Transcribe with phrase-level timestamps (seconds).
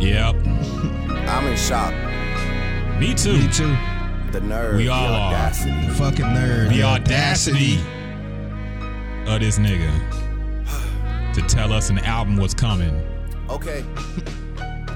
[0.00, 0.36] Yep.
[0.46, 1.92] I'm in shock.
[3.00, 3.32] Me too.
[3.32, 3.76] Me too.
[4.32, 4.76] The nerve.
[4.76, 5.34] We the all are.
[5.34, 5.88] audacity.
[5.94, 6.68] Fucking nerd.
[6.70, 7.78] The audacity
[9.26, 9.90] of this nigga
[11.34, 13.02] to tell us an album was coming.
[13.50, 13.84] Okay.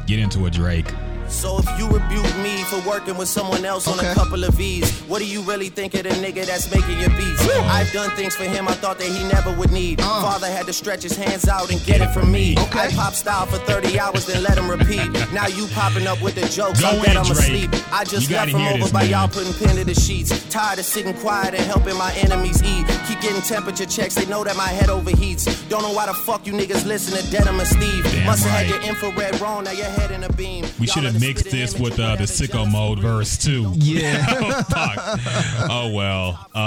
[0.06, 0.92] Get into it, Drake.
[1.32, 5.00] So if you rebuke me for working with someone else on a couple of V's,
[5.08, 7.42] what do you really think of the nigga that's making your beats?
[7.66, 10.00] I've done things for him I thought that he never would need.
[10.00, 10.04] Uh.
[10.22, 12.54] Father had to stretch his hands out and get it from me.
[12.56, 12.78] Okay.
[12.80, 15.10] I pop style for 30 hours, then let him repeat.
[15.32, 17.38] Now you popping up with the jokes, Go I bet I'm Drake.
[17.38, 17.70] asleep.
[17.92, 19.10] I just left gotta from over this, by man.
[19.10, 20.30] y'all putting pen to the sheets.
[20.48, 22.86] Tired of sitting quiet and helping my enemies eat.
[23.08, 25.68] Keep getting temperature checks, they know that my head overheats.
[25.68, 28.04] Don't know why the fuck you niggas listen to Denim and Steve.
[28.04, 28.66] Damn Must have right.
[28.66, 30.64] had your infrared wrong, now your head in a beam.
[30.78, 33.72] We should have the mixed spitting this with uh, the sicko mode verse too.
[33.76, 34.24] Yeah.
[34.74, 35.66] oh.
[35.70, 36.60] Oh well.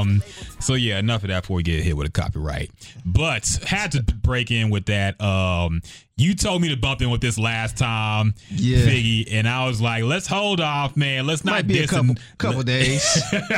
[0.00, 0.22] Um.
[0.60, 2.70] So yeah, enough of that before we get hit with a copyright.
[3.04, 5.20] But had to break in with that.
[5.20, 5.82] Um.
[6.16, 8.78] You told me to bump in with this last time, Yeah.
[8.86, 11.26] Figgy, and I was like, "Let's hold off, man.
[11.26, 12.16] Let's not Might be a couple him.
[12.38, 13.02] couple days.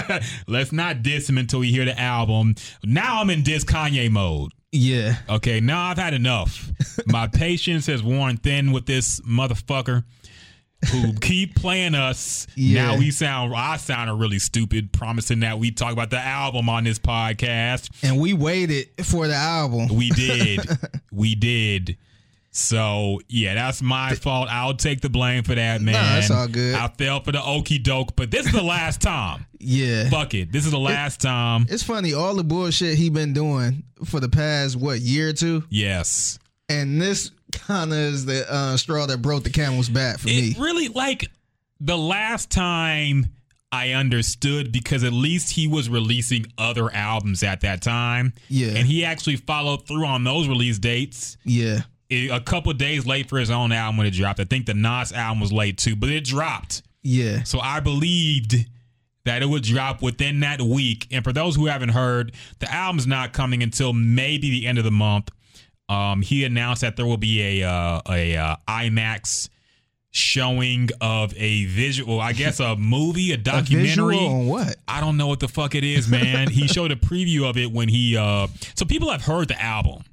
[0.47, 2.55] Let's not diss him until we hear the album.
[2.83, 4.53] Now I'm in diss Kanye mode.
[4.75, 5.17] Yeah.
[5.29, 6.71] Okay, now I've had enough.
[7.07, 10.03] My patience has worn thin with this motherfucker
[10.91, 12.49] who keep playing us.
[12.57, 12.89] Yeah.
[12.89, 16.85] Now we sound I sounded really stupid promising that we talk about the album on
[16.85, 17.89] this podcast.
[18.03, 19.95] And we waited for the album.
[19.95, 20.61] We did.
[21.13, 21.97] we did.
[22.57, 24.49] So yeah, that's my fault.
[24.49, 25.95] I'll take the blame for that, man.
[25.95, 26.77] Nah, that's all good.
[26.77, 29.47] I fell for the okey doke, but this is the last time.
[29.67, 30.11] Yeah.
[30.11, 30.53] Fuck it.
[30.53, 31.65] This is the last time.
[31.71, 35.65] It's funny, all the bullshit he been doing for the past what year or two,
[35.71, 36.39] Yes.
[36.69, 40.55] and this kind of is the uh, straw that broke the camel's back for me.
[40.59, 41.31] Really like
[41.81, 43.25] the last time
[43.73, 48.35] I understood because at least he was releasing other albums at that time.
[48.51, 48.69] Yeah.
[48.77, 51.39] And he actually followed through on those release dates.
[51.47, 51.81] Yeah,
[52.31, 54.41] A a couple days late for his own album when it dropped.
[54.41, 56.83] I think the Nas album was late too, but it dropped.
[57.03, 58.55] yeah, So I believed
[59.25, 61.09] that it would drop within that week.
[61.11, 64.85] And for those who haven't heard, the album's not coming until maybe the end of
[64.85, 65.31] the month.
[65.89, 69.49] Um, he announced that there will be a uh, a uh, IMAX
[70.11, 74.17] showing of a visual, I guess a movie, a a documentary.
[74.19, 74.77] on what?
[74.87, 76.49] I don't know what the fuck it is, man.
[76.49, 80.05] he showed a preview of it when he uh so people have heard the album.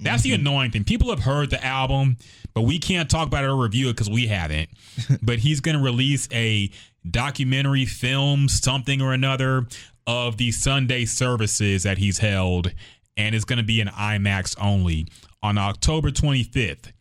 [0.00, 0.40] That's the mm-hmm.
[0.40, 0.84] annoying thing.
[0.84, 2.16] People have heard the album,
[2.54, 4.70] but we can't talk about it or review it because we haven't.
[5.22, 6.70] but he's gonna release a
[7.08, 9.66] documentary film, something or another,
[10.06, 12.72] of the Sunday services that he's held,
[13.16, 15.06] and it's gonna be an IMAX only
[15.42, 16.92] on October 25th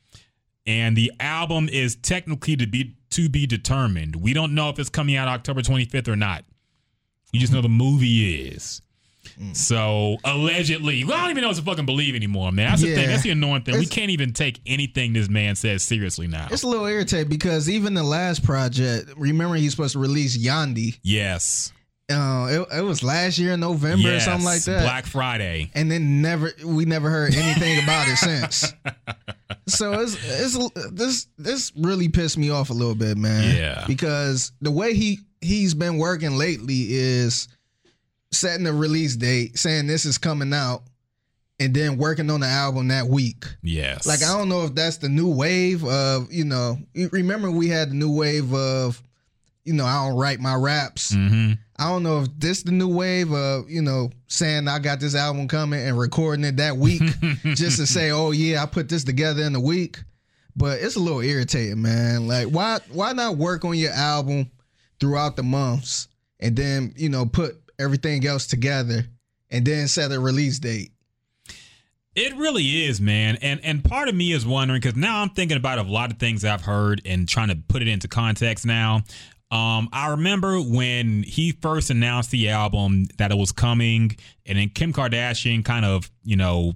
[0.70, 4.16] and the album is technically to be to be determined.
[4.16, 6.46] We don't know if it's coming out October 25th or not.
[7.34, 8.84] We just know the movie is.
[9.54, 12.72] So allegedly, I don't even know what to fucking believe anymore, man.
[12.72, 13.08] That's the thing.
[13.08, 13.78] That's the annoying thing.
[13.78, 16.48] We can't even take anything this man says seriously now.
[16.52, 21.00] It's a little irritating because even the last project, remember he's supposed to release Yandhi.
[21.04, 21.72] yes.
[22.12, 24.24] Uh, it, it was last year in November yes.
[24.24, 24.82] or something like that.
[24.82, 25.70] Black Friday.
[25.76, 28.74] and then never we never heard anything about it since.
[29.70, 33.56] So it's it's this this really pissed me off a little bit, man.
[33.56, 33.84] Yeah.
[33.88, 37.48] Because the way he he's been working lately is
[38.32, 40.84] setting the release date, saying this is coming out,
[41.60, 43.46] and then working on the album that week.
[43.62, 44.06] Yes.
[44.06, 46.78] Like I don't know if that's the new wave of you know.
[47.12, 49.02] Remember we had the new wave of
[49.66, 51.14] you know I don't write my raps.
[51.14, 55.00] hmm I don't know if this the new wave of you know saying I got
[55.00, 57.02] this album coming and recording it that week
[57.56, 60.00] just to say oh yeah I put this together in a week.
[60.56, 62.28] But it's a little irritating, man.
[62.28, 64.52] Like why why not work on your album
[65.00, 66.08] throughout the months
[66.42, 69.06] and then you know put everything else together
[69.50, 70.92] and then set a release date.
[72.16, 73.38] It really is, man.
[73.42, 76.18] And and part of me is wondering because now I'm thinking about a lot of
[76.18, 79.04] things I've heard and trying to put it into context now.
[79.52, 84.70] Um, I remember when he first announced the album that it was coming, and then
[84.70, 86.74] Kim Kardashian kind of, you know,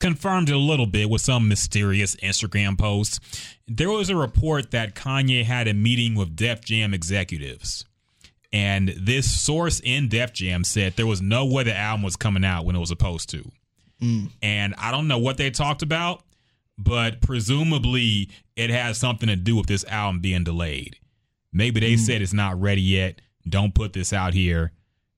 [0.00, 3.20] confirmed it a little bit with some mysterious Instagram post.
[3.66, 7.84] There was a report that Kanye had a meeting with Def Jam executives.
[8.56, 12.44] And this source in Def Jam said there was no way the album was coming
[12.44, 13.50] out when it was supposed to
[14.00, 14.30] mm.
[14.42, 16.22] and I don't know what they talked about,
[16.78, 20.98] but presumably it has something to do with this album being delayed.
[21.52, 21.98] Maybe they mm.
[21.98, 23.20] said it's not ready yet.
[23.48, 24.72] Don't put this out here.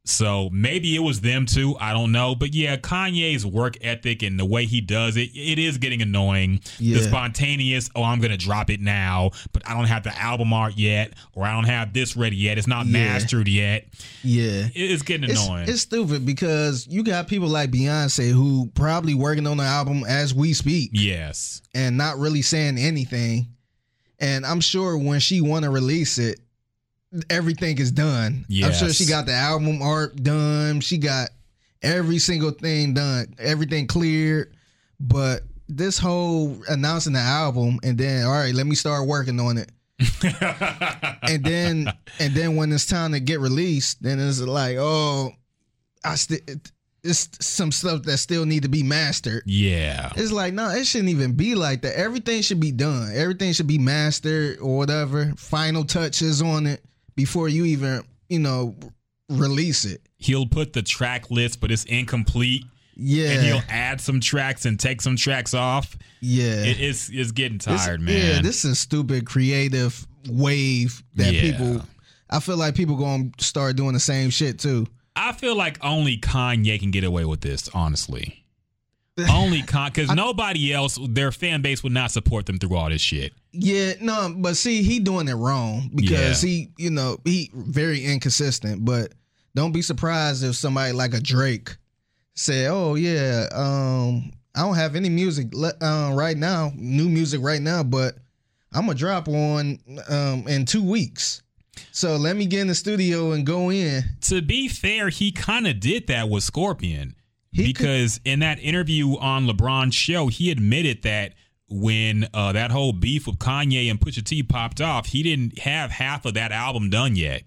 [0.08, 1.76] So maybe it was them too.
[1.78, 2.34] I don't know.
[2.34, 6.60] But yeah, Kanye's work ethic and the way he does it, it is getting annoying.
[6.78, 6.96] Yeah.
[6.96, 10.52] The spontaneous, oh, I'm going to drop it now, but I don't have the album
[10.55, 12.56] art yet, or I don't have this ready yet.
[12.56, 12.93] It's not Yeah.
[12.93, 13.88] mastered yet.
[14.25, 14.69] Yeah.
[14.75, 15.69] It's getting It's, annoying.
[15.69, 20.32] it's stupid because you got people like Beyonce who probably working on the album as
[20.32, 21.60] we speak yes.
[21.75, 23.49] and not really saying anything.
[24.20, 26.40] and I'm sure when she want to release it,
[27.31, 28.44] everything is done.
[28.62, 30.81] I'm sure she got the album art done.
[30.81, 31.31] She got
[31.82, 34.52] every single thing done, everything cleared.
[35.00, 39.58] But this whole announcing the album and then all right, let me start working on
[39.58, 39.70] it.
[41.22, 45.32] and then and then when it's time to get released, then it's like, oh,
[46.05, 46.38] I still
[47.05, 49.44] it's some stuff that still need to be mastered.
[49.46, 50.12] Yeah.
[50.16, 51.96] It's like, no, it shouldn't even be like that.
[51.96, 53.12] Everything should be done.
[53.14, 55.32] Everything should be mastered or whatever.
[55.37, 56.82] Final touches on it
[57.19, 58.76] before you even, you know,
[59.29, 60.00] release it.
[60.19, 62.65] He'll put the track list, but it's incomplete.
[62.94, 63.31] Yeah.
[63.31, 65.97] And he'll add some tracks and take some tracks off.
[66.20, 66.62] yeah.
[66.65, 68.17] It, it's it's getting tired, man.
[68.37, 71.41] Yeah, this is a stupid creative wave that Yeah.
[71.43, 71.82] people
[72.31, 74.87] I feel like people gonna start doing the same shit too.
[75.17, 78.44] I feel like only Kanye can get away with this, honestly.
[79.31, 83.00] only Con because nobody else, their fan base would not support them through all this
[83.03, 83.32] shit.
[83.58, 88.84] Yeah, no, but see, he doing it wrong because he, you know, he very inconsistent.
[88.84, 89.12] But
[89.55, 91.76] don't be surprised if somebody like a Drake
[92.34, 95.49] say, "Oh yeah, um, I don't have any music
[95.82, 98.16] uh, right now, new music right now, but
[98.72, 99.78] I'm gonna drop one
[100.08, 101.43] um, in two weeks.
[101.93, 105.66] So let me get in the studio and go in." To be fair, he kind
[105.66, 107.14] of did that with Scorpion
[107.50, 111.34] He could- because in that interview on LeBron's show, he admitted that
[111.70, 115.91] when uh, that whole beef with Kanye and Pusha T popped off, he didn't have
[115.91, 117.43] half of that album done yet.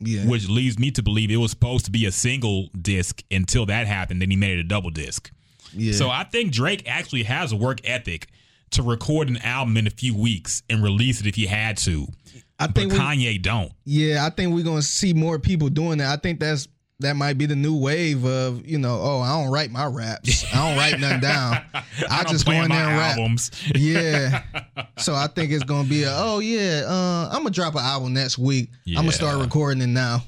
[0.00, 3.64] Yeah, which leads me to believe it was supposed to be a single disc until
[3.66, 4.20] that happened.
[4.20, 5.30] Then he made it a double disc.
[5.72, 5.92] yeah.
[5.92, 8.28] So I think Drake actually has a work ethic
[8.72, 12.08] to record an album in a few weeks and release it if he had to.
[12.58, 13.72] I But think we, Kanye don't.
[13.84, 16.12] Yeah, I think we're gonna see more people doing that.
[16.12, 16.68] I think that's
[17.00, 18.98] that might be the new wave of you know.
[19.00, 20.44] Oh, I don't write my raps.
[20.52, 21.62] I don't write nothing down.
[22.10, 23.16] I, just go in there and rap.
[23.16, 23.50] albums.
[23.74, 24.42] Yeah.
[24.98, 26.10] so I think it's gonna be a.
[26.12, 28.70] Oh yeah, uh, I'm gonna drop an album next week.
[28.88, 30.22] I'm gonna start recording it now.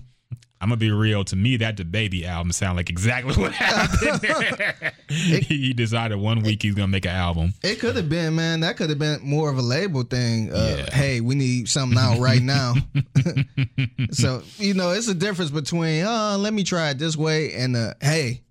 [0.61, 1.23] I'm gonna be real.
[1.25, 4.95] To me, that the baby album sound like exactly what happened.
[5.09, 7.53] he decided one week he's gonna make an album.
[7.63, 8.61] It could have been, man.
[8.61, 10.53] That could have been more of a label thing.
[10.53, 10.95] Uh, Yeah.
[10.95, 12.75] Hey, we need something out right now.
[14.11, 17.77] so you know, it's a difference between uh, let me try it this way and
[17.77, 18.43] uh, hey,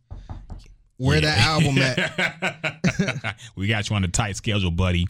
[0.97, 3.35] where that album at?
[3.55, 5.07] we got you on a tight schedule, buddy.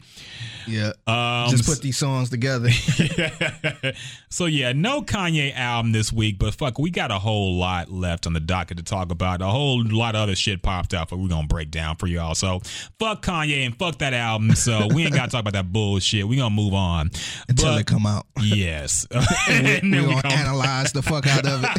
[0.68, 0.94] Yeah.
[1.06, 2.70] Um, Just put these songs together.
[4.30, 8.26] so yeah, no Kanye album this week, but fuck, we got a whole lot left
[8.26, 9.44] on the docket to talk about.
[9.44, 12.34] A whole lot of other shit popped up, but we're gonna break down for y'all.
[12.34, 12.62] So
[13.00, 14.56] fuck Kanye and fuck that album.
[14.56, 16.28] So we ain't gotta talk about that bullshit.
[16.28, 17.12] We gonna move on
[17.48, 18.26] until But- it come out.
[18.42, 21.70] Yes, And And we, then we we gonna gonna- analyze the fuck out of it.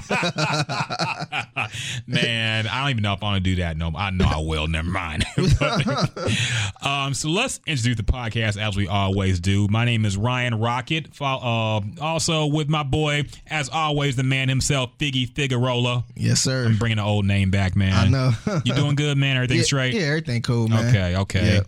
[2.07, 3.77] Man, I don't even know if I want to do that.
[3.77, 4.69] No, I know I will.
[4.69, 5.25] Never mind.
[6.83, 9.67] um, so let's introduce the podcast as we always do.
[9.69, 11.09] My name is Ryan Rocket.
[11.21, 16.05] Uh, also with my boy, as always, the man himself, Figgy Figueroa.
[16.15, 16.65] yes, sir.
[16.67, 17.93] I'm bringing the old name back, man.
[17.93, 18.33] I know.
[18.65, 19.37] you doing good, man?
[19.37, 19.95] Everything yeah, straight?
[19.95, 20.89] Yeah, everything cool, man.
[20.89, 21.61] Okay, okay.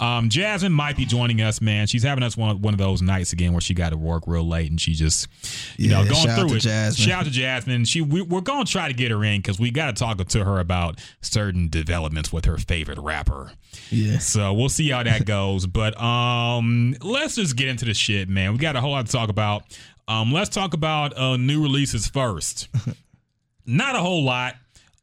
[0.00, 0.16] Yeah.
[0.18, 1.86] Um, Jasmine might be joining us, man.
[1.86, 4.46] She's having us one one of those nights again where she got to work real
[4.46, 5.28] late and she just,
[5.76, 6.60] you Yeah, know, going through it.
[6.60, 7.06] Jasmine.
[7.08, 7.84] Shout out to Jasmine.
[7.84, 10.14] She we, we're going to try to get her in because we got to talk
[10.24, 13.52] to her about certain developments with her favorite rapper.
[13.90, 14.18] Yeah.
[14.18, 15.66] So we'll see how that goes.
[15.66, 18.52] But um, let's just get into the shit, man.
[18.52, 19.64] We got a whole lot to talk about.
[20.06, 22.68] Um, let's talk about uh, new releases first.
[23.66, 24.54] Not a whole lot,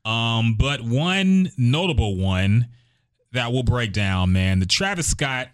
[0.06, 2.68] um, but one notable one
[3.32, 4.60] that we'll break down, man.
[4.60, 5.50] The Travis Scott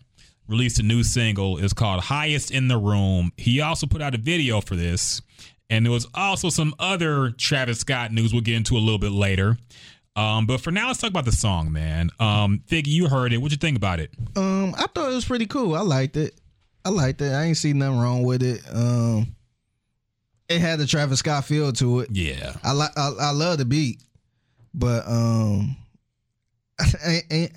[0.48, 1.58] released a new single.
[1.58, 3.32] It's called Highest in the Room.
[3.38, 5.22] He also put out a video for this.
[5.70, 9.12] And there was also some other Travis Scott news we'll get into a little bit
[9.12, 9.58] later.
[10.18, 12.10] Um, but for now, let's talk about the song, man.
[12.20, 13.38] Um, Figgy, you heard it.
[13.38, 14.10] What'd you think about it?
[14.36, 15.76] Um, I thought it was pretty cool.
[15.76, 16.34] I liked it.
[16.84, 17.32] I liked it.
[17.32, 18.62] I ain't see nothing wrong with it.
[18.74, 19.36] Um,
[20.50, 22.10] it had the Travis Scott feel to it.
[22.12, 22.56] Yeah.
[22.64, 22.98] I like.
[22.98, 24.02] I, I love the beat,
[24.74, 25.76] but um,
[26.80, 27.50] I, I,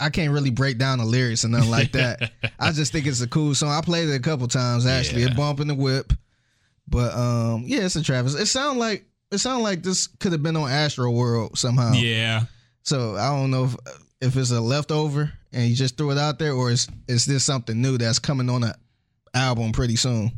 [0.00, 2.30] I can't really break down the lyrics and nothing like that.
[2.58, 3.70] I just think it's a cool song.
[3.70, 5.22] I played it a couple times actually.
[5.22, 5.32] Yeah.
[5.32, 6.12] It bump in the whip,
[6.86, 8.34] but um, yeah, it's a Travis.
[8.34, 11.92] It sound like it sound like this could have been on Astro World somehow.
[11.92, 12.44] Yeah.
[12.82, 13.76] So I don't know if
[14.20, 17.44] if it's a leftover and you just threw it out there, or is is this
[17.44, 18.74] something new that's coming on a
[19.34, 20.32] album pretty soon?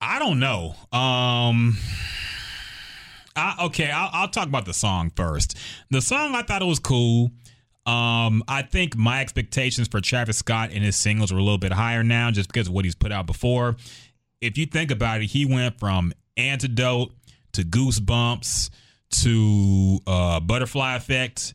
[0.00, 0.74] I don't know.
[0.92, 1.76] Um,
[3.34, 5.56] I, okay, I'll, I'll talk about the song first.
[5.90, 7.32] The song, I thought it was cool.
[7.84, 11.72] Um, I think my expectations for Travis Scott and his singles are a little bit
[11.72, 13.76] higher now, just because of what he's put out before.
[14.40, 17.12] If you think about it, he went from Antidote
[17.58, 18.70] to Goosebumps
[19.10, 21.54] to uh, Butterfly Effect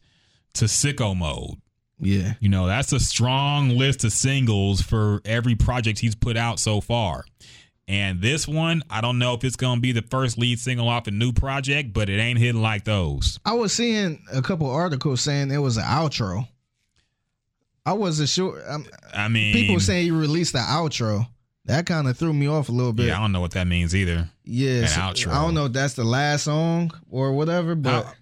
[0.55, 1.55] to Sicko Mode.
[1.99, 2.33] Yeah.
[2.41, 6.81] You know, that's a strong list of singles for every project he's put out so
[6.81, 7.23] far.
[7.87, 10.89] And this one, I don't know if it's going to be the first lead single
[10.89, 13.39] off a new project, but it ain't hitting like those.
[13.45, 16.47] I was seeing a couple articles saying it was an outro.
[17.85, 18.61] I wasn't sure.
[18.67, 21.27] I'm, I mean, people saying he released the outro.
[21.65, 23.07] That kind of threw me off a little bit.
[23.07, 24.29] yeah, I don't know what that means either.
[24.43, 25.27] Yeah, so outro.
[25.31, 28.13] I don't know if that's the last song or whatever, but I-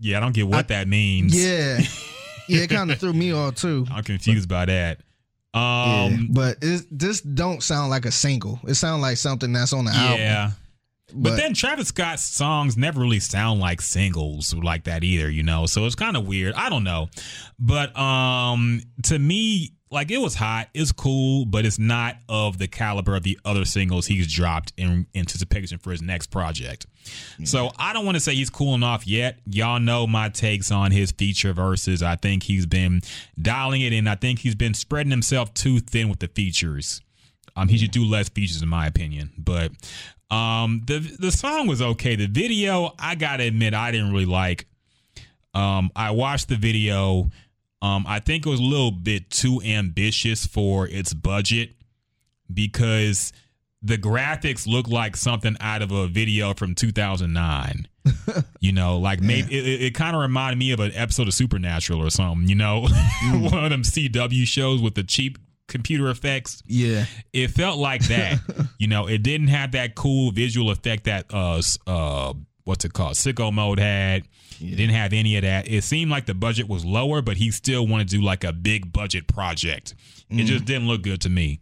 [0.00, 1.34] Yeah, I don't get what that means.
[1.34, 1.78] yeah,
[2.48, 3.86] yeah, it kind of threw me off too.
[3.92, 5.00] I'm confused by that.
[5.54, 8.60] Yeah, Um, but it, this don't sound like a single.
[8.68, 10.20] It sounds like something that's on the album.
[10.20, 10.50] yeah.
[11.12, 15.64] But, then Travis Scott's songs never really sound like singles like that either, you know.
[15.64, 16.52] So it's kind of weird.
[16.54, 17.08] I don't know.
[17.58, 22.68] But um to me, like it was hot, it's cool, but it's not of the
[22.68, 26.86] caliber of the other singles he's dropped in anticipation for his next project.
[27.44, 29.38] So I don't want to say he's cooling off yet.
[29.46, 32.02] Y'all know my takes on his feature verses.
[32.02, 33.00] I think he's been
[33.40, 34.06] dialing it in.
[34.06, 37.00] I think he's been spreading himself too thin with the features.
[37.56, 39.32] Um, he should do less features, in my opinion.
[39.38, 39.72] But
[40.30, 42.14] um, the the song was okay.
[42.14, 44.66] The video, I gotta admit, I didn't really like.
[45.54, 47.30] Um, I watched the video.
[47.80, 51.70] Um, I think it was a little bit too ambitious for its budget
[52.52, 53.32] because
[53.82, 57.88] the graphics look like something out of a video from 2009.
[58.60, 61.34] you know, like maybe it, it, it kind of reminded me of an episode of
[61.34, 62.48] Supernatural or something.
[62.48, 62.80] You know,
[63.32, 67.04] one of them CW shows with the cheap computer effects yeah,
[67.34, 68.38] it felt like that.
[68.78, 72.32] you know, it didn't have that cool visual effect that uh uh
[72.64, 73.14] what's it called?
[73.14, 74.24] Sicko mode had.
[74.60, 75.68] It didn't have any of that.
[75.68, 78.52] It seemed like the budget was lower, but he still wanted to do like a
[78.52, 79.94] big budget project.
[80.30, 81.60] It just didn't look good to me.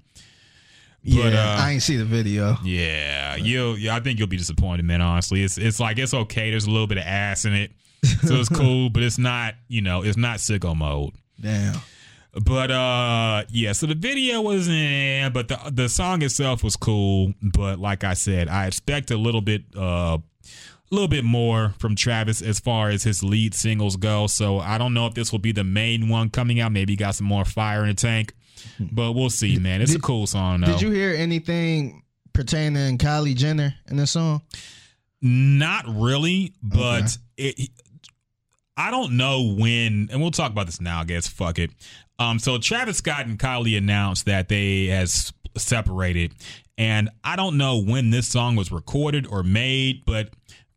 [1.03, 1.25] yeah.
[1.25, 2.57] uh, I ain't see the video.
[2.65, 3.73] Yeah, you.
[3.75, 5.00] Yeah, I think you'll be disappointed, man.
[5.00, 6.50] Honestly, it's it's like it's okay.
[6.50, 7.71] There's a little bit of ass in it,
[8.03, 9.55] so it's cool, but it's not.
[9.69, 11.12] You know, it's not sicko mode.
[11.41, 11.76] Damn.
[12.45, 17.33] But uh yeah, so the video was eh, but the the song itself was cool.
[17.41, 20.19] But like I said, I expect a little bit uh
[20.90, 24.26] a little bit more from Travis as far as his lead singles go.
[24.26, 26.73] So I don't know if this will be the main one coming out.
[26.73, 28.35] Maybe he got some more fire in the tank.
[28.81, 29.83] But we'll see, man.
[29.83, 30.73] It's a cool song though.
[30.73, 32.02] Did you hear anything
[32.33, 34.43] pertaining Kylie Jenner in the song?
[35.23, 37.71] Not really, but it.
[38.76, 41.00] I don't know when, and we'll talk about this now.
[41.00, 41.71] I guess fuck it.
[42.19, 46.35] Um, so Travis Scott and Kylie announced that they has separated,
[46.76, 50.31] and I don't know when this song was recorded or made, but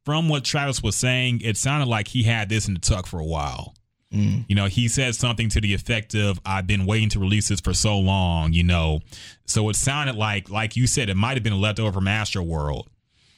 [0.10, 3.20] from what Travis was saying, it sounded like he had this in the tuck for
[3.20, 3.76] a while.
[4.12, 4.44] Mm.
[4.50, 7.62] You know, he said something to the effect of, I've been waiting to release this
[7.62, 9.02] for so long, you know.
[9.46, 12.42] So it sounded like, like you said, it might have been a leftover from Astro
[12.42, 12.90] World.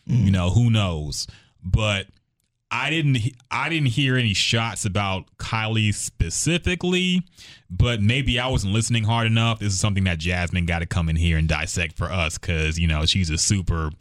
[0.07, 0.23] Mm.
[0.23, 1.27] You know, who knows?
[1.61, 2.07] But
[2.71, 3.17] I didn't
[3.51, 7.21] I didn't hear any shots about Kylie specifically,
[7.69, 9.59] but maybe I wasn't listening hard enough.
[9.59, 12.79] This is something that Jasmine got to come in here and dissect for us cuz
[12.79, 13.91] you know, she's a super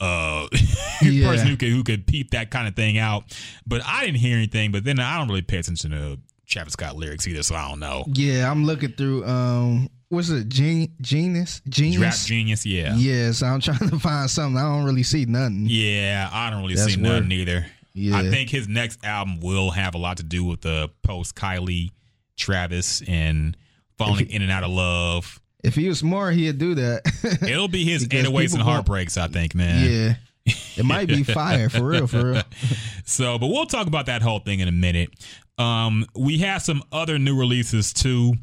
[0.00, 0.46] uh
[1.02, 1.28] Yeah.
[1.28, 3.24] person who could who could peep that kind of thing out.
[3.66, 6.96] But I didn't hear anything, but then I don't really pay attention to Travis Scott
[6.96, 8.04] lyrics either, so I don't know.
[8.14, 9.24] Yeah, I'm looking through.
[9.26, 10.48] Um, what's it?
[10.48, 11.60] Gen- Genius.
[11.64, 12.24] Rap Genius.
[12.24, 12.94] genius, yeah.
[12.96, 14.56] Yeah, so I'm trying to find something.
[14.56, 15.66] I don't really see nothing.
[15.68, 17.14] Yeah, I don't really That's see weird.
[17.24, 17.66] nothing either.
[17.94, 18.16] Yeah.
[18.16, 21.90] I think his next album will have a lot to do with the post Kylie,
[22.36, 23.56] Travis, and
[23.98, 25.40] falling in and out of love.
[25.64, 27.02] If he was smart, he'd do that.
[27.48, 30.16] It'll be his Because 808s and heartbreaks, I think, man.
[30.46, 32.42] yeah, it might be fire for real, for real.
[33.04, 35.10] So, but we'll talk about that whole thing in a minute.
[35.56, 38.34] Um, we have some other new releases too.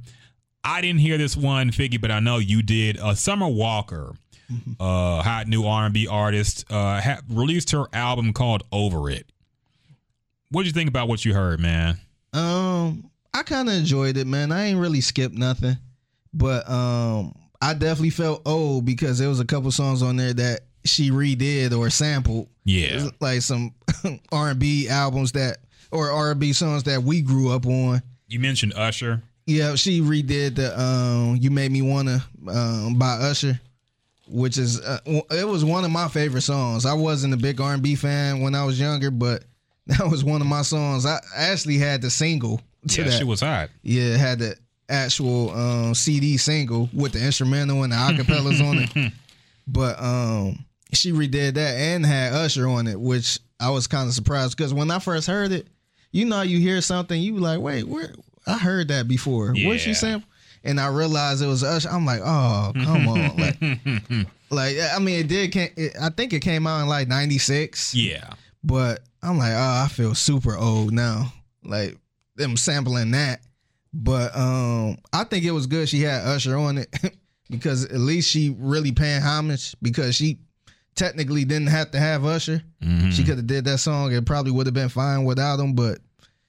[0.64, 2.98] I didn't hear this one, Figgy, but I know you did.
[3.00, 4.14] Uh, Summer Walker,
[4.80, 9.28] uh, hot new R and B artist, uh, ha- released her album called Over It.
[10.50, 11.98] What did you think about what you heard, man?
[12.34, 14.52] Um, I kind of enjoyed it, man.
[14.52, 15.78] I ain't really skipped nothing,
[16.36, 20.62] but um, I definitely felt old because there was a couple songs on there that
[20.84, 22.48] she redid or sampled.
[22.66, 23.74] Yeah, like some
[24.32, 25.58] R and B albums that
[25.92, 28.02] or R and B songs that we grew up on.
[28.28, 29.22] you mentioned Usher.
[29.48, 33.60] Yeah, she redid the um "You Made Me Wanna" um, by Usher,
[34.28, 36.86] which is uh, it was one of my favorite songs.
[36.88, 39.44] I wasn't a big R and B fan when I was younger, but
[39.88, 41.06] that was one of my songs.
[41.06, 43.18] I actually had the single to Yeah, that.
[43.18, 43.70] she was hot.
[43.84, 44.56] yeah, it had the
[44.90, 49.14] actual um, CD single with the instrumental and the acapellas on it.
[49.68, 50.64] But um,
[50.94, 54.76] she redid that and had Usher on it, which I was kind of surprised because
[54.76, 55.66] when I first heard it,
[56.12, 58.14] you know, you hear something, you like, wait, where?
[58.46, 59.56] I heard that before.
[59.56, 59.96] What she Yeah.
[59.96, 60.24] saying?
[60.64, 61.90] And I realized it was Usher.
[61.90, 63.60] I'm like, oh, come on, like,
[64.52, 65.52] like I mean, it did.
[65.52, 67.96] Came, it, I think it came out in like '96.
[67.96, 71.34] Yeah, But I'm like, oh, I feel super old now.
[71.64, 71.98] Like
[72.36, 73.42] them sampling that.
[73.98, 76.94] But um, I think it was good she had Usher on it
[77.50, 80.40] because at least she really paying homage because she
[80.96, 82.62] technically didn't have to have Usher.
[82.84, 83.12] Mm-hmm.
[83.12, 84.12] She could have did that song.
[84.12, 86.00] It probably would have been fine without him, but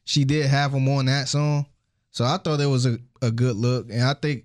[0.04, 1.66] she did have him on that song.
[2.10, 3.90] So I thought it was a, a good look.
[3.90, 4.44] And I think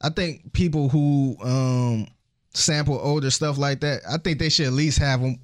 [0.00, 2.08] I think people who um
[2.54, 5.38] sample older stuff like that, I think they should at least have them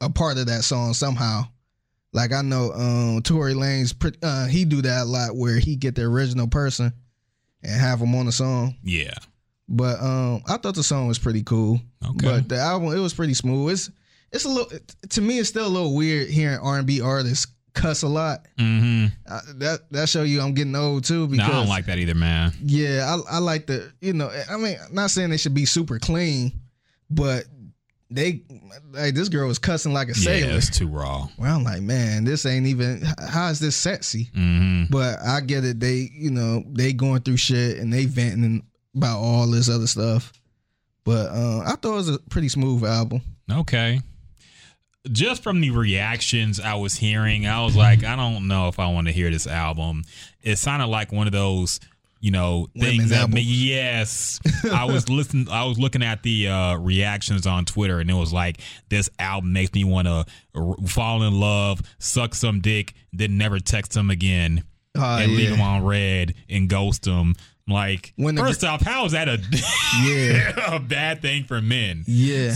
[0.00, 1.42] a part of that song somehow.
[2.12, 5.76] Like I know um Tory Lanez pre- uh, he do that a lot where he
[5.76, 6.92] get the original person
[7.62, 8.76] and have them on the song.
[8.82, 9.14] Yeah.
[9.68, 11.80] But um I thought the song was pretty cool.
[12.04, 12.26] Okay.
[12.26, 13.72] But the album it was pretty smooth.
[13.72, 13.90] It's
[14.30, 14.78] it's a little
[15.10, 18.46] to me it's still a little weird hearing R&B artists cuss a lot.
[18.58, 19.06] Mm-hmm.
[19.26, 21.98] Uh, that that show you I'm getting old too No, because I don't like that
[21.98, 22.52] either, man.
[22.62, 25.98] yeah, I I like the you know I mean not saying they should be super
[25.98, 26.52] clean,
[27.08, 27.44] but
[28.14, 28.42] they
[28.92, 30.56] like this girl was cussing like a Yeah, sailor.
[30.56, 31.28] it's too raw.
[31.38, 33.02] Well, I'm like, man, this ain't even.
[33.28, 34.26] How is this sexy?
[34.36, 34.84] Mm-hmm.
[34.90, 35.80] But I get it.
[35.80, 38.64] They, you know, they going through shit and they venting
[38.94, 40.32] about all this other stuff.
[41.04, 43.22] But uh, I thought it was a pretty smooth album.
[43.50, 44.00] Okay.
[45.10, 48.86] Just from the reactions I was hearing, I was like, I don't know if I
[48.92, 50.04] want to hear this album.
[50.42, 51.80] It sounded like one of those,
[52.22, 53.42] you know, things that me.
[53.42, 54.40] Yes,
[54.72, 55.48] I was listening.
[55.50, 59.52] I was looking at the uh, reactions on Twitter, and it was like, this album
[59.52, 60.24] makes me want to
[60.54, 64.62] r- fall in love, suck some dick, then never text him again,
[64.94, 67.34] Oh, and leave him on red and ghost him.
[67.68, 69.38] Like, When the- first off, how is that a
[70.04, 70.74] Yeah.
[70.76, 72.04] a bad thing for men?
[72.06, 72.54] Yeah,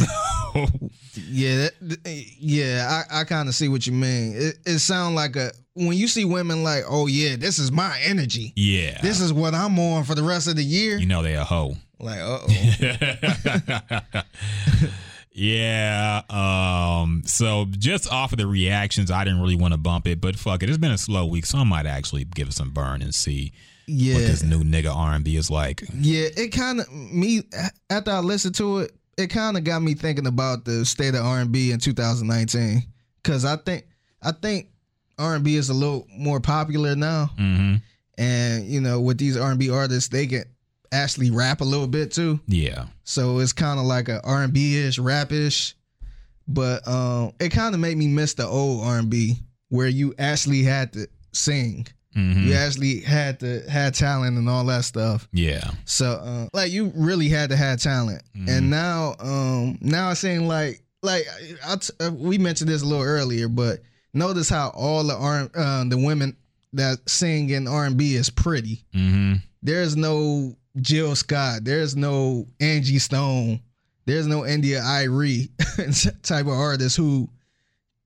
[1.29, 3.05] yeah, that, yeah.
[3.11, 4.35] I, I kind of see what you mean.
[4.37, 7.99] It, it sounds like a when you see women like, oh yeah, this is my
[8.03, 8.53] energy.
[8.57, 10.97] yeah, This is what I'm on for the rest of the year.
[10.99, 11.77] you know they a hoe.
[12.01, 12.47] Like, uh oh.
[15.33, 16.23] yeah.
[16.31, 17.23] Um.
[17.27, 20.63] So just off of the reactions, I didn't really want to bump it, but fuck
[20.63, 23.15] it, it's been a slow week, so I might actually give it some burn and
[23.15, 23.53] see
[23.87, 24.15] Yeah.
[24.15, 25.83] what this new nigga R and B is like.
[25.95, 27.43] Yeah, it kind of me
[27.91, 31.25] after I listened to it, it kind of got me thinking about the state of
[31.25, 32.83] R and B in 2019.
[33.23, 33.87] Cause I think
[34.23, 34.69] I think
[35.19, 37.77] R and B is a little more popular now, Mm-hmm.
[38.19, 40.45] and you know, with these R and B artists, they can
[40.93, 42.39] actually rap a little bit too.
[42.47, 42.87] Yeah.
[43.05, 45.75] So it's kind of like a R and B ish, rap ish.
[46.49, 50.15] But um, it kind of made me miss the old R and B where you
[50.19, 52.49] actually had to sing, Mm-hmm.
[52.49, 55.29] you actually had to had talent and all that stuff.
[55.33, 55.71] Yeah.
[55.85, 60.43] So uh, like you really had to have talent, and now um now it seems
[60.43, 61.27] like like
[61.67, 63.81] I t- uh, we mentioned this a little earlier, but
[64.15, 66.37] notice how all the R uh, the women
[66.73, 68.85] that sing in R and B is pretty.
[68.95, 69.35] Mm-hmm.
[69.63, 71.65] There's no Jill Scott.
[71.65, 73.61] There's no Angie Stone.
[74.07, 75.49] There's no India Arie
[76.23, 77.29] type of artist who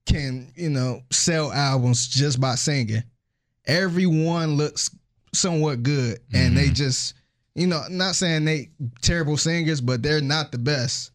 [0.05, 3.03] can you know sell albums just by singing.
[3.71, 4.89] Everyone looks
[5.33, 6.73] somewhat good, and they mm-hmm.
[6.73, 7.13] just
[7.55, 8.69] you know not saying they
[9.01, 11.11] terrible singers, but they're not the best.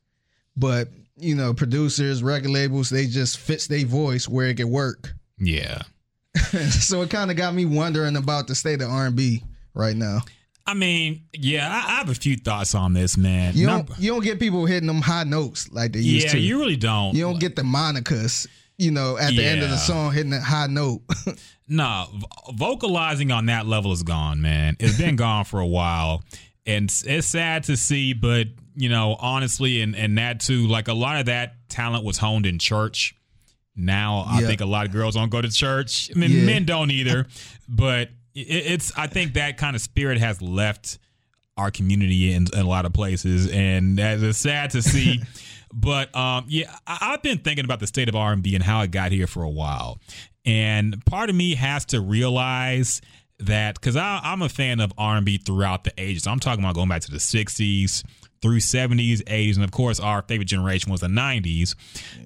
[0.56, 0.88] But
[1.18, 5.12] you know, producers, record labels, they just fits their voice where it can work.
[5.38, 5.82] Yeah.
[6.70, 9.42] so it kind of got me wondering about the state of R and B
[9.74, 10.20] right now.
[10.66, 13.54] I mean, yeah, I, I have a few thoughts on this, man.
[13.54, 16.38] You don't you don't get people hitting them high notes like they used yeah, to.
[16.38, 17.14] you really don't.
[17.14, 20.42] You don't get the monikers, you know, at the end of the song hitting that
[20.42, 21.02] high note.
[21.68, 24.76] Nah, v- vocalizing on that level is gone, man.
[24.78, 26.22] It's been gone for a while,
[26.64, 28.12] and it's, sad to see.
[28.12, 32.18] But you know, honestly, and and that too, like a lot of that talent was
[32.18, 33.14] honed in church.
[33.74, 34.46] Now I Yeah.
[34.46, 36.10] think a lot of girls don't go to church.
[36.14, 36.44] I mean, Yeah.
[36.44, 37.26] men don't either.
[37.68, 40.98] but it, it's I think that kind of spirit has left
[41.56, 45.22] our community in, in a lot of places, and that is sad to see.
[45.72, 48.62] but um, yeah, I, I've been thinking about the state of R and B and
[48.62, 49.98] how it got here for a while,
[50.46, 53.00] and part of me has to realize
[53.38, 56.26] that because I'm a fan of R and B throughout the ages.
[56.26, 58.02] I'm talking about going back to the '60s
[58.42, 61.74] through 70s, 80s, and of course, our favorite generation was the 90s.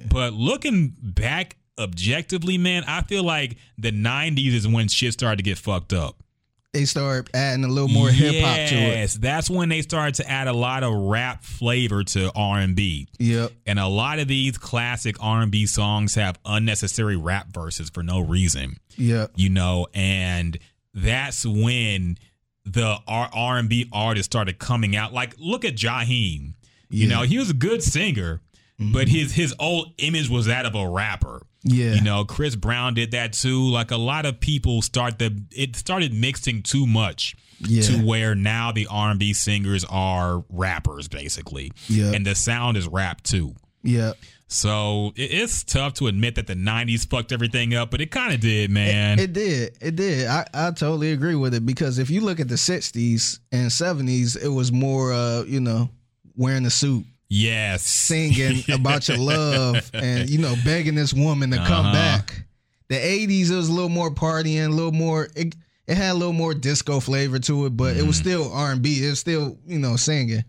[0.08, 5.42] But looking back objectively, man, I feel like the 90s is when shit started to
[5.42, 6.16] get fucked up.
[6.72, 8.96] They start adding a little more hip hop to it.
[8.96, 13.08] Yes, that's when they started to add a lot of rap flavor to R&B.
[13.18, 13.52] Yep.
[13.66, 18.76] And a lot of these classic R&B songs have unnecessary rap verses for no reason,
[18.96, 19.32] Yep.
[19.34, 20.58] you know, and
[20.94, 22.18] that's when
[22.64, 25.12] the R- R&B artists started coming out.
[25.12, 26.54] Like look at Jaheim.
[26.88, 27.16] You Yeah.
[27.16, 28.42] know, he was a good singer,
[28.92, 31.42] but his his old image was that of a rapper.
[31.62, 31.92] Yeah.
[31.94, 33.64] You know, Chris Brown did that too.
[33.68, 37.82] Like a lot of people start the it started mixing too much Yeah.
[37.82, 41.70] to where now the R and B singers are rappers basically.
[41.88, 42.12] Yeah.
[42.12, 43.54] And the sound is rap too.
[43.82, 44.12] Yeah.
[44.52, 48.40] So it's tough to admit that the '90s fucked everything up, but it kind of
[48.40, 49.18] did, man.
[49.20, 49.76] It did.
[49.80, 50.26] It did.
[50.26, 54.36] I, I totally agree with it because if you look at the 60s and 70s,
[54.42, 55.88] it was more, uh, you know,
[56.34, 61.56] wearing a suit, yes, singing about your love, and, you know, begging this woman to
[61.58, 61.92] come Uh-huh.
[61.94, 62.44] back.
[62.88, 65.54] The 80s, it was a little more partying, a little more, it,
[65.86, 68.20] it had a little more disco flavor to it, but it was Mm.
[68.20, 69.04] still R&B.
[69.06, 70.44] It was still, you know, singing.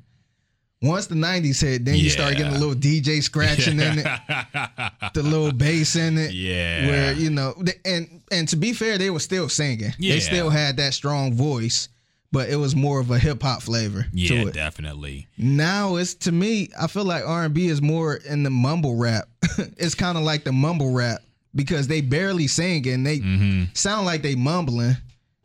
[0.84, 4.06] Once the 90s hit, then you start getting a little DJ scratching in it,
[5.13, 6.32] the little bass in it.
[6.34, 6.88] Yeah.
[6.88, 7.54] Where, you know,
[7.86, 9.94] and and to be fair, they were still singing.
[10.00, 10.15] Yeah.
[10.15, 11.89] They still had that strong voice,
[12.32, 14.54] but it was more of a hip hop flavor yeah, to it.
[14.54, 15.28] definitely.
[15.38, 18.96] Now it's to me, I feel like R and B is more in the mumble
[18.96, 19.28] rap.
[19.78, 21.22] it's kind of like the mumble rap
[21.54, 23.63] because they barely sing and they Mm-hmm.
[23.74, 24.96] sound like they mumbling.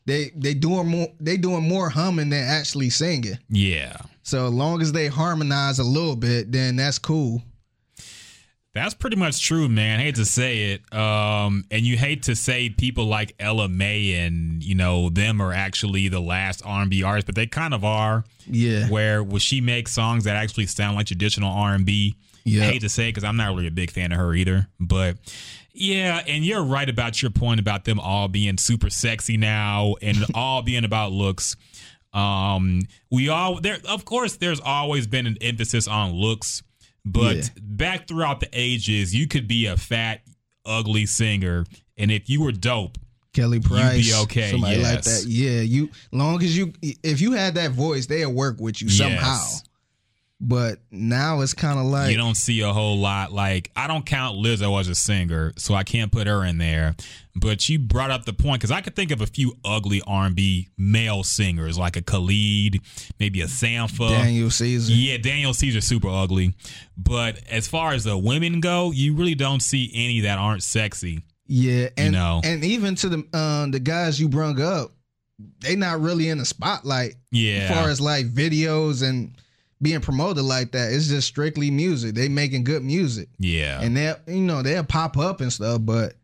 [0.07, 3.38] They they doing more they doing more humming than actually singing.
[3.49, 3.96] Yeah.
[4.22, 7.42] So as long as they harmonize a little bit, then that's cool.
[8.76, 10.00] That's pretty much true, man.
[10.00, 10.94] I hate to say it.
[10.94, 15.52] Um, and you hate to say people like Ella Mai and, you know, them are
[15.52, 18.24] actually the last R&B artists, but they kind of are.
[18.46, 18.88] Yeah.
[18.88, 22.16] Where will she make songs that actually sound like traditional R&B?
[22.44, 22.62] Yeah.
[22.62, 24.68] I hate to say it because I'm not really a big fan of her either.
[24.78, 25.16] But
[25.72, 30.16] yeah, and you're right about your point about them all being super sexy now and
[30.34, 31.56] all being about looks.
[32.12, 33.78] Um, we all there.
[33.86, 36.62] Of course, there's always been an emphasis on looks,
[37.07, 37.42] but Yeah.
[37.62, 40.23] back throughout the ages, you could be a fat,
[40.66, 41.64] ugly singer,
[41.97, 42.99] and if you were dope,
[43.33, 45.25] Kelly Price, you'd be okay, somebody like that.
[45.27, 49.40] Yeah, you long as you if you had that voice, they'll work with you somehow.
[50.38, 53.33] But now it's kind of like you don't see a whole lot.
[53.33, 56.94] Like I don't count Lizzo as a singer, so I can't put her in there.
[57.35, 60.27] But you brought up the point because I could think of a few ugly R
[60.27, 62.81] and B male singers, like a Khalid,
[63.18, 64.11] maybe a Sampha.
[64.11, 64.92] Daniel Caesar.
[64.92, 66.53] Yeah, Daniel Caesar super ugly.
[66.99, 71.22] But as far as the women go, you really don't see any that aren't sexy.
[71.46, 72.42] Yeah, and know.
[72.44, 74.92] and even to the um the guys you brung up,
[75.61, 77.68] they not really in the spotlight Yeah.
[77.70, 79.35] as far as like videos and
[79.80, 80.92] being promoted like that.
[80.92, 82.14] It's just strictly music.
[82.14, 83.80] They making good music, yeah.
[83.80, 86.14] and they you know they'll pop up and stuff, but.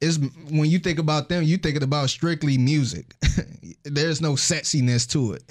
[0.00, 0.16] It's
[0.48, 3.16] when you think about them, you thinking about strictly music.
[3.82, 5.42] There's no sexiness to it.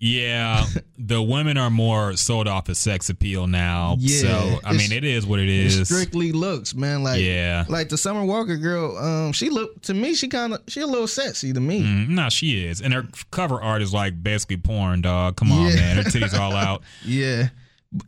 [0.00, 0.64] Yeah,
[0.96, 3.96] the women are more sold off as sex appeal now.
[3.98, 5.88] Yeah, so I mean, it is what It's is.
[5.88, 7.02] strictly looks, man.
[7.02, 7.64] Like Yeah.
[7.68, 8.96] like the Summer Walker girl.
[8.96, 10.14] Um, she looked to me.
[10.14, 11.82] She kind of she a little sexy to me.
[11.82, 15.34] Mm, no, she is, and her cover art is like basically porn, dog.
[15.36, 15.74] Come on, Yeah.
[15.74, 16.82] man, her titties all out.
[17.04, 17.48] Yeah,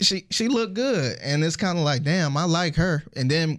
[0.00, 3.03] she she looked good, and it's kind of like, damn, I like her.
[3.16, 3.59] And then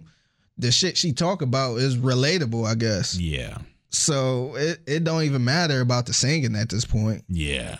[0.56, 3.18] the shit she talk about is relatable, I guess.
[3.18, 3.58] Yeah,
[3.92, 7.24] So it it don't even matter about the singing at this point.
[7.28, 7.76] yeah,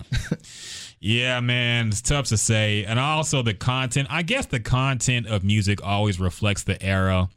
[1.01, 1.88] yeah, man.
[1.88, 4.09] It's tough to say, and also the content.
[4.11, 7.29] I guess the content of music always reflects the era,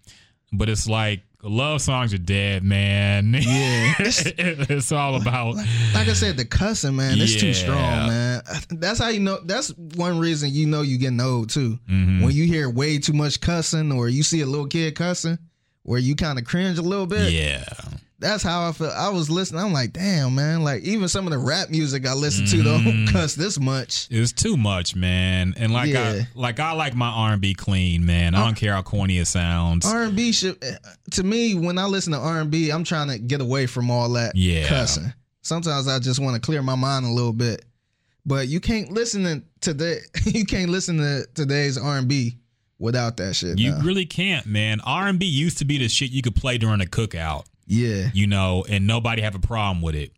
[0.51, 3.33] but it's like love songs are dead, man.
[3.33, 3.93] Yeah.
[3.99, 5.55] it's all about
[5.93, 8.41] Like I said, the cussing, man, it's too strong, man.
[8.69, 9.39] That's how you know.
[9.43, 11.79] That's one reason you know you getting old too.
[11.89, 12.23] Mm-hmm.
[12.23, 15.37] When you hear way too much cussing, or you see a little kid cussing,
[15.83, 17.31] where you kind of cringe a little bit.
[17.31, 17.63] yeah.
[18.17, 18.93] That's how I felt.
[18.93, 19.61] I was listening.
[19.61, 20.63] I'm like, damn, man.
[20.63, 23.07] Like even some of the rap music I listen to don't mm.
[23.11, 24.07] cuss this much.
[24.09, 25.53] It's too much, man.
[25.57, 26.21] And like Yeah.
[26.23, 28.33] I like I like my R and B clean, man.
[28.33, 29.85] I uh, don't care how corny it sounds.
[29.85, 30.63] R and B should,
[31.11, 33.91] to me, when I listen to R and B, I'm trying to get away from
[33.91, 34.67] all that Yeah.
[34.67, 35.13] cussing.
[35.41, 37.65] Sometimes I just want to clear my mind a little bit.
[38.25, 39.99] But you can't listen to today.
[40.25, 42.39] You can't listen to today's R and B
[42.79, 43.59] without that shit.
[43.59, 44.81] You really can't, man.
[44.81, 48.09] R and B used to be the shit you could play during a cookout, yeah.
[48.13, 50.11] you know, and nobody have a problem with it.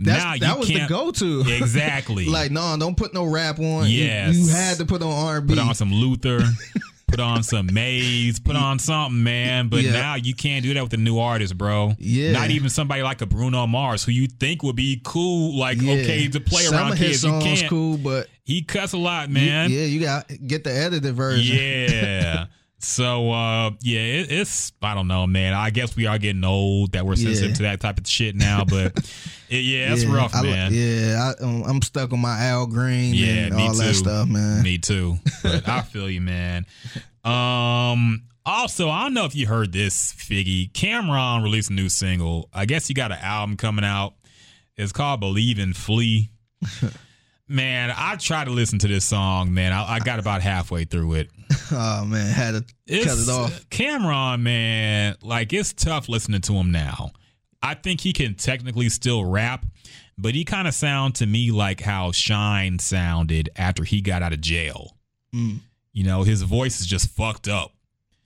[0.00, 1.44] That's, that you was the can't go to.
[1.46, 2.26] exactly.
[2.26, 3.86] like, no, don't put no rap on.
[3.88, 4.34] You- Yes.
[4.36, 5.54] You, had to put on R B.
[5.54, 6.40] put on some Luther,
[7.06, 9.68] put on some Maze, put on something, man.
[9.68, 9.92] But Yeah.
[9.92, 11.92] now you can't do that with the new artist, bro.
[11.98, 12.32] Yeah.
[12.32, 16.26] Not even somebody like a Bruno Mars, who you think would be cool, like okay
[16.28, 17.10] to play Some around of kids.
[17.22, 17.70] his You songs can't.
[17.70, 19.70] cool, but He cuts a lot, you- man.
[19.70, 21.56] yeah, you got get the edited version.
[21.56, 22.46] Yeah.
[22.84, 25.54] So uh yeah, it, it's I don't know, man.
[25.54, 27.54] I guess we are getting old that we're sensitive Yeah.
[27.56, 28.96] to that type of shit now, but
[29.48, 30.70] it, yeah, it's Yeah, rough, I man.
[30.74, 34.62] yeah, I, um, I'm stuck on my Al Green Yeah, and all that stuff, man.
[34.62, 35.16] Me too.
[35.42, 36.66] But I feel you, man.
[37.24, 40.70] Um also, I don't know if you heard this, Figgy.
[40.72, 42.50] Cam'ron released a new single.
[42.52, 44.12] I guess he got an album coming out.
[44.76, 46.28] It's called Believe and Flee.
[47.54, 49.72] man, I tried to listen to this song, man.
[49.72, 51.30] I, I got about halfway through it.
[51.72, 52.60] Oh man, had to
[53.04, 53.68] cut it off.
[53.70, 57.12] Cam'ron, man, like it's tough listening to him now.
[57.62, 59.64] I think he can technically still rap,
[60.18, 64.34] but he kind of sound to me like how Shyne sounded after he got out
[64.34, 64.98] of jail.
[65.34, 65.60] Mm.
[65.94, 67.72] You know, his voice is just fucked up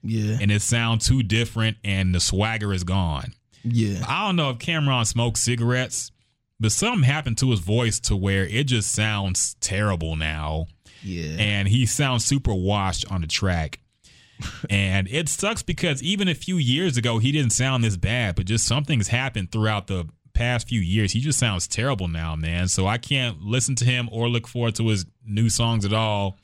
[0.03, 0.37] Yeah.
[0.41, 3.33] and it sounds too different and the swagger is gone.
[3.63, 4.03] Yeah.
[4.07, 6.11] I don't know if Cam'ron smokes cigarettes,
[6.59, 10.67] but something happened to his voice to where it just sounds terrible now.
[11.01, 11.35] Yeah.
[11.39, 13.79] And he sounds super washed on the track.
[14.69, 18.45] and it sucks because even a few years ago, he didn't sound this bad, but
[18.45, 21.11] just something's happened throughout the past few years.
[21.11, 22.67] He just sounds terrible now, man.
[22.67, 26.37] So I can't listen to him or look forward to his new songs at all.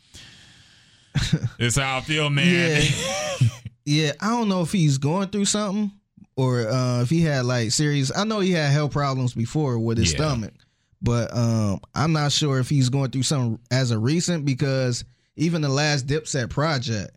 [1.60, 2.82] That's how I feel, man.
[2.82, 3.47] Yeah.
[3.86, 4.12] yeah.
[4.19, 5.91] I don't know if he's going through something
[6.36, 8.12] or uh, if he had like serious.
[8.15, 10.17] I know he had health problems before with his Yeah.
[10.19, 10.54] stomach,
[11.02, 15.04] but um, I'm not sure if he's going through something as a recent because
[15.38, 17.15] even the last Dipset project,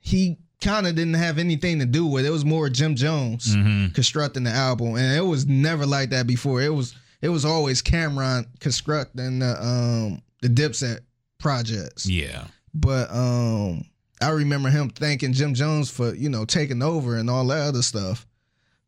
[0.00, 2.28] he kind of didn't have anything to do with it.
[2.28, 3.94] It was more Jim Jones Mhm.
[3.94, 6.62] constructing the album, and it was never like that before.
[6.62, 11.00] It was it was always Cam'ron constructing the um the Dipset
[11.38, 12.06] projects.
[12.06, 12.44] Yeah.
[12.74, 13.84] But um
[14.20, 17.82] I remember him thanking Jim Jones for, you know, taking over and all that other
[17.82, 18.24] stuff.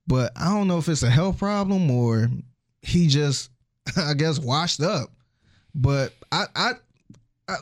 [0.07, 2.29] But I don't know if it's a health problem or
[2.83, 3.51] he just
[3.97, 5.09] I guess washed up.
[5.75, 6.71] But I I
[7.49, 7.55] I,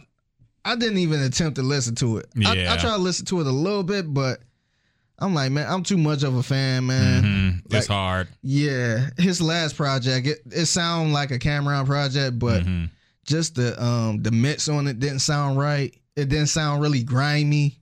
[0.64, 2.26] I didn't even attempt to listen to it.
[2.44, 2.72] I, Yeah.
[2.72, 4.40] I tried to listen to it a little bit, but
[5.18, 7.22] I'm like, man, I'm too much of a fan, man.
[7.22, 7.74] Mhm.
[7.74, 8.26] It's hard.
[8.42, 12.90] Yeah, his last project, it, it sounded like a Cam'ron project, but Mhm.
[13.24, 15.94] just the um the mix on it didn't sound right.
[16.16, 17.78] It didn't sound really grimy.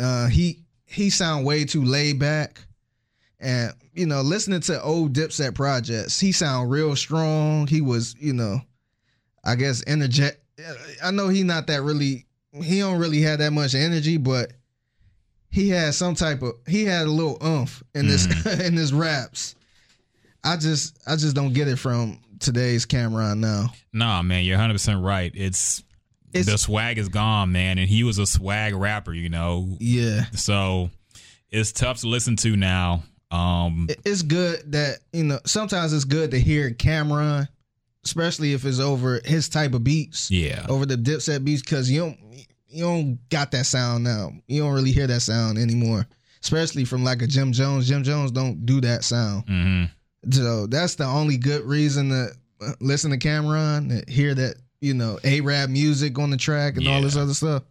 [0.00, 2.60] Uh he he sound way too laid back.
[3.38, 7.66] And you know, listening to old Dipset projects, he sound real strong.
[7.66, 8.60] He was, you know,
[9.44, 10.40] I guess energetic.
[11.02, 14.52] I know he not that really he don't really have that much energy, but
[15.50, 18.60] he had some type of he had a little umph in this mm.
[18.66, 19.54] in his raps.
[20.44, 23.72] I just I just don't get it from today's Cam'ron now.
[23.92, 25.30] Nah, man, you're 100 percent right.
[25.34, 25.82] It's,
[26.32, 29.76] It's- the swag is gone, man, and he was a swag rapper, you know.
[29.78, 30.24] Yeah.
[30.32, 30.90] So
[31.50, 33.04] it's tough to listen to now.
[33.32, 37.48] Um, It's good that, you know, sometimes it's good to hear Cam'ron,
[38.04, 42.00] especially if it's over his type of beats, yeah, over the dipset beats, because you
[42.00, 42.18] don't
[42.68, 44.32] you don't got that sound now.
[44.48, 46.06] You don't really hear that sound anymore.
[46.42, 47.86] Especially from like a Jim Jones.
[47.86, 49.44] Jim Jones don't do that sound.
[49.46, 49.84] hmm
[50.30, 54.94] So that's the only good reason to uh, listen to Cam'ron, to hear that, you
[54.94, 57.62] know, AraabMuzik on the track and all this other stuff.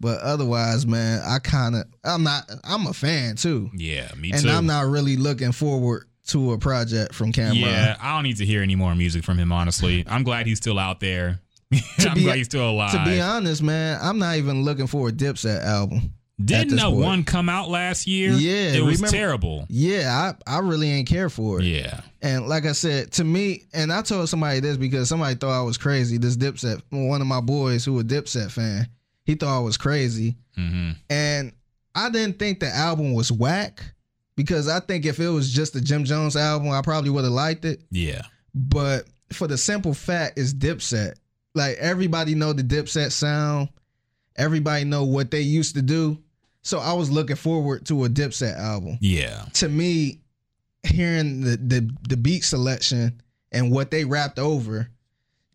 [0.00, 3.70] But otherwise, man, I kind of, I'm not, I'm a fan too.
[3.74, 4.48] yeah, me and too.
[4.48, 7.60] And I'm not really looking forward to a project from Cam'ron.
[7.60, 9.52] yeah, I don't need to hear any more music from him.
[9.52, 11.40] Honestly, I'm glad he's still out there.
[12.00, 12.92] I'm be- glad he's still alive.
[12.92, 16.12] To be honest, man, I'm not even looking for a Dipset album.
[16.42, 16.96] Didn't that point.
[16.96, 18.30] one come out last year?
[18.32, 19.66] Yeah, it was remember- terrible.
[19.68, 21.64] Yeah, I, I really ain't care for it.
[21.66, 25.60] Yeah, And like I said, to me, and I told somebody this because somebody thought
[25.60, 26.16] I was crazy.
[26.16, 28.88] This Dipset, one of my boys who a Dipset fan,
[29.24, 30.36] he thought I was crazy.
[30.56, 31.52] hmm And
[31.94, 33.82] I didn't think the album was whack
[34.36, 37.32] because I think if it was just a Jim Jones album, I probably would have
[37.32, 37.80] liked it.
[37.90, 38.22] yeah,
[38.54, 41.14] But for the simple fact it's Dipset.
[41.54, 43.68] Like everybody know the Dipset sound.
[44.36, 46.18] Everybody know what they used to do.
[46.62, 48.98] So I was looking forward to a Dipset album.
[49.00, 49.44] yeah.
[49.54, 50.20] To me,
[50.82, 53.20] hearing the the, the beat selection
[53.52, 54.88] and what they rapped over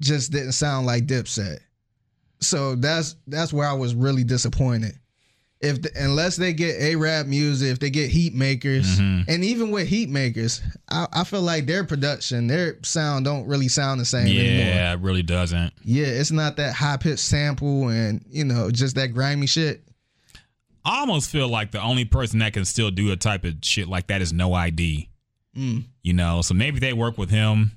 [0.01, 1.59] just didn't sound like Dipset.
[2.45, 4.93] So that's that's where I was really disappointed.
[5.61, 9.25] If the, unless they get AraabMuzik, if they get Heatmakerz, Mhm.
[9.27, 13.99] and even with Heatmakerz, I, I feel like their production, their sound don't really sound
[14.01, 14.43] the same anymore.
[14.67, 15.73] Yeah, it really doesn't.
[15.83, 19.81] Yeah, it's not that high pitched sample and you know just that grimy shit.
[20.83, 23.87] I almost feel like the only person that can still do a type of shit
[23.87, 25.09] like that is No ID.
[25.57, 25.85] Mm.
[26.03, 27.71] You know, so maybe they work with him,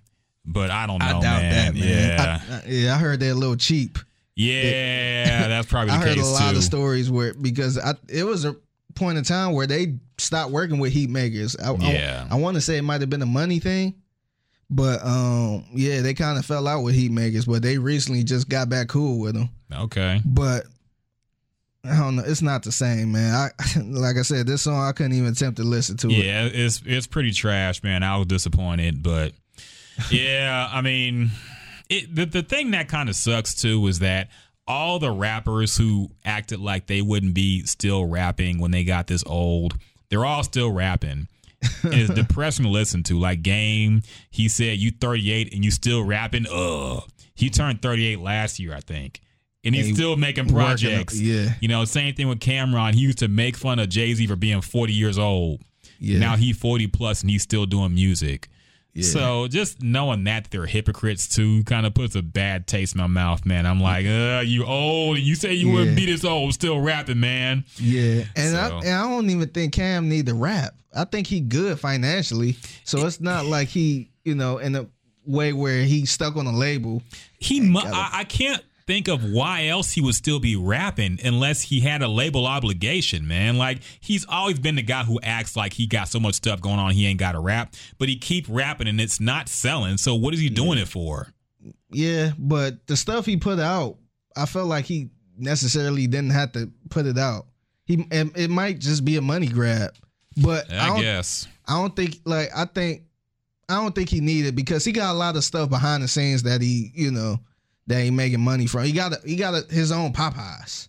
[0.44, 1.52] but I don't know, I doubt man.
[1.52, 1.88] that, man.
[1.88, 3.98] Yeah, I, I- yeah, I heard they're a little cheap.
[4.38, 6.56] Yeah, that's probably the I heard case a lot too.
[6.58, 8.56] of stories where because I, it was a
[8.94, 11.56] point in time where they stopped working with Heatmakerz.
[11.62, 12.26] I, I- Yeah.
[12.30, 13.94] I, want to say it might have been a money thing,
[14.70, 18.68] but um, yeah, they kind of fell out with Heatmakerz, but they recently just got
[18.68, 19.50] back cool with them.
[19.74, 20.64] Okay, But
[21.84, 23.34] I don't know, it's not the same, man.
[23.34, 23.50] I
[23.84, 26.24] like I said, this song I couldn't even attempt to listen to it.
[26.24, 28.02] yeah, it's it's pretty trash, man.
[28.02, 29.32] I was disappointed, but
[30.10, 31.30] yeah, I mean,
[31.88, 34.28] it, the the thing that kind of sucks too is that
[34.66, 39.24] all the rappers who acted like they wouldn't be still rapping when they got this
[39.26, 39.74] old,
[40.10, 41.26] they're all still rapping.
[41.82, 43.18] It's depressing to listen to.
[43.18, 47.02] Like Game, he said, "You 38 and you still rapping." Ugh.
[47.34, 49.20] He turned 38 last year, I think,
[49.64, 51.20] and he's And still making working up- projects.
[51.20, 51.54] yeah.
[51.60, 52.94] You know, same thing with Cam'ron.
[52.94, 55.62] He used to make fun of Jay Z for being 40 years old.
[55.98, 56.18] Yeah.
[56.18, 58.48] Now he 40 plus and he's still doing music.
[59.00, 63.06] So just knowing that they're hypocrites too kind of puts a bad taste in my
[63.06, 63.64] mouth, man.
[63.64, 65.18] I'm like, uh, you old.
[65.18, 65.94] You say you wouldn't Yeah.
[65.96, 67.64] be this old, still rapping, man.
[67.76, 70.74] Yeah, and, I, and I don't even think Cam need to rap.
[70.94, 74.86] I think he good financially, so it's not like he, you know, in a
[75.26, 77.02] way where he's stuck on a label.
[77.38, 81.18] He, mu- gotta- I, I can't think of why else he would still be rapping
[81.22, 83.58] unless he had a label obligation, man.
[83.58, 86.78] Like he's always been the guy who acts like he got so much stuff going
[86.78, 89.98] on he ain't got to rap, but he keep rapping and it's not selling.
[89.98, 91.28] So what is he doing it for?
[91.90, 93.98] Yeah, but the stuff he put out,
[94.34, 97.44] I felt like he necessarily didn't have to put it out.
[97.84, 99.92] He and it might just be a money grab,
[100.42, 101.46] but I, I guess.
[101.66, 103.02] I don't think like I think
[103.68, 106.42] I don't think he needed because he got a lot of stuff behind the scenes
[106.44, 107.38] that he you know
[107.88, 108.84] that he making money from.
[108.84, 110.88] He got a, he got a, his own Popeyes.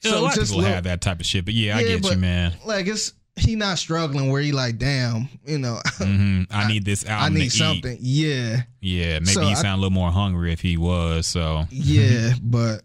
[0.00, 1.96] So a lot of people look- have that type of shit, but yeah, I Yeah,
[1.96, 2.54] get you, man.
[2.64, 7.04] like it's he not struggling where he like damn you know hmm I need this
[7.04, 7.24] album.
[7.24, 7.50] I need to eat.
[7.58, 11.26] something yeah Yeah, maybe So he sound a little more hungry if he was.
[11.26, 12.82] So yeah but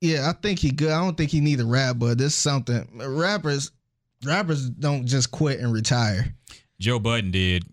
[0.00, 2.34] yeah I think he good I don't think he need a rap but this is
[2.36, 3.72] something rappers
[4.24, 6.34] rappers don't just quit and retire
[6.78, 7.64] Joe Budden did.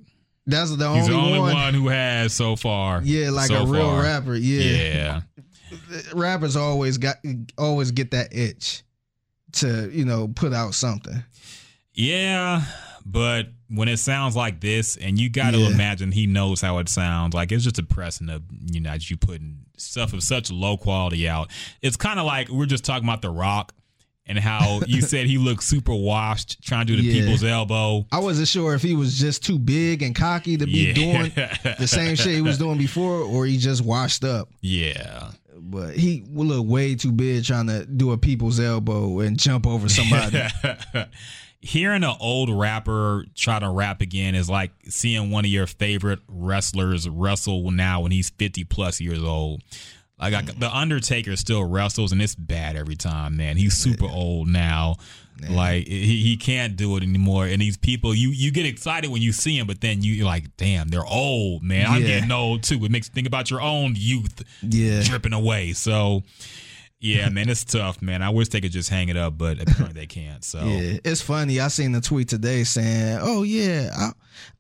[0.48, 1.74] That's the He's only, the only one, one.
[1.76, 3.02] who has so far.
[3.04, 4.02] yeah like so a real far.
[4.02, 5.22] rapper yeah.
[5.72, 6.02] Yeah.
[6.14, 7.18] rappers always got
[7.58, 8.84] always get that itch
[9.54, 11.24] to you know put out something
[11.94, 12.62] Yeah,
[13.06, 15.70] but when it sounds like this, and you got to Yeah.
[15.72, 17.34] imagine he knows how it sounds.
[17.34, 21.28] Like it's just depressing to you know that you putting stuff of such low quality
[21.28, 21.52] out.
[21.82, 23.74] It's kind of like we're just talking about The Rock
[24.28, 27.22] and how you said he looked super washed trying to do the Yeah.
[27.22, 28.06] people's elbow.
[28.12, 30.94] I wasn't sure if he was just too big and cocky to be Yeah.
[30.94, 31.32] doing
[31.80, 35.32] the same shit he was doing before or he just washed up Yeah.
[35.60, 39.66] but he would look way too big trying to do a people's elbow and jump
[39.68, 40.42] over somebody.
[41.60, 46.20] Hearing an old rapper try to rap again is like seeing one of your favorite
[46.28, 49.64] wrestlers wrestle now when he's 50 plus years old.
[50.20, 53.56] Like I, the Undertaker still wrestles and it's bad every time, man.
[53.58, 54.96] He's super old now.
[55.48, 57.46] Like he, he can't do it anymore.
[57.46, 60.26] And these people, you you get excited when you see him, but then you, you're
[60.26, 61.86] like, damn, they're old, man.
[61.86, 62.08] I'm Yeah.
[62.08, 62.84] getting old too.
[62.84, 65.04] It makes you think about your own youth yeah.
[65.04, 65.74] dripping away.
[65.74, 66.24] So
[67.00, 68.24] yeah, man, it's tough, man.
[68.24, 70.44] I wish they could just hang it up, but apparently they can't.
[70.44, 71.60] So Yeah, it's funny.
[71.60, 74.10] I seen a tweet today saying, "Oh yeah, I,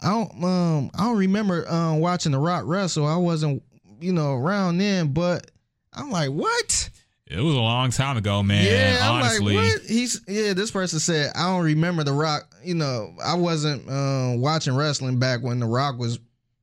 [0.07, 3.07] I don't, um, I don't remember um, watching The Rock wrestle.
[3.07, 3.63] I wasn't,
[3.99, 5.49] you know, around then." But
[5.93, 6.89] I'm like, "What?"
[7.29, 8.63] It was a long time ago, man.
[8.65, 9.55] yeah, I'm honestly.
[9.57, 10.53] like, "What?" He's yeah.
[10.53, 12.49] This person said, "I don't remember The Rock.
[12.63, 16.19] You know, I wasn't um, watching wrestling back when The Rock was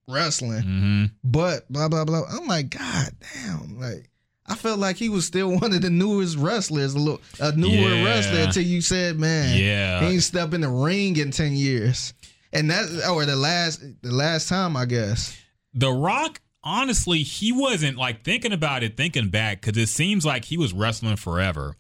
[0.08, 4.10] wrestling, hmm but blah blah blah." I'm like, "God damn!" Like.
[4.46, 7.70] I felt like he was still one of the newest wrestlers, a little a newer
[7.70, 8.04] Yeah.
[8.04, 10.00] wrestler until you said, "Man, Yeah.
[10.06, 12.12] he ain't stepped in the ring in ten years,
[12.52, 15.34] and that or the last the last time I guess.
[15.72, 20.46] The Rock, honestly, he wasn't like thinking about it, thinking back, because it seems like
[20.46, 21.76] he was wrestling forever.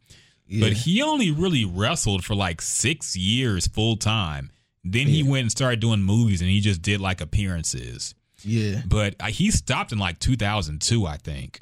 [0.46, 0.68] Yeah.
[0.68, 4.50] But he only really wrestled for like six years full time.
[4.84, 8.14] Then he went and started doing movies and he just did like appearances.
[8.42, 11.60] yeah, But uh, he stopped in like 2002, I think.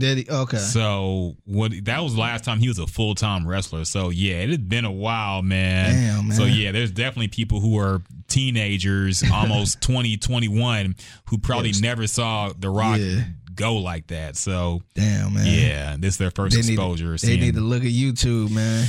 [0.00, 0.28] Did he?
[0.28, 3.84] Okay, So what that was the last time he was a full time wrestler.
[3.84, 5.92] So yeah, it had been a while, man.
[5.94, 6.36] Damn, man.
[6.36, 10.96] So yeah, there's definitely people who are teenagers, almost 20, 21,
[11.28, 11.80] who probably Yes.
[11.80, 13.24] never saw The Rock Yeah.
[13.54, 14.36] go like that.
[14.36, 15.46] So damn man.
[15.46, 17.16] yeah, this is their first they need, exposure.
[17.16, 18.88] they need to look at YouTube, man.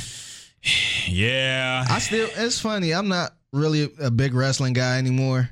[1.08, 2.92] yeah, I still, it's funny.
[2.92, 5.50] I'm not really a big wrestling guy anymore.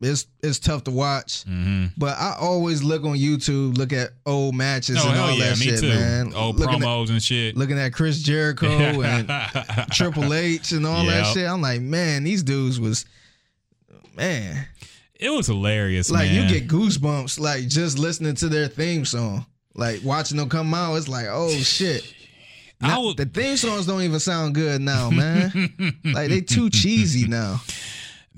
[0.00, 4.54] It's it's tough to watch, hmm but I always look on YouTube, look at old
[4.54, 5.88] matches Oh and all yeah, that shit, too.
[5.88, 6.32] man.
[6.34, 7.56] Old looking promos and shit.
[7.56, 8.68] Looking at Chris Jericho
[9.02, 9.28] and
[9.92, 11.48] Triple H and all that shit.
[11.48, 13.06] I'm like, man, these dudes was,
[14.16, 14.66] man.
[15.18, 16.48] It was hilarious, Like man.
[16.48, 19.46] you get goosebumps like just listening to their theme song.
[19.74, 22.14] Like watching them come out, it's like, oh shit.
[22.80, 25.50] I Now, would- the theme songs don't even sound good now, man.
[26.04, 27.60] like they too cheesy now.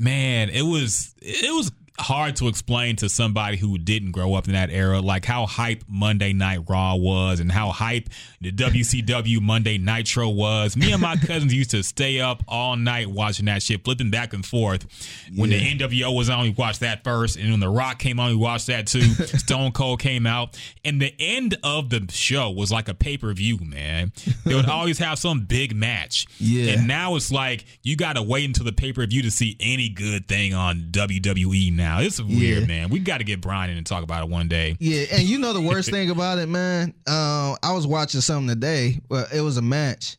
[0.00, 4.55] Man it was it was hard to explain to somebody who didn't grow up in
[4.55, 8.09] that era like how hype monday night raw was and how hype
[8.40, 10.76] the wcw monday nitro was.
[10.76, 14.33] Me and my cousins used to stay up all night watching that shit flipping back
[14.33, 14.87] and forth.
[15.35, 18.31] When the nwo was on we watched that first and when the rock came on
[18.31, 19.02] we watched that too.
[19.40, 24.12] Stone cold came out and the end of the show was like a pay-per-view man.
[24.44, 26.27] They would always have some big match.
[26.38, 26.73] Yeah.
[26.73, 29.56] and now it's like you got to wait until the pay per view to see
[29.60, 31.89] any good thing on WWE now.
[31.98, 32.66] It's weird, Yeah.
[32.66, 32.88] man.
[32.90, 34.76] We got to get Brian in and talk about it one day.
[34.78, 36.94] Yeah, and you know the worst thing about it, man.
[37.06, 39.00] Uh, I was watching something today.
[39.08, 40.16] Well, it was a match.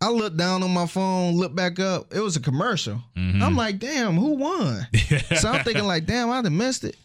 [0.00, 2.12] I looked down on my phone, looked back up.
[2.14, 3.02] It was a commercial.
[3.16, 3.42] Mm-hmm.
[3.42, 4.86] I'm like, damn, who won?
[5.38, 6.96] so I'm thinking like, damn, I'd have missed it.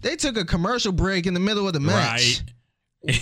[0.00, 2.42] They took a commercial break in the middle of the match.
[3.06, 3.20] Right.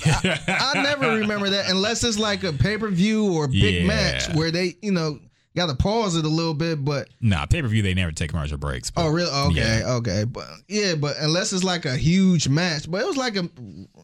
[0.48, 3.86] I never remember that unless it's like a pay per view or big Yeah.
[3.86, 5.20] match where they, you know,
[5.56, 6.84] got to pause it a little bit.
[6.84, 8.90] But Nah, pay per view they never take commercial breaks.
[8.90, 9.30] but- oh, really?
[9.30, 9.92] Okay, Yeah.
[9.94, 13.44] okay, but yeah, but unless it's like a huge match, but it was like a,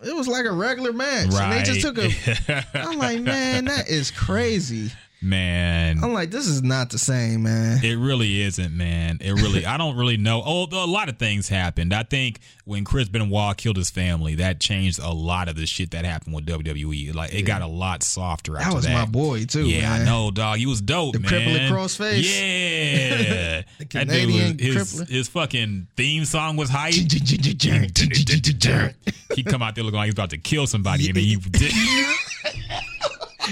[0.03, 2.64] it was like a regular match, and they just took a.
[2.74, 4.90] I'm like, man, that is crazy.
[5.24, 6.02] Man.
[6.02, 7.84] I'm like, this is not the same, man.
[7.84, 9.18] It really isn't, man.
[9.20, 9.64] It really.
[9.66, 10.42] I don't really know.
[10.44, 11.92] Oh, a lot of things happened.
[11.94, 15.90] I think when Chris Benoit killed his family, that changed a lot of the shit
[15.92, 17.14] that happened with WWE.
[17.14, 18.92] Like it got a lot softer That was that.
[18.92, 19.68] my boy too.
[19.68, 20.02] Yeah, man.
[20.02, 20.58] I know, dog.
[20.58, 21.28] He was dope, The man.
[21.28, 22.22] crippling crossface.
[22.22, 25.08] Yeah, The That dude Canadian was- his, crippler.
[25.08, 26.94] his fucking theme song was hype.
[26.94, 27.04] he
[29.34, 31.72] he come out there looking like he's about to kill somebody, and then you did.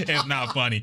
[0.09, 0.83] it's not funny.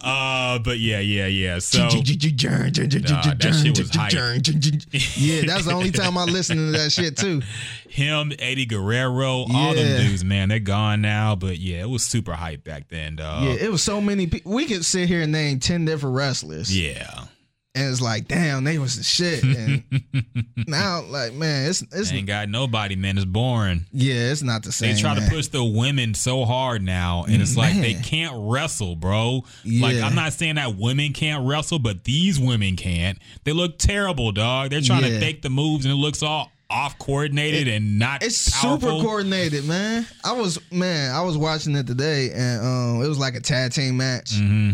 [0.00, 1.58] Uh, but yeah, yeah, yeah.
[1.68, 4.12] So that shit was hype.
[5.16, 7.42] yeah, that's the only time I listened to that shit too.
[7.88, 11.34] him, Eddie Guerrero, all them dudes, man, they're gone now.
[11.34, 13.44] But yeah, it was super hype back then, dog.
[13.44, 14.52] Yeah, it was so many people.
[14.52, 17.24] We could sit here and name ten different wrestlers, yeah.
[17.78, 19.44] And it's like, damn, they was the shit.
[19.44, 19.84] And
[20.66, 23.16] now, like, man, it's it's Ain't got nobody, man.
[23.16, 23.86] It's boring.
[23.92, 24.94] yeah, it's not the same.
[24.94, 25.22] They try man.
[25.22, 29.44] to push the women so hard now, and it's like they can't wrestle, bro.
[29.64, 33.18] Like I'm not saying that women can't wrestle, but these women can't.
[33.44, 34.70] They look terrible, dog.
[34.70, 38.24] They're trying to fake the moves, and it looks all off coordinated and not.
[38.24, 38.90] It's powerful.
[38.90, 40.04] super coordinated, man.
[40.24, 43.72] I was man, I was watching it today, and um, it was like a tag
[43.72, 44.32] team match.
[44.32, 44.72] Mm-hmm.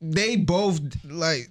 [0.00, 1.48] They both like,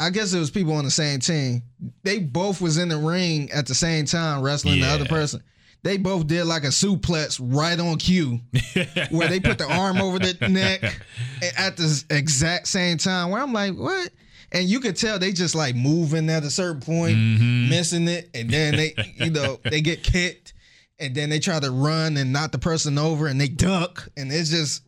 [0.00, 1.62] I guess it was people on the same team.
[2.02, 5.42] They both was in the ring at the same time wrestling the other person.
[5.82, 8.40] They both did like a suplex right on cue,
[9.10, 10.82] where they put the arm over the neck
[11.58, 13.30] at the exact same time.
[13.30, 14.10] Where I'm like, what?
[14.50, 17.68] And you could tell they just like moving at a certain point, Mm-hmm.
[17.68, 20.54] missing it, and then they, you know, they get kicked,
[20.98, 24.32] and then they try to run and knock the person over, and they duck, and
[24.32, 24.83] it's just,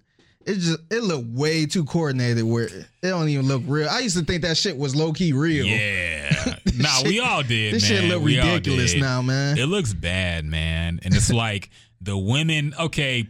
[0.46, 2.44] it just, it looked way too coordinated.
[2.44, 3.88] Where it don't even look real.
[3.88, 5.66] I used to think that shit was low key real.
[5.66, 6.56] Yeah.
[6.76, 7.74] nah, we all did.
[7.74, 8.02] This man.
[8.02, 9.58] shit look We ridiculous now, man.
[9.58, 11.00] It looks bad, man.
[11.02, 11.70] And it's like
[12.00, 13.26] the women, okay,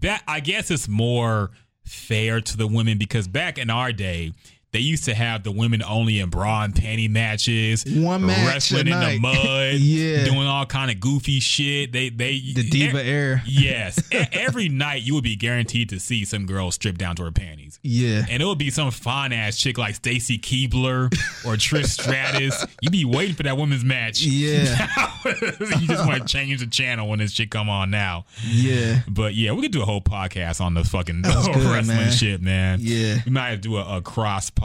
[0.00, 1.50] that I guess it's more
[1.84, 4.32] fair to the women because back in our day,
[4.72, 8.88] they used to have the women only in bra and panty matches, One match wrestling
[8.88, 10.24] in the mud, Yeah.
[10.24, 11.92] doing all kind of goofy shit.
[11.92, 13.42] They they the diva e- air.
[13.46, 17.24] Yes, E- every night you would be guaranteed to see some girl strip down to
[17.24, 17.78] her panties.
[17.82, 18.24] Yeah.
[18.30, 21.06] And it would be some fine ass chick like Stacy Keibler
[21.44, 22.64] or Trish Stratus.
[22.80, 24.22] You'd be waiting for that women's match.
[24.22, 24.88] Yeah.
[25.26, 28.24] you just want to change the channel when this shit come on now.
[28.46, 29.00] Yeah.
[29.06, 32.12] But yeah, we could do a whole podcast on the fucking good, wrestling man.
[32.12, 32.78] shit, man.
[32.82, 33.18] Yeah.
[33.26, 34.61] We might have to do a, a cross podcast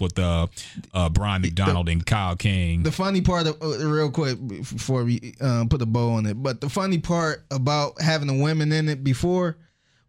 [0.00, 0.46] with uh,
[0.92, 2.82] uh, Brian McDonald and Kyle King.
[2.82, 6.34] The funny part, of, uh, real quick, before we uh, put a bow on it,
[6.34, 9.56] but the funny part about having the women in it before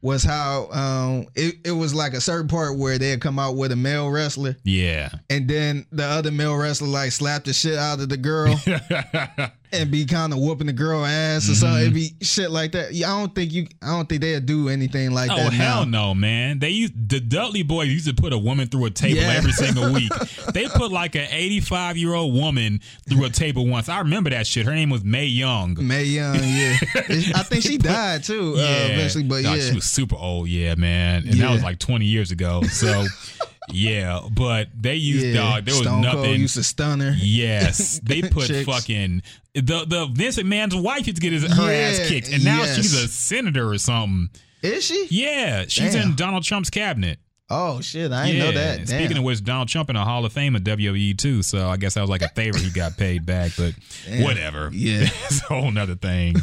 [0.02, 3.56] was how um, it, it was like a certain part where they had come out
[3.56, 5.10] with a male wrestler, yeah.
[5.30, 8.56] and then the other male wrestler like slapped the shit out of the girl
[9.72, 11.82] and be kind of whooping the girl ass or something.
[11.82, 12.94] It'd be shit like that.
[12.94, 13.68] Yeah, I don't think you.
[13.82, 15.54] I don't think they'd do anything like Oh that.
[15.54, 16.08] hell now.
[16.10, 16.60] no, man!
[16.60, 19.34] They used the Dudley boys used to put a woman through a table Yeah.
[19.38, 20.12] every single week.
[20.54, 23.90] they put like an eighty-five year old woman through a table once.
[23.90, 24.66] I remember that shit.
[24.66, 25.78] Her name was Mae Young.
[25.80, 26.78] Mae Young, yeah.
[27.36, 29.64] I think she died too uh, eventually, but Dog, yeah.
[29.70, 30.48] she was super old.
[30.50, 32.64] Yeah, man, and that was like twenty years ago.
[32.64, 33.06] So
[33.72, 35.34] yeah, but they used yeah.
[35.34, 35.66] dog.
[35.66, 37.16] There was Stone Cold used a stunner.
[37.18, 39.22] Yes, they put fucking
[39.54, 42.60] the the Vince McMahon's wife used to get his, her Yeah, ass kicked, and now
[42.60, 42.76] yes.
[42.76, 44.30] she's a senator or something.
[44.62, 45.08] Is she?
[45.10, 46.10] Yeah, she's Damn.
[46.10, 47.20] in Donald Trump's cabinet.
[47.52, 48.88] Oh shit, I didn't know that.
[48.88, 51.42] Speaking of which, Donald Trump in a Hall of Fame of WWE too.
[51.42, 53.74] So I guess that was like a favor he got paid back, but
[54.06, 54.24] Damn.
[54.24, 54.70] whatever.
[54.72, 55.02] Yeah.
[55.26, 56.36] it's a whole nother thing.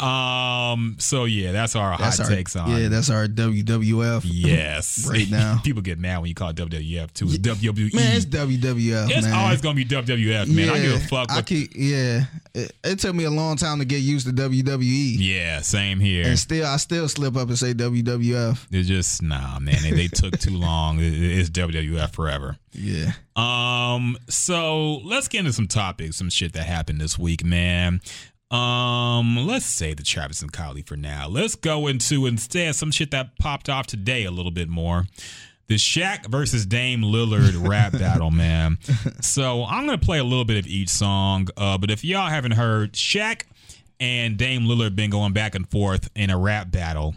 [0.00, 0.96] Um.
[0.98, 2.70] So yeah, that's our that's hot our takes on.
[2.70, 4.22] yeah, that's our WWF.
[4.24, 5.06] yes.
[5.08, 5.60] Right now.
[5.64, 7.26] people get mad when you call it WWF too.
[7.26, 7.94] It's WWE.
[7.94, 9.10] Man, it's WWF.
[9.10, 9.34] It's man.
[9.34, 10.68] always gonna be WWF, man.
[10.70, 11.30] I give a fuck.
[11.30, 12.24] I keep, yeah,
[12.54, 16.26] it, it took me a long time to get used to WWE, yeah, same here.
[16.26, 18.66] and still, I still slip up and say WWF.
[18.70, 19.76] It's just nah, man.
[19.82, 20.98] They, they took too long.
[21.00, 22.56] It- it's WWF forever.
[22.72, 28.00] Yeah, Um, so let's get into some topics, some shit that happened this week, man.
[28.50, 31.28] Um, let's say the Travis and Kylie for now.
[31.28, 35.06] Let's go into instead some shit that popped off today a little bit more.
[35.66, 38.78] The Shaq versus Dame Lillard rap battle, man.
[39.20, 41.48] So I'm gonna play a little bit of each song.
[41.58, 43.42] Uh, but if y'all haven't heard, Shaq
[44.00, 47.16] and Dame Lillard been going back and forth in a rap battle.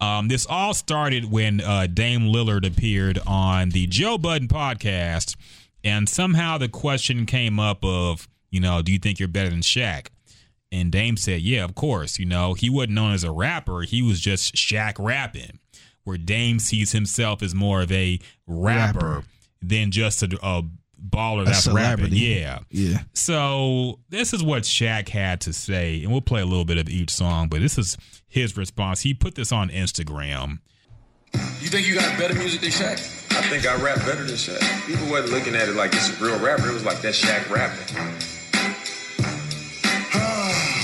[0.00, 5.36] Um, this all started when uh, Dame Lillard appeared on the Joe Budden podcast,
[5.84, 9.60] and somehow the question came up of, you know, do you think you're better than
[9.60, 10.08] Shaq?
[10.72, 12.18] And Dame said, yeah, of course.
[12.18, 15.58] You know, he wasn't known as a rapper; he was just Shaq rapping.
[16.04, 18.18] Where Dame sees himself as more of a
[18.48, 19.24] rapper, Rapper.
[19.62, 20.62] than just a, a
[21.00, 22.06] baller A that's rapping.
[22.06, 22.16] celebrity.
[22.16, 22.58] Yeah.
[22.70, 22.98] Yeah.
[23.12, 26.88] So this is what Shaq had to say, and we'll play a little bit of
[26.88, 27.96] each song, but this is
[28.28, 29.02] his response.
[29.02, 30.58] He put this on Instagram.
[31.60, 32.98] You think you got better music than Shaq?
[33.36, 34.86] I think I rap better than Shaq.
[34.86, 36.68] People wasn't looking at it like it's a real rapper.
[36.68, 37.94] It was like that Shaq rapping.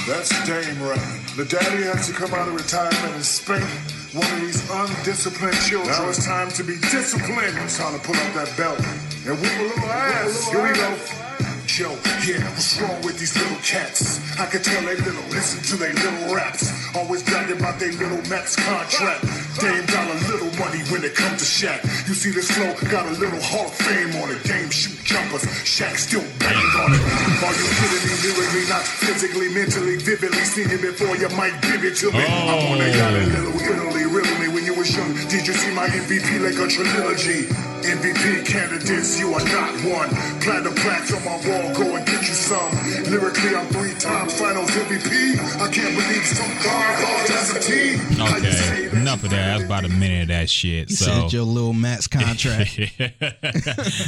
[0.09, 1.37] That's Dame rapping.
[1.37, 3.69] The daddy has to come out of retirement and spank
[4.15, 5.93] one of these undisciplined children.
[5.93, 7.59] Now it's time to be disciplined.
[7.59, 8.79] It's time to pull up that belt
[9.27, 10.49] and whoop a little ass.
[10.51, 11.28] Here we go.
[11.77, 11.93] Yo,
[12.25, 14.25] yeah, what's wrong with these little cats?
[14.41, 16.73] I can tell they little, listen to they little raps.
[16.97, 19.23] Always bragging about they little max contract.
[19.61, 21.85] Dame got a little money when it comes to Shaq.
[22.09, 24.43] You see this flow, got a little Hall of Fame on it.
[24.49, 27.03] Dame shoot jumpers, Shaq still bang on it.
[27.45, 28.15] Are you kidding me?
[28.27, 30.43] Lyrically, not physically, mentally, vividly.
[30.49, 32.25] Seen it before, you might give it to me.
[32.25, 32.71] I'm oh.
[32.71, 35.13] wanna got a little Italy, really me when you was young.
[35.29, 37.47] Did you see my MVP like a trilogy?
[37.83, 40.11] MVP candidates, you are not one.
[40.43, 42.71] Platinum plaques on my wall, go and get you some.
[43.11, 45.61] Lyrically, I'm three times finals MVP.
[45.61, 47.99] I can't believe some guard lost as a team.
[48.19, 49.47] How Okay, enough of that.
[49.59, 50.91] That's about a minute of that shit.
[50.91, 52.77] You so said your little max contract.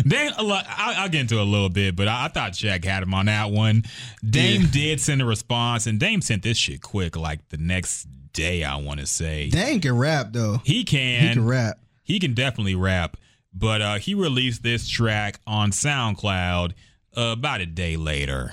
[0.06, 3.02] Dame, I'll, I'll get into it a little bit, but I, I thought Shaq had
[3.02, 3.84] him on that one.
[4.28, 8.62] Dame did send a response, and Dame sent this shit quick, like the next day.
[8.64, 10.60] I want to say Dang can rap though.
[10.64, 11.28] he can.
[11.28, 11.78] He can rap.
[12.02, 13.16] He can definitely rap,
[13.54, 16.72] but uh, he released this track on SoundCloud
[17.16, 18.52] uh, about a day later.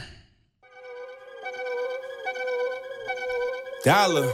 [3.84, 4.32] Dollar.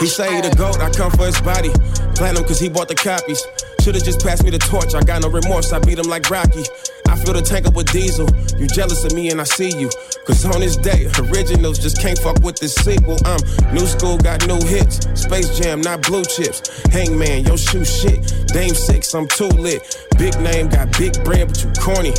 [0.00, 1.70] He say he the goat, I come for his body.
[2.14, 3.46] Platinum cause he bought the copies.
[3.80, 6.64] Should've just passed me the torch, I got no remorse, I beat him like Rocky.
[7.08, 8.28] I fill the tank up with diesel.
[8.58, 9.88] You jealous of me and I see you.
[10.26, 13.16] Cause on this day, originals just can't fuck with this sequel.
[13.24, 13.40] I'm
[13.72, 15.00] new school, got new hits.
[15.20, 16.84] Space Jam, not blue chips.
[16.92, 18.20] Hangman, yo shoe shit.
[18.48, 19.80] Dame six, I'm too lit.
[20.18, 22.12] Big name, got big brand, but you corny.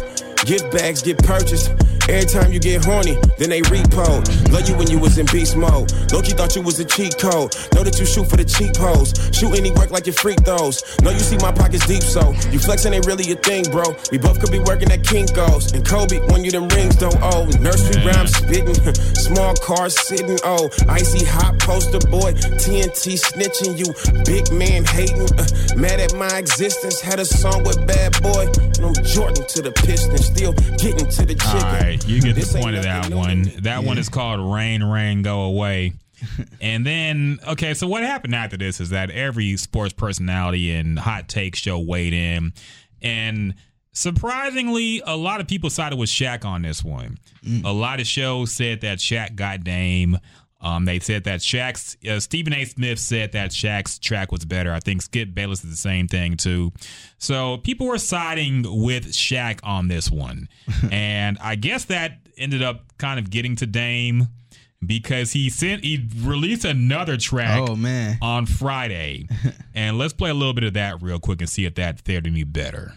[0.46, 1.72] Gift bags get purchased.
[2.08, 4.22] Every time you get horny, then they repo.
[4.54, 5.92] Love you when you was in beast mode.
[6.14, 7.50] Loki thought you was a cheat code.
[7.74, 9.14] Know that you shoot for the cheap hoes.
[9.34, 10.84] Shoot any work like your freak throws.
[11.02, 13.96] Know you see my pockets deep, so you flexing ain't really a thing, bro.
[14.12, 15.74] We both could be working at Kinko's.
[15.74, 17.46] And Kobe, when you them rings don't owe.
[17.60, 18.76] Nursery rhymes spitting.
[19.26, 20.70] Small cars sitting, oh.
[20.88, 22.34] Icy hot poster boy.
[22.62, 23.90] TNT snitching you.
[24.26, 25.26] Big man hating.
[25.40, 27.02] Uh, mad at my existence.
[27.02, 28.46] Had a song with Bad Boy.
[28.78, 30.26] And I'm Jordan to the Pistons.
[30.26, 31.95] Still getting to the chicken.
[31.96, 33.44] Right, you get This the point of that one.
[33.60, 35.94] That one is called Rain, Rain, Go Away.
[36.62, 41.30] and then, okay, so what happened after this is that every sports personality and hot
[41.30, 42.52] take show weighed in.
[43.02, 43.56] And
[43.94, 47.18] surprisingly, a lot of people sided with Shaq on this one.
[47.64, 50.20] A lot of shows said that Shaq got Dame.
[50.66, 52.66] Um, they said that Shaq's uh, Stephen A.
[52.66, 54.74] Smith said that Shaq's track was better.
[54.74, 56.72] I think Skip Bayless did the same thing too.
[57.20, 60.50] So people were siding with Shaq on this one,
[60.92, 64.28] and I guess that ended up kind of getting to Dame
[64.86, 68.18] because he sent he released another track Oh man.
[68.22, 69.28] on Friday,
[69.76, 72.26] and let's play a little bit of that real quick and see if that fared
[72.28, 72.94] any better.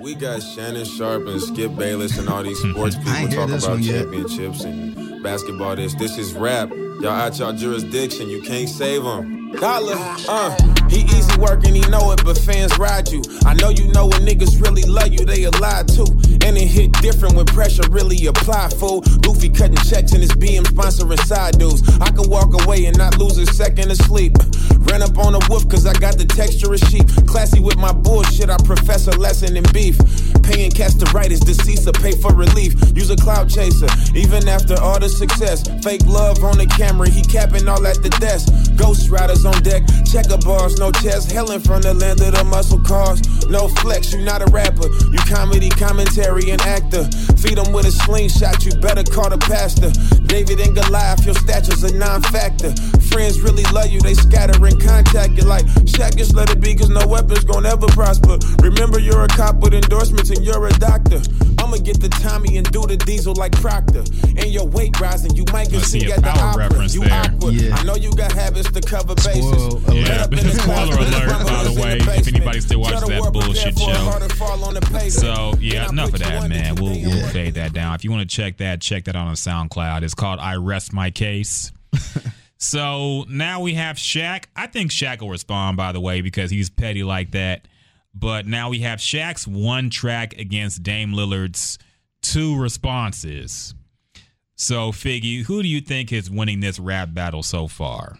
[0.00, 3.82] We got Shannon Sharpe and Skip Bayless and all these sports people talking about one
[3.82, 4.02] yet.
[4.02, 5.76] championships and basketball.
[5.76, 6.70] This this is rap.
[6.70, 8.30] Y'all out y'all jurisdiction.
[8.30, 9.49] You can't save them.
[9.58, 9.96] Dollar,
[10.28, 10.56] uh,
[10.88, 13.22] he easy working, he know it, but fans ride you.
[13.44, 16.06] I know you know when niggas really love you, they a lie too.
[16.46, 19.00] And it hit different when pressure really apply, fool.
[19.22, 21.82] Goofy cutting checks in his BM sponsoring side dudes.
[22.00, 24.36] I can walk away and not lose a second of sleep.
[24.90, 27.06] Ran up on a wolf cause I got the texture of sheep.
[27.26, 29.98] Classy with my bullshit, I profess a lesson in beef.
[30.42, 32.74] Paying cats to write is deceased or pay for relief.
[32.96, 35.68] Use a cloud chaser, even after all the success.
[35.84, 38.48] Fake love on the camera, he capping all at the desk.
[38.76, 41.30] Ghost riders on deck, checker bars, no chest.
[41.32, 43.20] Helen from the land of the muscle cars.
[43.48, 44.88] No flex, you not a rapper.
[45.10, 47.04] You comedy, commentary, and actor.
[47.38, 49.90] Feed them with a slingshot, you better call the pastor.
[50.26, 52.72] David and Goliath, your stature's a non factor.
[53.10, 56.74] Friends really love you, they scatter and contact you like Shaq, just let it be,
[56.74, 58.38] cause no weapon's gonna ever prosper.
[58.62, 61.20] Remember, you're a cop with endorsements and you're a doctor.
[61.58, 64.04] I'ma get the Tommy and do the diesel like Proctor.
[64.36, 66.68] And your weight rising, you might get I see sing at the power opera.
[66.68, 67.12] reference You there.
[67.22, 67.54] awkward.
[67.54, 67.74] Yeah.
[67.76, 69.29] I know you got habits to cover bases.
[69.34, 69.94] Spoil alert.
[69.94, 73.32] Yeah, Head up in the spoiler alert, by the way, if anybody still watches that
[73.32, 73.92] bullshit show.
[73.92, 75.12] harder fall on the pavement.
[75.12, 76.76] So yeah, enough of that, man.
[76.76, 77.94] We'll, we'll fade that down.
[77.94, 80.02] If you want to check that, check that out on SoundCloud.
[80.02, 81.72] It's called "I Rest My Case."
[82.62, 84.44] So now we have Shaq.
[84.54, 87.66] I think Shaq will respond, by the way, because he's petty like that.
[88.14, 91.78] But now we have Shaq's one track against Dame Lillard's
[92.20, 93.74] two responses.
[94.56, 98.18] So, Figgy, who do you think is winning this rap battle so far?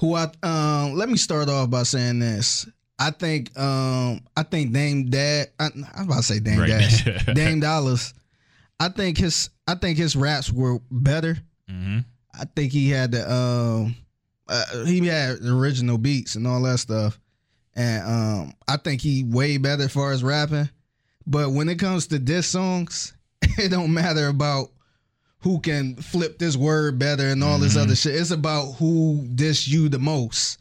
[0.00, 2.68] Who I um let me start off by saying this.
[2.98, 5.68] I think um I think Dame Dad I, I
[5.98, 6.68] was about to say Dame Right.
[6.68, 7.04] Dash.
[7.34, 8.14] Dame Dollars.
[8.80, 11.38] I think his I think his raps were better.
[11.70, 12.04] Mhm.
[12.34, 13.96] I think he had the um
[14.48, 17.18] uh, he had original beats and all that stuff.
[17.74, 20.68] And um I think he way better as far as rapping.
[21.26, 24.70] But when it comes to diss songs, it don't matter about
[25.40, 28.16] who can flip this word better and all this other shit.
[28.16, 30.58] It's about who diss you the most.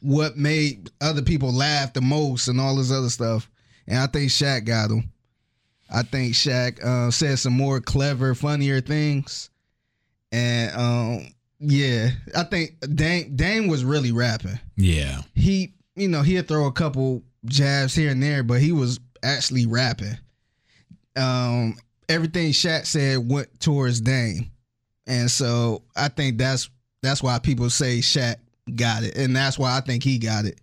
[0.00, 3.48] What made other people laugh the most and all this other stuff.
[3.86, 5.10] And I think Shaq got him.
[5.90, 9.50] I think Shaq uh, said some more clever, funnier things.
[10.30, 11.26] And um,
[11.60, 14.58] yeah, I think Dame Dame was really rapping.
[14.76, 15.22] Yeah.
[15.34, 19.66] He, you know, he'd throw a couple jabs here and there, but he was actually
[19.66, 20.16] rapping.
[21.16, 21.76] Um,
[22.08, 24.50] everything Shaq said went towards Dame,
[25.06, 26.70] and so I think that's
[27.02, 28.36] that's why people say Shaq
[28.74, 30.60] got it, and that's why I think he got it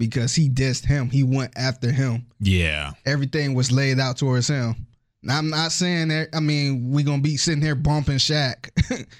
[0.00, 1.10] because he dissed him.
[1.10, 2.26] He went after him.
[2.40, 2.92] Yeah.
[3.04, 4.86] Everything was laid out towards him.
[5.22, 6.30] Now, I'm not saying that.
[6.32, 8.70] I mean, we gonna be sitting here bumping Shaq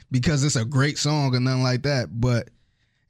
[0.11, 2.09] because it's a great song or nothing like that.
[2.19, 2.49] But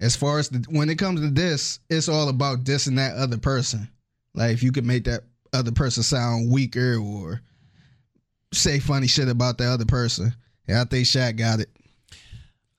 [0.00, 3.38] as far as the, when it comes to this, it's all about dissing that other
[3.38, 3.88] person.
[4.34, 5.22] Like if you could make that
[5.52, 7.40] other person sound weaker or
[8.52, 10.34] say funny shit about the other person,
[10.66, 11.68] yeah, I think Shaq got it.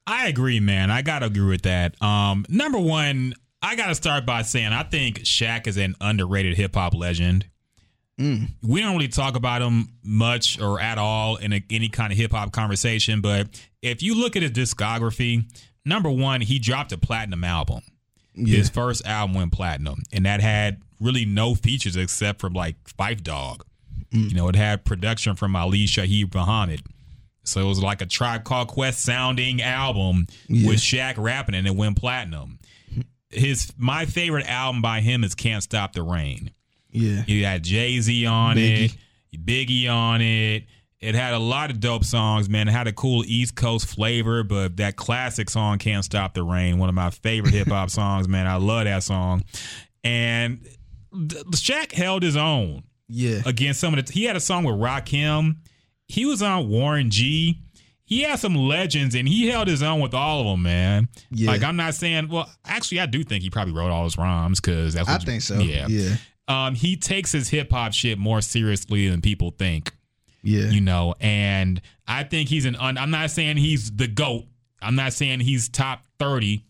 [0.08, 0.92] I agree, man.
[0.92, 2.02] I gotta agree with that.
[2.02, 6.76] Um, number one, I gotta start by saying I think Shaq is an underrated hip
[6.76, 7.46] hop legend.
[8.62, 12.18] We don't really talk about him much or at all in a, any kind of
[12.20, 13.48] hip hop conversation, but
[13.82, 15.46] if you look at his discography,
[15.86, 17.82] number one, he dropped a platinum album.
[18.34, 23.24] His first album went platinum, and that had really no features except for like Phife
[23.24, 23.66] Dawg.
[24.14, 24.30] Mm.
[24.30, 26.82] You know, it had production from Ali Shaheed Muhammad.
[27.43, 31.76] So it was like a Tribe Called Quest sounding album with Shaq rapping and it
[31.76, 32.59] went platinum.
[33.30, 36.51] His my favorite album by him is Can't Stop the Reign.
[36.91, 38.97] Yeah, He had Jay Z on Biggie.
[39.32, 40.66] it, Biggie on it.
[40.99, 42.68] It had a lot of dope songs, man.
[42.68, 46.78] It had a cool East Coast flavor, but that classic song "Can't Stop the Reign,"
[46.78, 48.45] one of my favorite hip hop songs, man.
[48.45, 49.43] I love that song.
[50.03, 50.68] And
[51.14, 54.12] Shaq held his own yeah, against some of the.
[54.12, 55.57] He had a song with Rakim.
[56.07, 57.59] He was on Warren G.
[58.03, 61.07] He had some legends, and he held his own with all of them, man.
[61.30, 61.51] Yeah.
[61.51, 62.30] Like I'm not saying.
[62.30, 65.07] Well, actually, I do think he probably wrote all his rhymes because that's.
[65.07, 65.59] what I think so.
[65.59, 65.88] Yeah.
[65.88, 66.16] yeah,
[66.47, 69.93] Um, he takes his hip hop shit more seriously than people think
[70.43, 70.70] yeah.
[70.70, 74.45] you know and i think he's an un- i'm not saying he's the goat
[74.82, 76.66] i'm not saying he's top 30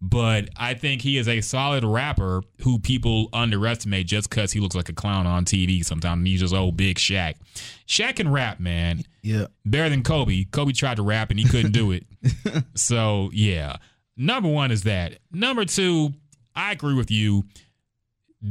[0.00, 4.74] but i think he is a solid rapper who people underestimate just because he looks
[4.74, 7.34] like a clown on tv sometimes he's just old big Shaq.
[7.86, 9.46] Shaq can rap man yeah.
[9.64, 12.04] better than kobe kobe tried to rap and he couldn't do it
[12.74, 13.76] so yeah
[14.16, 16.12] number one is that number two
[16.54, 17.44] i agree with you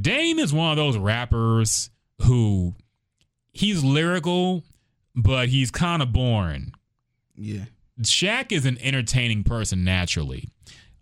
[0.02, 1.90] dame is one of those rappers
[2.24, 2.76] who
[3.52, 4.64] he's lyrical,
[5.16, 6.74] but he's kind of boring.
[7.36, 7.66] Yeah.
[8.02, 10.50] Shaq is an entertaining person naturally.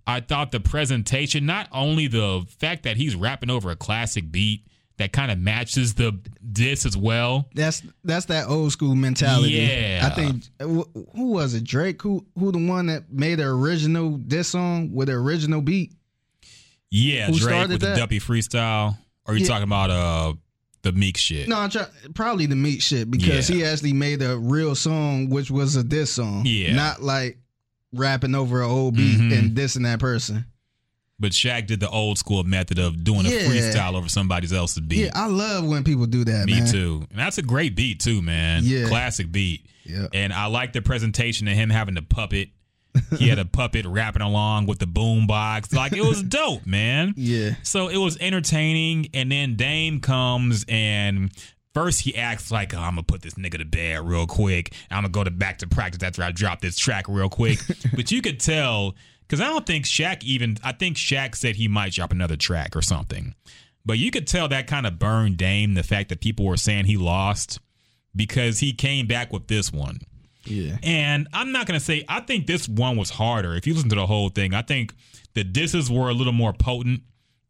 [0.07, 4.63] I thought the presentation, not only the fact that he's rapping over a classic beat
[4.97, 6.17] that kind of matches the
[6.53, 7.49] diss as well.
[7.53, 9.51] That's that's that old school mentality.
[9.51, 10.09] Yeah.
[10.09, 11.63] I think who was it?
[11.65, 15.93] Drake who who the one that made the original diss song with the original beat?
[16.89, 17.95] Yeah, Who Drake with that?
[17.95, 18.97] the Duppy freestyle.
[19.25, 19.47] Or are you Yeah.
[19.47, 20.33] talking about uh
[20.83, 21.49] the Meek shit?
[21.49, 23.55] No, I'm try- probably the Meek shit because Yeah.
[23.55, 26.43] he actually made a real song which was a diss song.
[26.45, 26.73] Yeah.
[26.75, 27.39] Not like
[27.93, 29.37] rapping over an old beat Mhm.
[29.37, 30.45] and dissing that person.
[31.19, 34.99] But Shaq did the old school method of doing a freestyle over somebody else's beat.
[35.05, 36.71] Yeah, I love when people do that, Me man.
[36.71, 37.07] too.
[37.09, 38.61] And that's a great beat too, man.
[38.63, 38.87] Yeah.
[38.87, 39.65] Classic beat.
[39.83, 40.07] Yeah.
[40.13, 42.49] And I like the presentation of him having the puppet.
[43.17, 45.73] He had a puppet rapping along with the boom box.
[45.73, 47.15] Like it was dope, man.
[47.17, 47.55] Yeah.
[47.63, 49.07] So it was entertaining.
[49.15, 51.31] And then Dame comes and
[51.77, 54.73] first he acts like, oh, I'm gonna put this nigga to bed real quick.
[54.89, 57.59] I'm gonna go to back to practice after I drop this track real quick.
[57.95, 61.67] but you could tell because I don't think Shaq even I think Shaq said he
[61.67, 63.35] might drop another track or something.
[63.85, 66.85] But you could tell that kind of burned Dame the fact that people were saying
[66.85, 67.59] he lost
[68.15, 69.99] because he came back with this one.
[70.43, 70.77] Yeah.
[70.83, 73.55] And I'm not gonna say I think this one was harder.
[73.55, 74.93] If you listen to the whole thing, I think
[75.35, 77.01] the disses were a little more potent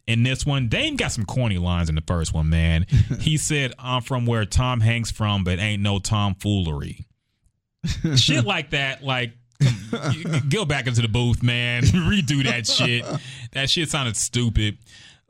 [0.08, 0.70] in this one.
[0.70, 2.86] Dame got some corny lines in the first one, man.
[3.20, 7.06] he said, "I'm from where Tom Hanks from, but ain't no tomfoolery."
[8.16, 9.34] Shit like that, like.
[10.50, 11.82] go back into the booth, man.
[11.84, 13.04] Redo that shit.
[13.54, 14.78] That shit sounded stupid.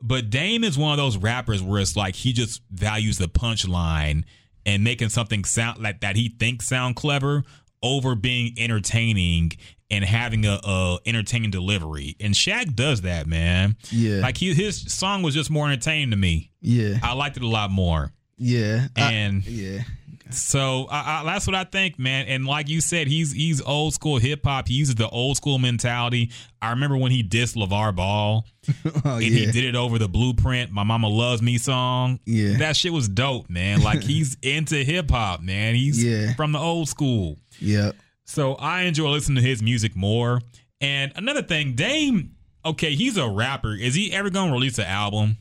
[0.02, 4.24] But Dame is one of those rappers where it's like he just values the punchline
[4.66, 7.42] and making something sound like that he thinks sound clever
[7.82, 9.52] over being entertaining
[9.90, 12.16] and having a, a entertaining delivery.
[12.20, 13.76] And Shaq does that, man.
[13.90, 14.20] Yeah.
[14.20, 16.50] Like he, his song was just more entertaining to me.
[16.60, 16.98] Yeah.
[17.02, 18.12] I liked it a lot more.
[18.36, 18.88] Yeah.
[18.96, 19.82] I- And yeah.
[20.30, 22.26] so I, I, that's what I think, man.
[22.26, 24.68] And like you said, he's he's old school hip hop.
[24.68, 26.30] He uses the old school mentality.
[26.60, 28.44] I remember when he dissed LaVar Ball
[29.06, 29.46] Oh and yeah.
[29.46, 32.20] he did it over the Blueprint, "My Mama Loves Me" song.
[32.26, 32.58] Yeah.
[32.58, 33.80] that shit was dope, man.
[33.82, 35.74] Like he's into hip hop, man.
[35.74, 36.34] He's Yeah.
[36.34, 37.38] from the old school.
[37.60, 37.96] Yep.
[38.28, 40.42] So I enjoy listening to his music more.
[40.82, 42.36] And another thing, Dame.
[42.64, 43.74] Okay, he's a rapper.
[43.74, 45.38] Is he ever gonna release an album?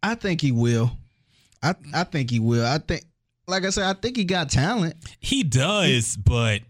[0.00, 0.92] I think he will.
[1.60, 2.64] I I think he will.
[2.64, 3.04] I think
[3.48, 4.94] like I said, I think he got talent.
[5.18, 6.62] He does, but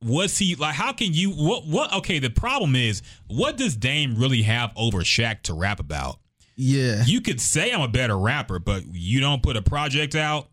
[0.00, 0.74] what's he like?
[0.74, 1.30] How can you?
[1.30, 1.66] What?
[1.66, 1.92] What?
[1.96, 6.18] Okay, the problem is, what does Dame really have over Shaq to rap about?
[6.56, 7.04] Yeah.
[7.04, 10.48] You could say I'm a better rapper, but you don't put a project out.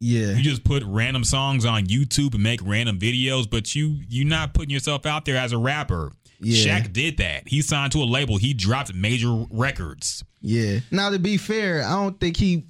[0.00, 0.32] Yeah.
[0.32, 4.54] You just put random songs on YouTube and make random videos, but you you're not
[4.54, 6.12] putting yourself out there as a rapper.
[6.40, 6.78] Yeah.
[6.80, 7.48] Shaq did that.
[7.48, 8.36] He signed to a label.
[8.36, 10.24] He dropped major records.
[10.40, 10.78] Yeah.
[10.92, 12.64] Now to be fair, I don't think he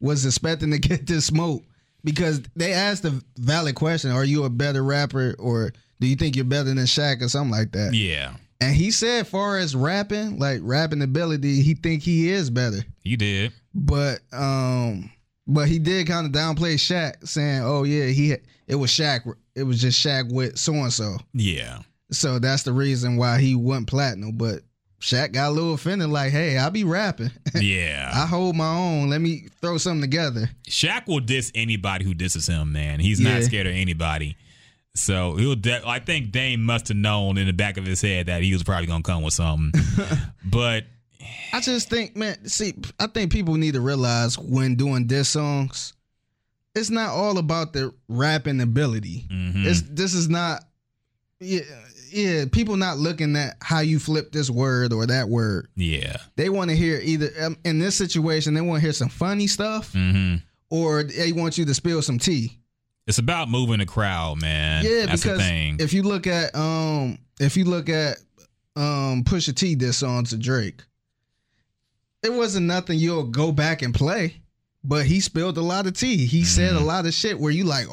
[0.00, 1.62] was expecting to get this smoke
[2.02, 6.34] because they asked a valid question: Are you a better rapper, or do you think
[6.34, 7.94] you're better than Shaq, or something like that?
[7.94, 12.78] Yeah, And he said, far as rapping, like rapping ability, he think he is better.
[13.04, 13.52] he did.
[13.72, 15.12] But um,
[15.52, 18.34] but he did kind of downplay Shaq, saying, "Oh yeah, he
[18.66, 19.32] it was Shaq.
[19.54, 21.80] It was just Shaq with so and so." Yeah.
[22.10, 24.32] So that's the reason why he went platinum.
[24.32, 24.62] But
[25.00, 27.30] Shaq got a little offended, like, "Hey, I be rapping.
[27.60, 28.10] Yeah.
[28.14, 29.10] I hold my own.
[29.10, 33.00] Let me throw something together." Shaq will diss anybody who disses him, man.
[33.00, 33.34] He's Yeah.
[33.34, 34.36] not scared of anybody.
[34.94, 35.54] So he'll.
[35.56, 38.52] De- I think Dame must have known in the back of his head that he
[38.52, 39.72] was probably gonna come with something.
[40.44, 40.84] but
[41.52, 45.92] I just think, man, see, I think people need to realize when doing diss songs,
[46.74, 49.26] it's not all about the rapping ability.
[49.30, 49.66] mhm.
[49.66, 50.64] It's this is not
[51.40, 51.60] yeah,
[52.10, 55.68] yeah, people not looking at how you flip this word or that word.
[55.74, 59.08] yeah, They want to hear either um, in this situation they want to hear some
[59.08, 60.36] funny stuff hmm
[60.70, 62.58] or they want you to spill some tea.
[63.06, 64.82] it's about moving the crowd, man.
[64.86, 65.38] Yeah, that's because
[65.80, 68.16] if you look at um if you look at
[68.76, 70.80] um Pusha T this on to Drake,
[72.22, 74.40] it wasn't nothing you'll go back and play,
[74.84, 76.24] but he spilled a lot of tea.
[76.26, 76.84] He said a Mm-hmm.
[76.86, 77.92] lot of shit where you like, oh,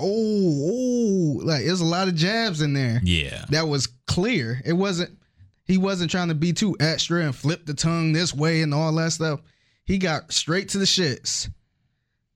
[0.72, 3.00] oh, like there's a lot of jabs in there.
[3.04, 4.62] yeah, That was clear.
[4.66, 5.18] It wasn't
[5.66, 8.94] he wasn't trying to be too extra and flip the tongue this way and all
[8.96, 9.40] that stuff.
[9.86, 11.48] He got straight to the shits.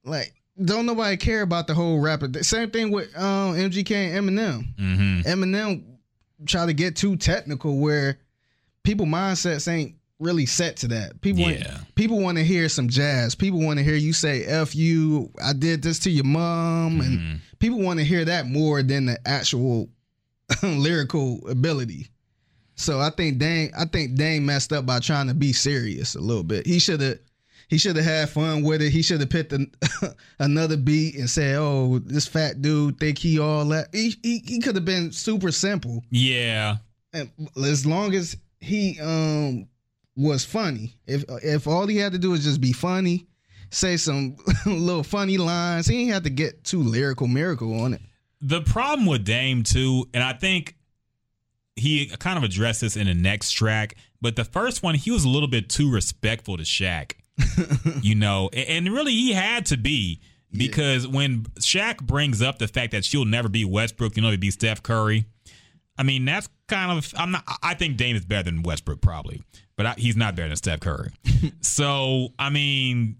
[0.03, 0.33] Like,
[0.63, 2.27] don't nobody care about the whole rapper.
[2.27, 4.75] The Same thing with um, MGK and Eminem.
[4.75, 5.21] Mm-hmm.
[5.27, 5.83] Eminem
[6.45, 8.19] try to get too technical where
[8.83, 11.19] people mindsets ain't really set to that.
[11.21, 11.73] People Yeah.
[11.73, 13.35] want, people want to hear some jazz.
[13.35, 17.19] People want to hear you say "f you," I did this to your mom, and
[17.19, 17.35] Mm-hmm.
[17.59, 19.89] people want to hear that more than the actual
[20.63, 22.07] lyrical ability.
[22.75, 26.21] So I think Dane, I think Dane messed up by trying to be serious a
[26.21, 26.65] little bit.
[26.65, 27.19] He should have.
[27.69, 28.91] He should have had fun with it.
[28.91, 29.71] He should have picked an,
[30.39, 34.59] another beat and said, "Oh, this fat dude think he all that." He he, he
[34.59, 36.77] could have been super simple, yeah,
[37.13, 37.31] and
[37.63, 39.67] as long as he um
[40.15, 40.95] was funny.
[41.07, 43.27] If if all he had to do was just be funny,
[43.69, 44.35] say some
[44.65, 48.01] little funny lines, he didn't have to get too lyrical miracle on it.
[48.41, 50.75] the problem with Dame too, and I think
[51.75, 55.25] he kind of addressed this in the next track, but the first one he was
[55.25, 57.13] a little bit too respectful to Shaq.
[58.03, 62.91] you know, and really he had to be because when Shaq brings up the fact
[62.91, 65.25] that she'll never be Westbrook, you know, to be Steph Curry.
[65.97, 67.43] I mean, that's kind of I'm not.
[67.61, 69.41] I think Dame is better than Westbrook probably,
[69.75, 71.11] but I, he's not better than Steph Curry.
[71.61, 73.17] so I mean,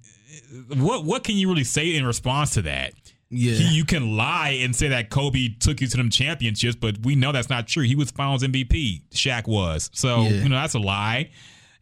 [0.76, 2.94] what what can you really say in response to that?
[3.30, 3.54] Yeah.
[3.54, 7.16] He- you can lie and say that Kobe took you to them championships, but we
[7.16, 7.84] know that's not true.
[7.84, 9.02] He was Finals MVP.
[9.12, 9.90] Shaq was.
[9.94, 10.30] So Yeah.
[10.44, 11.32] you know that's a lie.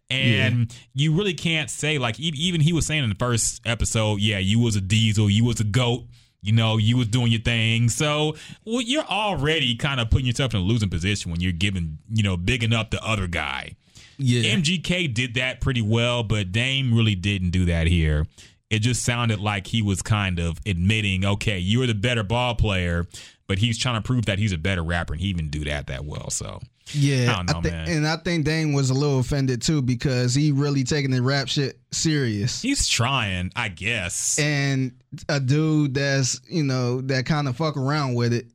[0.09, 4.39] And you really can't say like even he was saying in the first episode, yeah,
[4.39, 6.03] you was a diesel, you was a goat,
[6.41, 7.87] you know, you was doing your thing.
[7.87, 11.97] So well, you're already kind of putting yourself in a losing position when you're giving,
[12.09, 13.75] you know, bigging up the other guy.
[14.21, 14.55] Yeah.
[14.55, 18.25] MGK did that pretty well, but Dame really didn't do that here.
[18.69, 23.05] It just sounded like he was kind of admitting, okay, you're the better ball player,
[23.47, 25.87] but he's trying to prove that he's a better rapper, and he didn't do that
[25.87, 26.29] that well.
[26.29, 26.61] So
[26.93, 27.89] Yeah, I don't know, thi- man.
[27.89, 31.49] and I think Dane was a little offended too because he really taking the rap
[31.49, 32.61] shit serious.
[32.61, 34.39] he's trying, I guess.
[34.39, 34.93] And
[35.27, 38.45] a dude that's you know that kind of fuck around with it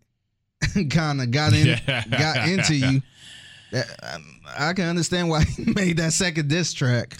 [0.90, 1.78] kind of got in,
[2.10, 3.02] got into you.
[3.72, 7.16] That, um, I can understand why he made that second diss track.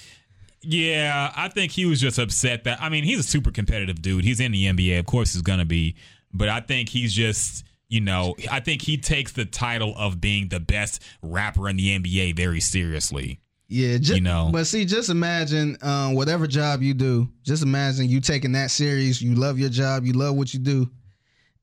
[0.63, 2.83] Yeah, I think he was just upset that.
[2.83, 4.25] I mean, he's a super competitive dude.
[4.25, 5.97] He's in the NBA, of course, he's gonna be.
[6.33, 10.49] But I think he's just, you know, I think he takes the title of being
[10.49, 13.41] the best rapper in the NBA very seriously.
[13.69, 14.51] Yeah, just, You know.
[14.53, 17.29] But see, just imagine um, whatever job you do.
[17.43, 19.21] Just imagine you taking that serious.
[19.21, 20.05] You love your job.
[20.05, 20.91] You love what you do.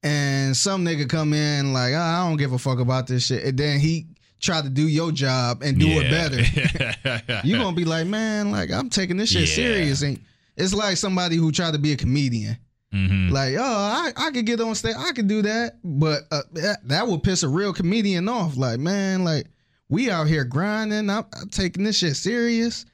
[0.01, 3.43] And some nigga come in like, oh, I don't give a fuck about this shit.
[3.45, 4.07] And then he
[4.43, 7.41] try to do your job and do it better.
[7.47, 9.55] you're gonna be like, man, like I'm taking this shit Yeah.
[9.55, 10.01] serious.
[10.01, 10.19] And
[10.57, 12.57] it's like somebody who tried to be a comedian.
[12.93, 13.31] Mhm.
[13.31, 16.87] Like, oh, I, I could get on stage, I could do that, but uh, that,
[16.87, 18.55] that would piss a real comedian off.
[18.55, 19.47] Like, man, like
[19.89, 22.85] we out here grinding, I'm, I'm taking this shit serious.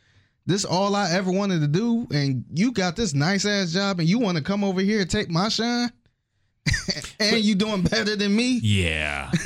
[0.46, 4.08] This all I ever wanted to do, and you got this nice ass job, and
[4.08, 5.92] you want to come over here and take my shine,
[7.20, 8.60] and you doing better than me.
[8.64, 9.32] Yeah.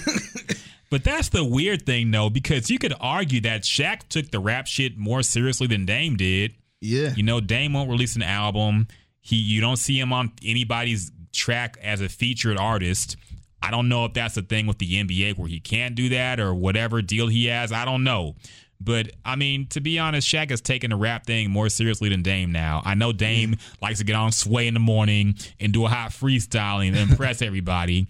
[0.94, 4.68] but that's the weird thing, though, because you could argue that Shaq took the rap
[4.68, 6.54] shit more seriously than Dame did.
[6.82, 8.88] Yeah, You know, Dame won't release an album.
[9.20, 13.18] He you don't see him on anybody's track as a featured artist.
[13.60, 16.40] I don't know if that's the thing with the NBA where he can't do that
[16.40, 17.72] or whatever deal he has.
[17.72, 18.36] I don't know.
[18.80, 22.22] But I mean, to be honest, Shaq has taken the rap thing more seriously than
[22.22, 22.84] Dame now.
[22.86, 26.12] I know Dame likes to get on Sway in the morning and do a hot
[26.12, 28.06] freestyling and impress everybody.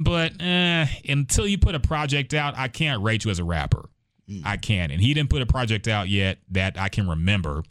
[0.00, 3.88] But eh, until you put a project out, I can't rate you as a rapper.
[4.44, 4.90] I can't.
[4.90, 7.62] And he didn't put a project out yet that I can remember.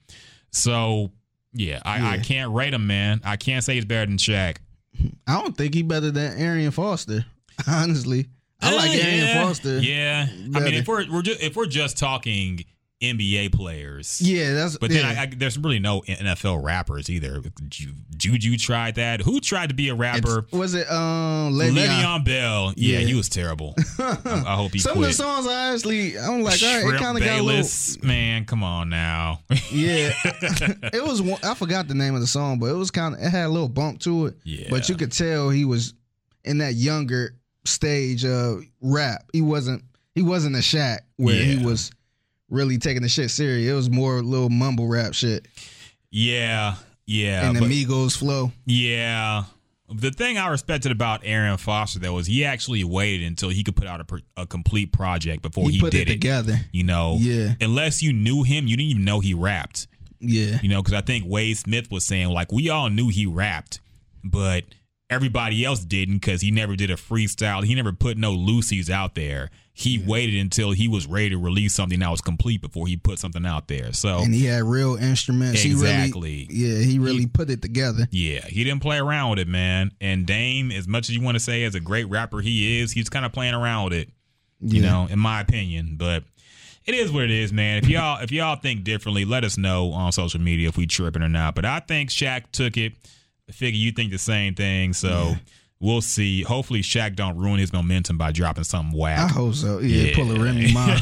[0.52, 1.12] So
[1.52, 3.22] yeah, I, I can't rate him, man.
[3.24, 4.58] I can't say he's better than Shaq.
[5.28, 7.26] I don't think he better than Arian Foster.
[7.68, 8.28] Honestly,
[8.62, 9.44] I like Eh, Arian yeah.
[9.44, 9.80] Foster.
[9.80, 12.64] Yeah, I mean, if we're we're just if we're just talking
[13.02, 14.78] NBA players, yeah, that's.
[14.78, 15.20] But then yeah.
[15.22, 17.42] I, I, there's really no NFL rappers either.
[17.68, 19.20] Ju- Juju tried that.
[19.22, 20.46] Who tried to be a rapper?
[20.52, 21.74] was it um Le'Veon?
[21.76, 22.74] Le'Veon Bell.
[22.78, 23.06] Yeah, Yeah.
[23.08, 23.76] he was terrible.
[24.00, 25.10] I, I hope he Some quit.
[25.12, 28.08] of the songs I actually I'm like, all right, it kind of got a little.
[28.08, 29.42] Man, come on now.
[29.72, 31.22] Yeah, it was.
[31.22, 33.22] one- I forgot the name of the song, but it was kind of.
[33.22, 34.36] It had a little bump to it.
[34.44, 34.68] Yeah.
[34.70, 35.94] But you could tell he was
[36.46, 37.36] in that younger
[37.66, 39.26] stage of rap.
[39.34, 39.84] He wasn't.
[40.16, 41.92] He wasn't a Shaq where he was
[42.54, 43.70] really taking the shit serious.
[43.70, 45.48] It was more little mumble rap shit
[46.16, 46.76] yeah,
[47.08, 48.52] yeah, and but- Amigos flow.
[48.66, 49.44] yeah.
[49.96, 53.76] The thing I respected about Arian Foster though was he actually waited until he could
[53.76, 56.56] put out a, pr- a complete project before He, he, put did it together.
[56.72, 57.54] You know, Yeah.
[57.62, 59.88] Unless you knew him, you didn't even know he rapped.
[60.20, 60.58] Yeah.
[60.64, 63.82] You know, because I think Wade Smith was saying like we all knew he rapped,
[64.24, 64.64] but
[65.12, 67.64] everybody else didn't because he never did a freestyle.
[67.64, 69.52] He never put no Lucy's out there.
[69.76, 73.18] He waited until he was ready to release something that was complete before he put
[73.18, 73.92] something out there.
[73.92, 75.66] So And he had real instruments.
[75.66, 76.46] Exactly.
[76.50, 78.08] He really, yeah, he really put it together.
[78.12, 79.92] yeah, he didn't play around with it, man.
[80.00, 82.92] And Dame, as much as you want to say as a great rapper he is,
[82.92, 84.10] he's kind of playing around with it.
[84.62, 84.90] You Yeah.
[84.92, 86.24] know, in my opinion, but.
[86.86, 87.78] It is what it is, man.
[87.78, 91.22] If y'all if y'all think differently, let us know on social media if we tripping
[91.24, 91.56] or not.
[91.56, 92.92] But I think Shaq took it.
[93.48, 95.34] I figure you think the same thing, so
[95.84, 96.42] we'll see.
[96.44, 99.32] Hopefully, Shaq don't ruin his momentum by dropping something I whack.
[99.32, 99.80] hope so.
[99.80, 100.86] Yeah, pull a Remy Ma.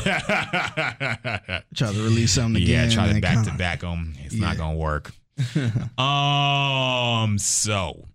[1.76, 2.92] Try to release something yeah, again.
[2.92, 4.16] try to back to back them.
[4.26, 4.48] It's Yeah.
[4.48, 5.14] not gonna work.
[5.98, 8.08] um, so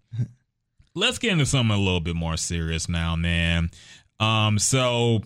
[0.94, 3.70] let's get into something a little bit more serious now, man.
[4.20, 5.20] Um, so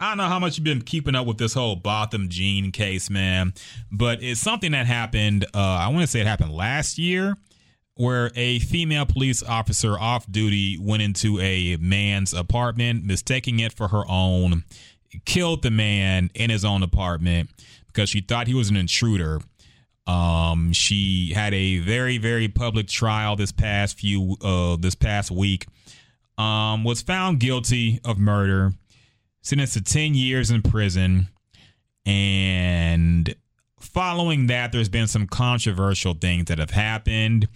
[0.00, 3.10] I don't know how much you've been keeping up with this whole Botham Jean case,
[3.10, 3.54] man,
[3.92, 5.44] but it's something that happened.
[5.54, 7.36] Uh, I want to say it happened last year,
[7.96, 13.88] where a female police officer off duty went into a man's apartment, mistaking it for
[13.88, 14.64] her own,
[15.24, 17.50] killed the man in his own apartment
[17.86, 19.40] because she thought he was an intruder.
[20.06, 25.66] Um, she had a very, very public trial this past few, uh, this past week.
[26.36, 28.72] Um, was found guilty of murder,
[29.40, 31.28] sentenced to ten years in prison,
[32.04, 33.32] and
[33.78, 37.46] following that, there's been some controversial things that have happened.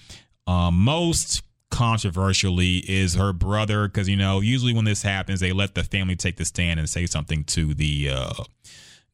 [0.48, 5.74] Um, most controversially is her brother, because you know usually when this happens, they let
[5.74, 8.44] the family take the stand and say something to the uh,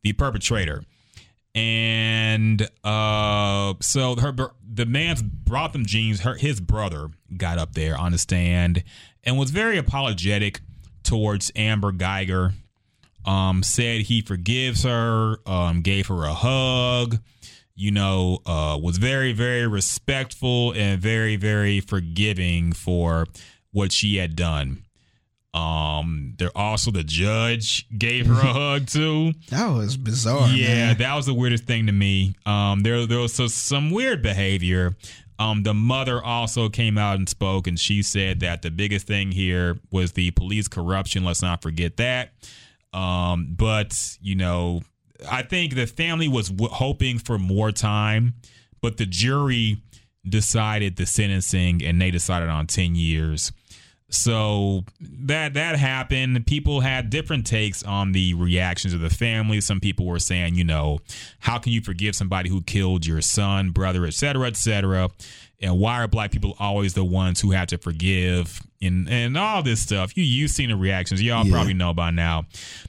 [0.03, 0.85] the perpetrator.
[1.57, 4.33] And uh, so her
[4.65, 6.21] the man's Botham Jean's.
[6.21, 8.85] Her his brother got up there on the stand
[9.25, 10.61] and was very apologetic
[11.03, 12.53] towards Amber Guyger.
[13.25, 15.39] Um, said he forgives her.
[15.47, 17.19] Um, gave her a hug.
[17.77, 23.27] You know, uh, was very very respectful and very very forgiving for
[23.73, 24.85] what she had done.
[25.55, 29.33] Um, there also the judge gave her a hug too.
[29.51, 30.49] That was bizarre.
[30.49, 30.99] Yeah, man.
[30.99, 32.35] that was the weirdest thing to me.
[32.45, 34.97] Um, there there was so, some weird behavior.
[35.39, 39.33] Um, the mother also came out and spoke, and she said that the biggest thing
[39.33, 41.25] here was the police corruption.
[41.25, 42.33] Let's not forget that.
[42.93, 44.83] Um, but you know,
[45.31, 48.35] I think the family was w- hoping for more time,
[48.81, 49.79] but the jury
[50.29, 53.53] decided the sentencing, and they decided on ten years.
[54.11, 56.47] So that that happened.
[56.47, 59.61] People had different takes on the reactions of the family.
[59.61, 61.01] Some people were saying, you know,
[61.41, 65.11] how can you forgive somebody who killed your son, brother, etc., cetera, et cetera?
[65.65, 69.63] And why are black people always the ones who have to forgive and and all
[69.63, 70.17] this stuff?
[70.17, 71.23] You you've seen the reactions.
[71.23, 71.53] Y'all Yeah.
[71.53, 72.45] probably know by now.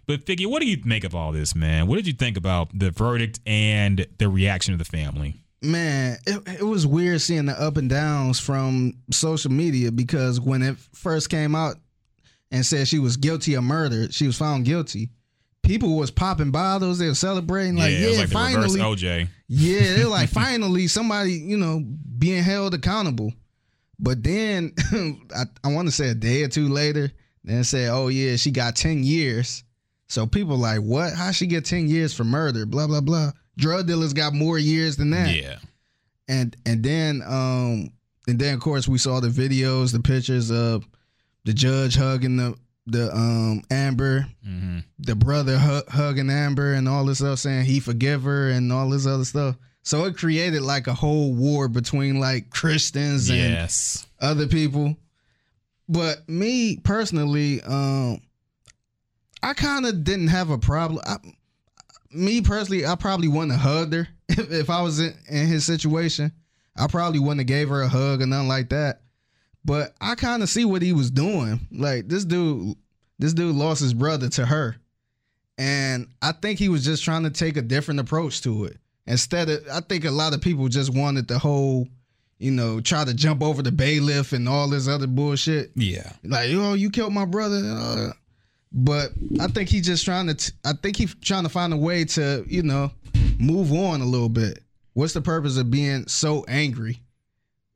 [0.06, 1.88] But Figgy, what do you make of all this, man?
[1.88, 5.36] What did you think about the verdict and the reaction of the family?
[5.62, 10.62] Man, it, it was weird seeing the up and downs from social media because when
[10.62, 11.78] it first came out
[12.52, 15.10] and said she was guilty of murder, she was found guilty.
[15.66, 19.28] People was popping bottles, they were celebrating like, yeah, yeah, it was like finally, OJ.
[19.48, 21.84] yeah, they're like finally somebody, you know,
[22.18, 23.34] being held accountable.
[24.00, 24.74] But then
[25.36, 27.12] I, I want to say a day or two later,
[27.44, 29.64] then say, oh yeah, she got ten years.
[30.08, 31.14] So people like, what?
[31.14, 32.66] How she get ten years for murder?
[32.66, 33.32] Blah blah blah.
[33.58, 35.58] Drug dealers got more years than that Yeah.
[36.28, 37.90] and and then um
[38.28, 40.86] and then of course we saw the videos the pictures of
[41.46, 42.56] the judge hugging the
[42.88, 47.80] the um amber hmm the brother hu- hugging amber and all this stuff saying he
[47.80, 49.56] forgive her and all this other stuff.
[49.84, 53.38] So it created like a whole war between like christians and
[54.20, 54.96] other people.
[55.90, 58.22] But me personally um
[59.44, 61.02] i kind of didn't have a problem.
[61.06, 61.18] I,
[62.12, 65.66] me personally i probably wouldn't have hugged her if, if i was in, in his
[65.66, 66.32] situation.
[66.78, 69.02] I probably wouldn't have gave her a hug or nothing like that
[69.66, 72.76] but i kind of see what he was doing like this dude
[73.20, 74.76] this dude lost his brother to her
[75.58, 79.50] and i think he was just trying to take a different approach to it instead
[79.50, 81.88] of i think a lot of people just wanted the whole
[82.38, 85.72] you know, try to jump over the bailiff and all this other bullshit.
[85.74, 86.12] Yeah.
[86.22, 87.62] Like, oh, you killed my brother.
[87.66, 88.10] uh,
[88.74, 90.34] But I think he's just trying to.
[90.34, 92.92] T- I think he's trying to find a way to, you know,
[93.40, 94.62] move on a little bit.
[94.96, 97.00] What's the purpose of being so angry?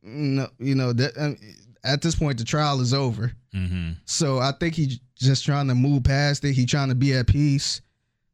[0.03, 1.37] No, you know that um,
[1.83, 3.31] at this point the trial is over.
[3.53, 6.53] hmm So I think he's just trying to move past it.
[6.53, 7.81] He trying to be at peace.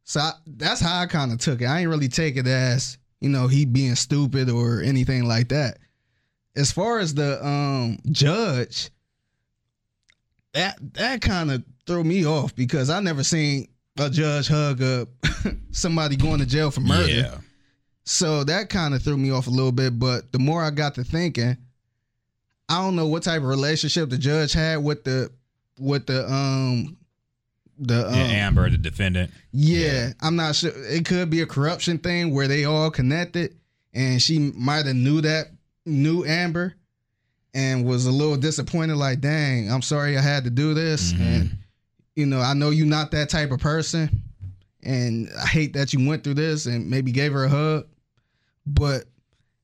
[0.04, 1.66] So I, that's how I kind of took it.
[1.66, 5.80] I ain't really take it as you know he being stupid or anything like that.
[6.56, 8.90] As far as the um judge,
[10.54, 13.68] that that kind of threw me off because I never seen
[13.98, 15.10] a judge hug up
[15.72, 17.12] somebody going to jail for murder.
[17.12, 17.38] Yeah.
[18.04, 19.98] So that kind of threw me off a little bit.
[19.98, 21.58] But the more I got to thinking,
[22.70, 25.30] I don't know what type of relationship the judge had with the
[25.80, 26.98] with the um
[27.78, 28.22] the um, yeah.
[28.48, 29.32] Amber, the defendant.
[29.52, 30.72] yeah, I'm not sure.
[30.76, 33.56] It could be a corruption thing where they all connected,
[33.94, 35.48] and she might have knew that
[35.86, 36.74] knew Amber,
[37.54, 38.96] and was a little disappointed.
[38.96, 41.20] Like, dang, I'm sorry I had to do this, Mhm.
[41.20, 41.58] and
[42.16, 44.24] you know, I know you're not that type of person,
[44.82, 47.88] and I hate that you went through this, and maybe gave her a hug,
[48.66, 49.04] but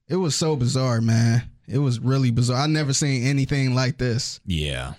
[0.10, 1.44] it was so bizarre, man.
[1.72, 2.64] It was really bizarre.
[2.64, 4.40] I never seen anything like this.
[4.46, 4.94] Yeah.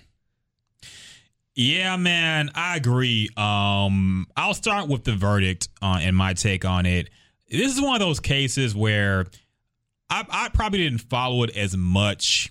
[1.55, 3.29] Yeah, man, I agree.
[3.37, 7.11] Um, I'll start with the verdict uh, and my take on it.
[7.51, 9.27] This is one of those cases where
[10.09, 12.51] I, I probably didn't follow it as much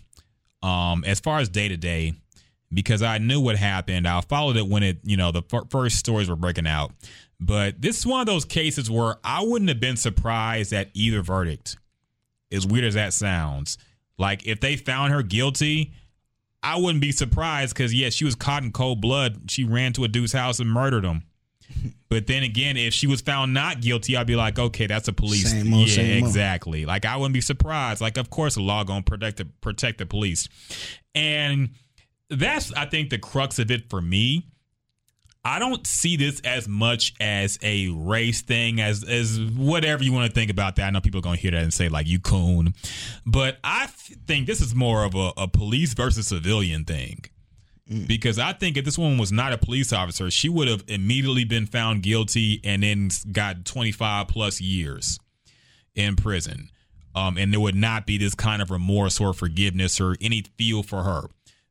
[0.62, 2.14] um, as far as day to day
[2.72, 4.08] because I knew what happened.
[4.08, 6.92] I followed it when it, you know, the fir- first stories were breaking out.
[7.40, 11.24] But this is one of those cases where I wouldn't have been surprised at either
[11.24, 11.78] verdict.
[12.52, 13.80] As weird as that sounds,
[14.18, 15.94] like if they found her guilty,
[16.64, 19.50] I wouldn't be surprised because yeah, she was caught in cold blood.
[19.50, 21.24] She ran to a dude's house and murdered him.
[22.10, 25.14] But then again, if she was found not guilty, I'd be like, okay, that's a
[25.14, 25.50] police.
[25.50, 26.26] Same old, yeah, old.
[26.26, 26.86] exactly.
[26.86, 28.02] Like I wouldn't be surprised.
[28.02, 30.50] Like of course, the law gonna protect the protect the police,
[31.16, 31.70] and
[32.30, 34.48] that's I think the crux of it for me.
[35.44, 40.32] I don't see this as much as a race thing as as whatever you want
[40.32, 40.86] to think about that.
[40.86, 42.76] I know people are going to hear that and say like you coon,
[43.26, 47.26] but I th- think this is more of a, a police versus civilian thing.
[48.08, 51.44] Because I think if this woman was not a police officer, she would have immediately
[51.44, 55.20] been found guilty and then got 25 plus years
[55.94, 56.70] in prison.
[57.14, 60.84] Um, and there would not be this kind of remorse or forgiveness or any feel
[60.84, 61.24] for her.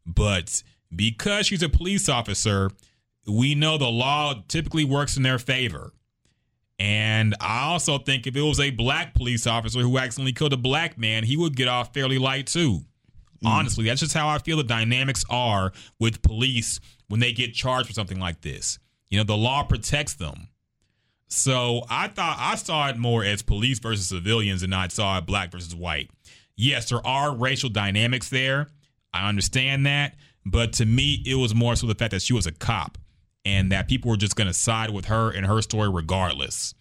[0.04, 0.62] But
[0.94, 2.70] because she's a police officer,
[3.30, 5.92] we know the law typically works in their favor.
[6.78, 10.56] And I also think if it was a black police officer who accidentally killed a
[10.56, 12.80] black man, he would get off fairly light too.
[13.44, 13.48] Mm.
[13.48, 17.88] Honestly, that's just how I feel the dynamics are with police when they get charged
[17.88, 18.78] for something like this.
[19.10, 20.48] You know, the law protects them.
[21.28, 25.26] So I thought I saw it more as police versus civilians and I saw it
[25.26, 26.10] black versus white.
[26.56, 28.68] yes, there are racial dynamics there.
[29.12, 30.16] I understand that.
[30.46, 32.98] But to me, it was more so the fact that she was a cop
[33.44, 36.74] and that people were just going to side with her and her story regardless.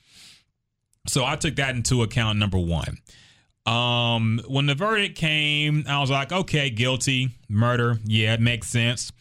[1.07, 2.97] So I took that into account, number one.
[3.65, 7.99] Um, when the verdict came, I was like, okay, guilty, murder.
[8.03, 9.11] Yeah, it makes sense.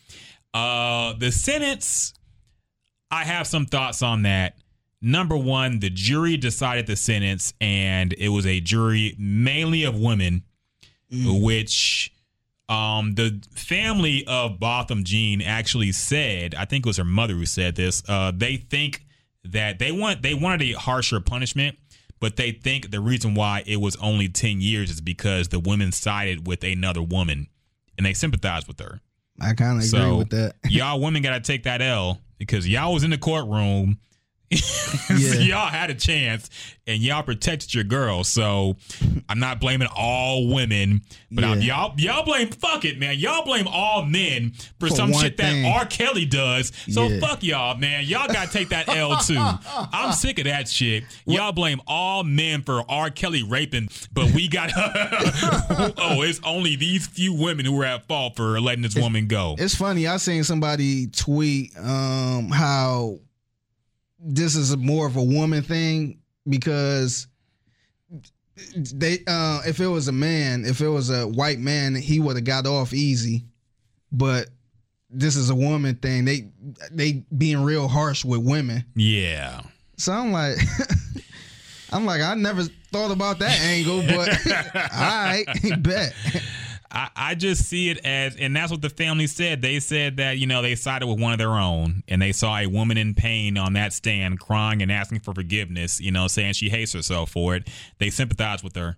[0.54, 2.14] Uh, the sentence,
[3.10, 4.56] I have some thoughts on that.
[5.00, 10.42] Number one, the jury decided the sentence, and it was a jury mainly of women,
[11.10, 12.12] which
[12.68, 17.46] um, the family of Botham Jean actually said, I think it was her mother who
[17.46, 18.02] said this.
[18.06, 19.04] Uh, they think
[19.44, 21.78] that they want they wanted a harsher punishment,
[22.20, 25.92] but they think the reason why it was only ten years is because the women
[25.92, 27.46] sided with another woman,
[27.96, 29.00] and they sympathized with her.
[29.40, 30.56] I kind of agree with that.
[30.68, 33.98] y'all women got to take that L because y'all was in the courtroom.
[35.10, 35.34] Yeah.
[35.40, 36.48] y'all had a chance
[36.86, 38.24] and y'all protected your girl.
[38.24, 38.76] So
[39.28, 41.76] I'm not blaming all women, but I'm, Yeah.
[41.76, 43.18] y'all y'all blame fuck it, man.
[43.18, 45.62] Y'all blame all men for, For some shit thing.
[45.64, 45.84] that R.
[45.86, 46.72] Kelly does.
[46.90, 47.20] So Yeah.
[47.20, 48.04] fuck y'all, man.
[48.06, 49.36] Y'all gotta take that L too.
[49.38, 51.04] I'm sick of that shit.
[51.26, 53.10] Y'all blame all men for R.
[53.10, 58.36] Kelly raping, but we got oh, it's only these few women who are at fault
[58.36, 59.56] for letting this woman go.
[59.58, 60.06] It's funny.
[60.06, 63.18] I seen somebody tweet um, how
[64.18, 67.26] this is more of a woman thing because
[68.76, 72.36] they uh, if it was a man, if it was a white man, he would
[72.36, 73.44] have got off easy.
[74.10, 74.48] But
[75.10, 76.24] this is a woman thing.
[76.24, 76.48] They
[76.90, 78.84] they being real harsh with women.
[78.94, 79.62] Yeah.
[79.96, 80.56] So I'm like,
[81.92, 84.28] I'm like, I never thought about that angle, but
[84.92, 85.46] all right,
[85.82, 86.14] bet.
[86.90, 89.60] I, I just see it as, and that's what the family said.
[89.60, 92.56] They said that, you know, they sided with one of their own and they saw
[92.56, 96.54] a woman in pain on that stand crying and asking for forgiveness, you know, saying
[96.54, 97.68] she hates herself for it.
[97.98, 98.96] They sympathized with her.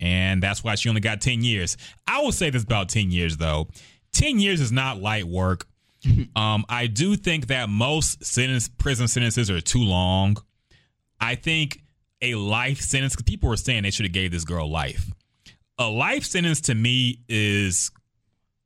[0.00, 1.76] And that's why she only got 10 years.
[2.06, 3.68] I will say this about 10 years, though
[4.12, 5.66] 10 years is not light work.
[6.36, 10.36] um, I do think that most sentence, prison sentences are too long.
[11.20, 11.80] I think
[12.20, 15.10] a life sentence, because people were saying they should have gave this girl life
[15.78, 17.90] a life sentence to me is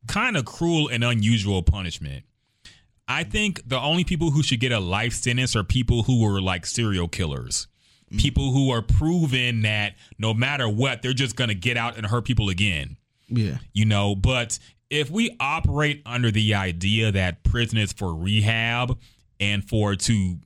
[0.07, 2.25] kind of cruel and unusual punishment.
[3.07, 6.41] I think the only people who should get a life sentence are people who were
[6.41, 7.67] like serial killers.
[8.11, 8.19] Mm-hmm.
[8.19, 12.07] People who are proven that no matter what, they're just going to get out and
[12.07, 12.97] hurt people again.
[13.29, 13.59] Yeah.
[13.73, 14.59] You know, but
[14.91, 18.99] if we operate under the idea that prison is for rehab
[19.41, 20.37] and for to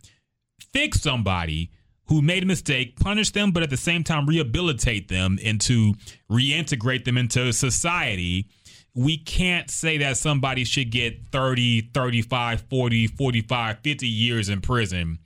[0.73, 1.71] fix somebody
[2.07, 5.95] who made a mistake, punish them, but at the same time rehabilitate them and to
[6.31, 8.49] reintegrate them into society,
[8.95, 15.19] we can't say that somebody should get 30, 35, 40, 45, 50 years in prison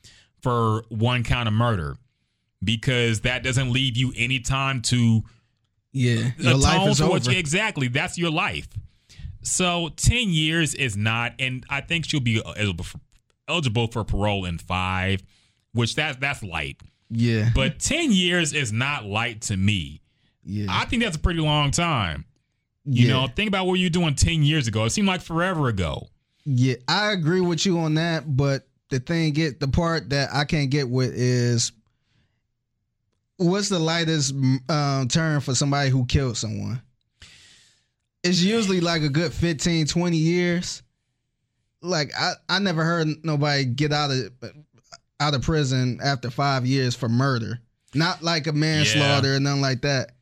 [0.42, 1.96] for one count of murder
[2.62, 5.22] because that doesn't leave you any time to
[5.92, 6.30] Yeah.
[6.38, 7.32] Your life is for what over.
[7.32, 7.88] you, exactly.
[7.88, 8.68] That's your life.
[9.42, 12.98] So ten years is not, and I think she'll be eligible for,
[13.48, 15.22] eligible for parole in five,
[15.76, 16.80] which that that's light.
[17.10, 17.50] yeah.
[17.54, 20.00] But ten years is not light to me.
[20.44, 20.66] yeah.
[20.68, 22.24] I think that's a pretty long time.
[22.84, 23.12] You yeah.
[23.12, 24.84] know, think about what you were doing ten years ago.
[24.84, 26.08] It seemed like forever ago.
[26.44, 30.44] Yeah, I agree with you on that, but the thing get the part that I
[30.44, 31.72] can't get with is
[33.36, 34.34] what's the lightest
[34.68, 36.80] um, term for somebody who killed someone?
[38.22, 40.82] It's usually like a good 15, 20 years.
[41.82, 44.30] Like I, I never heard nobody get out of
[45.20, 47.60] out of prison after five years for murder.
[47.94, 50.12] Not like a manslaughter or nothing like that.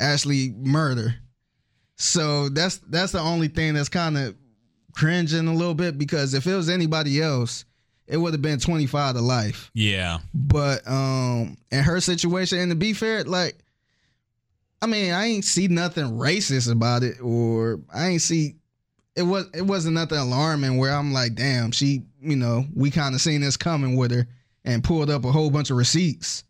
[0.00, 1.14] Actually murder.
[1.96, 4.34] So that's that's the only thing that's kind of
[4.94, 7.64] cringing a little bit because if it was anybody else,
[8.06, 9.70] it would have been 25 to life.
[9.74, 13.56] Yeah, But um in her situation, and to be fair, like
[14.80, 18.54] I mean, I ain't see nothing racist about it, or I ain't see
[19.16, 23.14] it was it wasn't nothing alarming where I'm like, damn, she, you know, we kind
[23.16, 24.28] of seen this coming with her
[24.64, 26.44] and pulled up a whole bunch of receipts.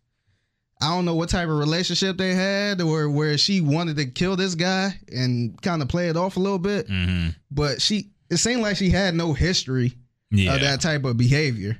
[0.81, 4.37] I don't know what type of relationship they had or where she wanted to kill
[4.37, 6.87] this guy and kind of play it off a little bit.
[6.87, 9.95] hmm But she it seemed like she had no history
[10.31, 11.77] yeah, of that type of behavior.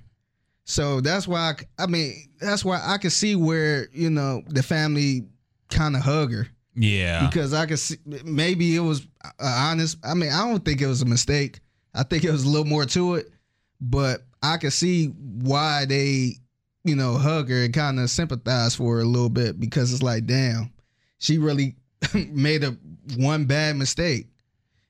[0.65, 4.64] So that's why I, I mean that's why I could see where you know the
[4.64, 5.27] family
[5.69, 7.27] kind of hug her yeah.
[7.27, 9.07] because I could see maybe it was
[9.39, 9.97] honest.
[10.03, 11.60] I mean I don't think it was a mistake.
[11.93, 13.31] I think it was a little more to it,
[13.80, 16.36] but I could see why they
[16.84, 20.03] you know hug her and kind of sympathize for her a little bit because it's
[20.03, 20.72] like damn
[21.18, 21.76] she really
[22.14, 22.78] made a
[23.18, 24.28] one bad mistake.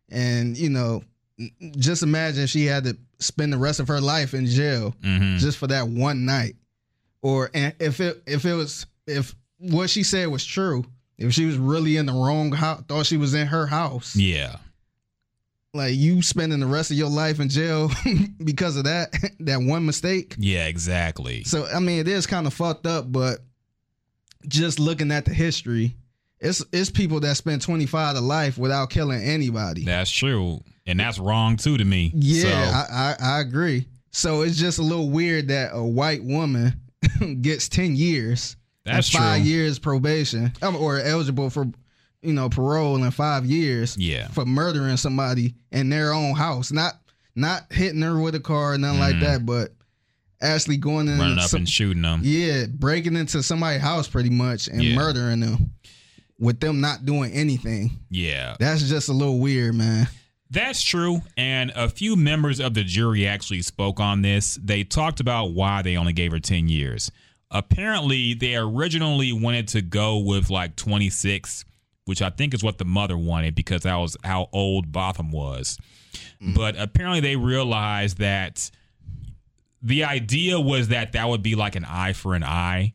[0.09, 1.03] And you know
[1.77, 5.57] just imagine she had to spend the rest of her life in jail hmm just
[5.57, 6.55] for that one night.
[7.21, 10.85] Or if it if it was if what she said was true
[11.17, 14.55] If she was really in the wrong house, thought she was in her house, Yeah.
[15.73, 17.91] Like you spending the rest of your life in jail
[18.43, 20.35] because of that that one mistake.
[20.37, 21.43] Yeah, exactly.
[21.43, 23.39] So I mean, it is kind of fucked up, but
[24.47, 25.95] just looking at the history,
[26.39, 29.85] it's it's people that spend 25 to life without killing anybody.
[29.85, 30.61] That's true.
[30.85, 32.11] And that's wrong too to me.
[32.15, 33.85] Yeah, So, I, I I agree.
[34.11, 36.81] So it's just a little weird that a white woman
[37.41, 38.55] gets 10 years
[38.85, 39.51] That's and five true.
[39.51, 41.67] years probation um, or eligible for
[42.21, 44.27] you know parole in five years Yeah.
[44.29, 46.93] for murdering somebody in their own house not
[47.35, 49.73] not hitting her with a car nothing like that but
[50.41, 51.21] actually going in Mm-hmm.
[51.21, 52.21] running up some- and shooting them.
[52.23, 54.95] yeah breaking into somebody's house pretty much and Yeah.
[54.95, 55.71] murdering them
[56.39, 58.55] with them not doing anything Yeah.
[58.59, 60.07] that's just a little weird man
[60.51, 61.21] That's true.
[61.37, 64.57] And a few members of the jury actually spoke on this.
[64.59, 67.11] They talked about why they only gave her 10 years.
[67.51, 71.65] Apparently, they originally wanted to go with like 26,
[72.09, 75.77] which I think is what the mother wanted because that was how old Botham was.
[76.41, 76.55] Mm.
[76.55, 78.69] But apparently, they realized that
[79.81, 82.93] the idea was that that would be like an eye for an eye.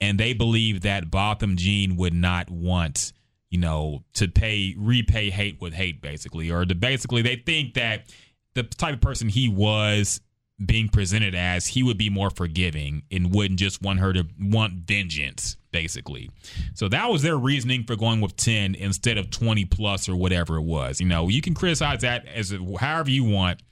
[0.00, 3.12] And they believed that Botham Jean would not want
[3.50, 8.12] you know, to pay repay hate with hate, basically, or to basically they think that
[8.54, 10.20] the type of person he was
[10.64, 14.74] being presented as, he would be more forgiving and wouldn't just want her to want
[14.74, 16.30] vengeance, basically.
[16.74, 20.56] So that was their reasoning for going with ten instead of twenty plus or whatever
[20.56, 21.00] it was.
[21.00, 23.62] You know, you can criticize that as however you want.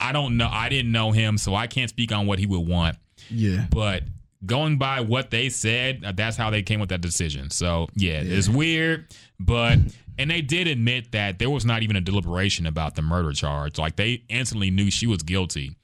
[0.00, 0.48] I don't know.
[0.50, 2.96] I didn't know him, so I can't speak on what he would want
[3.30, 4.02] yeah but
[4.46, 7.50] going by what they said, uh, that's how they came with that decision.
[7.50, 9.06] So yeah, it's weird,
[9.40, 9.78] but
[10.18, 13.78] and they did admit that there was not even a deliberation about the murder charge.
[13.78, 15.76] Like they instantly knew she was guilty,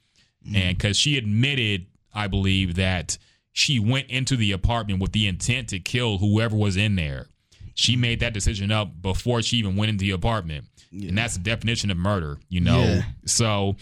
[0.53, 3.17] and because she admitted, I believe that
[3.53, 7.27] she went into the apartment with the intent to kill whoever was in there.
[7.73, 11.43] She made that decision up before she even went into the apartment, and that's the
[11.43, 12.37] definition of murder.
[12.49, 13.01] You know, Yeah.
[13.25, 13.75] so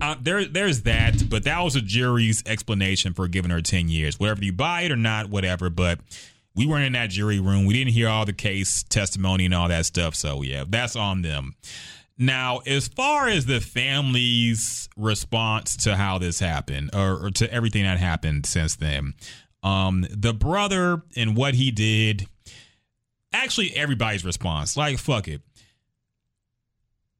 [0.00, 4.20] uh, there, there's that, but that was a jury's explanation for giving her 10 years.
[4.20, 5.70] Whether you buy it or not, whatever.
[5.70, 5.98] But
[6.54, 7.64] we weren't in that jury room.
[7.66, 10.14] We didn't hear all the case testimony and all that stuff.
[10.14, 11.54] So, yeah, that's on them.
[12.18, 17.84] Now, as far as the family's response to how this happened, or, or to everything
[17.84, 19.14] that happened since then,
[19.62, 22.26] um, the brother and what he did,
[23.32, 25.42] actually, everybody's response, like, fuck it.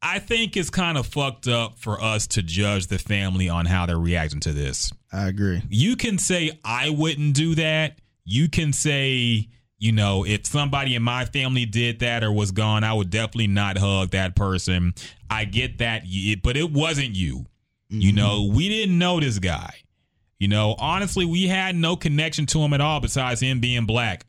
[0.02, 3.86] I think it's kind of fucked up for us to judge the family on how
[3.86, 4.92] they're reacting to this.
[5.12, 7.98] i agree You can say, I wouldn't do that.
[8.24, 9.48] You can say,
[9.78, 13.46] you know, if somebody in my family did that or was gone, I would definitely
[13.46, 14.94] not hug that person.
[15.30, 16.02] I get that,
[16.42, 17.46] but it wasn't you.
[17.88, 18.16] You mm-hmm.
[18.16, 19.74] know, we didn't know this guy.
[20.38, 24.24] You know, honestly, we had no connection to him at all besides him being black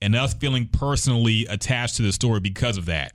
[0.00, 3.12] and us feeling personally attached to the story because of that.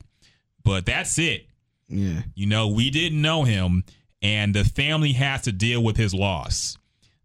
[0.64, 1.48] But that's it.
[1.88, 3.84] yeah You know, we didn't know him,
[4.22, 6.78] and the family has to deal with his loss.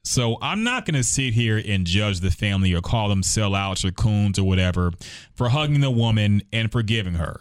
[0.03, 3.85] So I'm not going to sit here and judge the family or call them sellouts
[3.85, 4.93] or coons or whatever
[5.35, 7.41] for hugging the woman and forgiving her.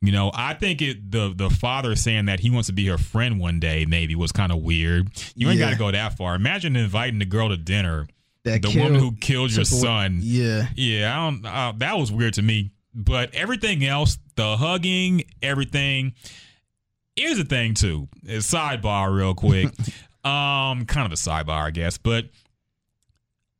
[0.00, 2.98] You know, I think it the the father saying that he wants to be her
[2.98, 5.10] friend one day maybe was kind of weird.
[5.36, 5.66] You ain't Yeah.
[5.66, 6.34] got to go that far.
[6.34, 8.08] Imagine inviting the girl to dinner,
[8.44, 10.18] that the killed- woman who killed your son.
[10.22, 11.46] yeah Yeah, I don't.
[11.46, 12.70] Uh, that was weird to me.
[12.94, 16.14] But everything else, the hugging, everything.
[17.16, 18.08] Here's the thing too.
[18.26, 19.68] Sidebar, real quick.
[20.24, 21.98] um, kind of a sidebar, I guess.
[21.98, 22.26] But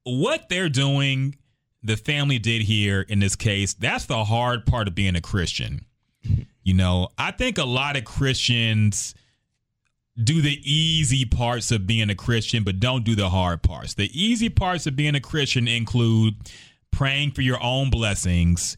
[0.04, 1.36] what they're doing,
[1.82, 3.74] the family did here in this case.
[3.74, 5.86] That's the hard part of being a Christian.
[6.62, 9.14] You know, I think a lot of Christians
[10.22, 13.94] do the easy parts of being a Christian, but don't do the hard parts.
[13.94, 16.34] The easy parts of being a Christian include
[16.90, 18.76] praying for your own blessings,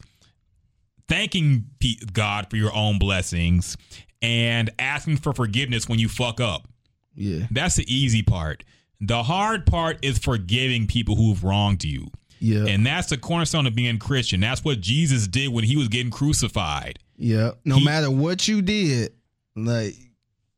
[1.07, 1.65] thanking
[2.13, 3.77] God for your own blessings,
[4.21, 6.67] and asking for forgiveness when you fuck up.
[7.15, 8.63] Yeah That's the easy part.
[9.01, 12.07] The hard part is forgiving people who've wronged you.
[12.39, 14.39] yeah And that's the cornerstone of being Christian.
[14.39, 16.99] That's what Jesus did when he was getting crucified.
[17.17, 19.13] yeah no He- matter what you did
[19.55, 19.95] like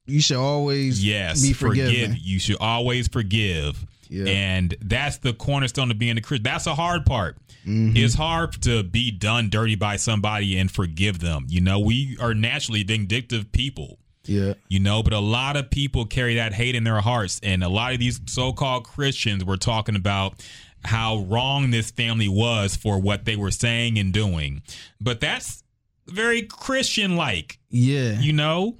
[0.05, 1.87] you should always Yes, be forgive.
[1.89, 3.85] forgiven You should always forgive.
[4.09, 4.23] Yeah.
[4.25, 6.43] And that's the cornerstone of being a Christian.
[6.43, 7.35] That's the hard part.
[7.65, 7.97] Mm-hmm.
[7.97, 11.45] It's hard to be done dirty by somebody and forgive them.
[11.49, 13.99] You know, we are naturally vindictive people.
[14.27, 17.39] Yeah You know, but a lot of people carry that hate in their hearts.
[17.43, 20.35] And a lot of these so called Christians were talking about
[20.83, 24.61] how wrong this family was for what they were saying and doing.
[25.01, 25.63] But that's
[26.07, 28.77] very Christian like, yeah you know?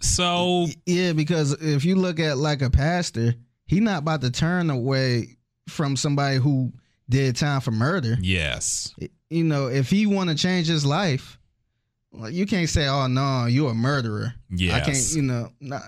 [0.00, 3.34] So Yeah, because if you look at like a pastor,
[3.66, 5.36] he not about to turn away
[5.68, 6.72] from somebody who
[7.08, 8.16] did time for murder.
[8.20, 8.94] Yes.
[8.98, 11.38] You you know, if he want to change his life,
[12.14, 15.12] like you can't say, "Oh no, you're a murderer." Yeah, I can't.
[15.14, 15.82] You know, not.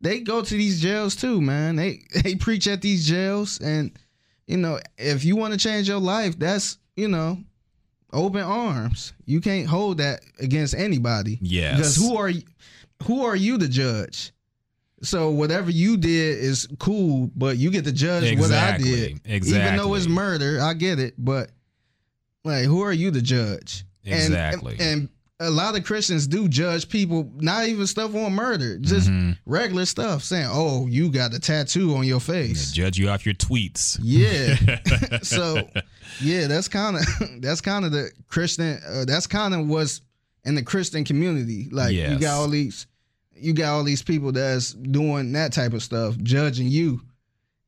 [0.00, 1.76] They go to these jails too, man.
[1.76, 3.92] They they preach at these jails, and
[4.46, 7.38] you know, if you want to change your life, that's you know,
[8.12, 9.12] open arms.
[9.24, 11.38] You can't hold that against anybody.
[11.40, 12.42] Yeah, Because who are you,
[13.04, 14.32] who are you to judge?
[15.04, 19.20] So whatever you did is cool, but you get to judge what I did.
[19.24, 19.60] Exactly.
[19.60, 21.50] Even though it's murder, I get it, but
[22.44, 23.84] like who are you to judge?
[24.04, 24.76] And- Exactly.
[24.80, 25.08] And,
[25.42, 29.32] a lot of Christians do judge people, not even stuff on murder, just Mm-hmm.
[29.46, 33.34] regular stuff, saying, "Oh, you got a tattoo on your face." Judge you off your
[33.34, 33.98] tweets.
[34.02, 35.18] Yeah.
[35.22, 35.68] so,
[36.20, 37.02] yeah, that's kind of
[37.42, 38.78] that's kind of the Christian.
[38.88, 40.00] Uh, that's kind of what's
[40.44, 41.68] in the Christian community.
[41.70, 42.86] Like you got all these,
[43.34, 47.00] you got all these people that's doing that type of stuff, judging you,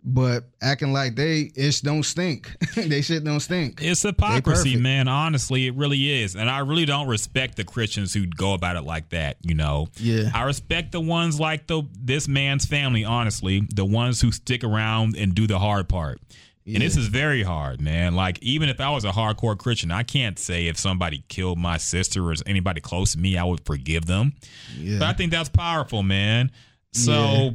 [0.05, 2.55] but acting like they ish don't stink.
[2.77, 3.81] they shit don't stink.
[3.83, 5.09] It's hypocrisy, man.
[5.09, 6.37] Honestly, it really is.
[6.37, 9.89] And I really don't respect the Christians who go about it like that, you know.
[9.97, 10.31] Yeah.
[10.35, 15.17] I respect the ones like the this man's family, honestly, the ones who stick around
[15.17, 16.21] and do the hard part.
[16.67, 18.15] And this is very hard, man.
[18.15, 21.77] Like even if I was a hardcore Christian, I can't say if somebody killed my
[21.77, 24.33] sister or anybody close to me, I would forgive them.
[24.79, 24.99] Yeah.
[24.99, 26.51] But I think that's powerful, man.
[26.93, 27.51] So, Yeah.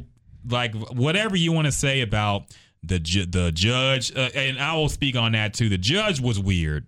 [0.48, 2.44] Like, whatever you want to say about
[2.82, 5.68] the ju- the judge, uh, and I will speak on that too.
[5.68, 6.86] The judge was weird.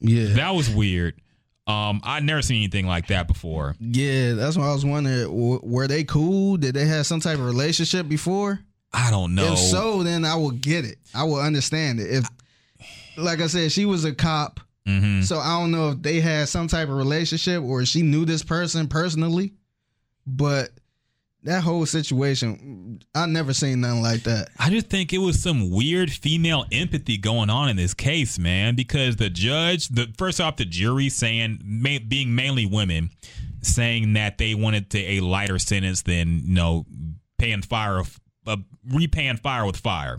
[0.00, 0.34] yeah.
[0.34, 1.20] That was weird.
[1.66, 3.74] Um, I'd never seen anything like that before.
[3.80, 6.56] Yeah, that's why I was wondering, w- were they cool?
[6.56, 8.60] Did they have some type of relationship before?
[8.92, 9.52] I don't know.
[9.54, 10.98] If so, then I will get it.
[11.12, 12.08] I will understand it.
[12.08, 12.28] If,
[13.16, 15.24] like I said, she was a cop, Mhm.
[15.24, 18.44] so I don't know if they had some type of relationship or she knew this
[18.44, 19.52] person personally.
[20.26, 20.70] But
[21.46, 24.48] that whole situation, I never seen nothing like that.
[24.58, 28.74] I just think it was some weird female empathy going on in this case, man.
[28.74, 33.10] Because the judge, the first off, the jury saying, ma- being mainly women,
[33.62, 36.84] saying that they wanted to a lighter sentence than you know
[37.38, 38.02] paying fire,
[38.46, 38.56] uh,
[38.92, 40.18] repaying fire with fire.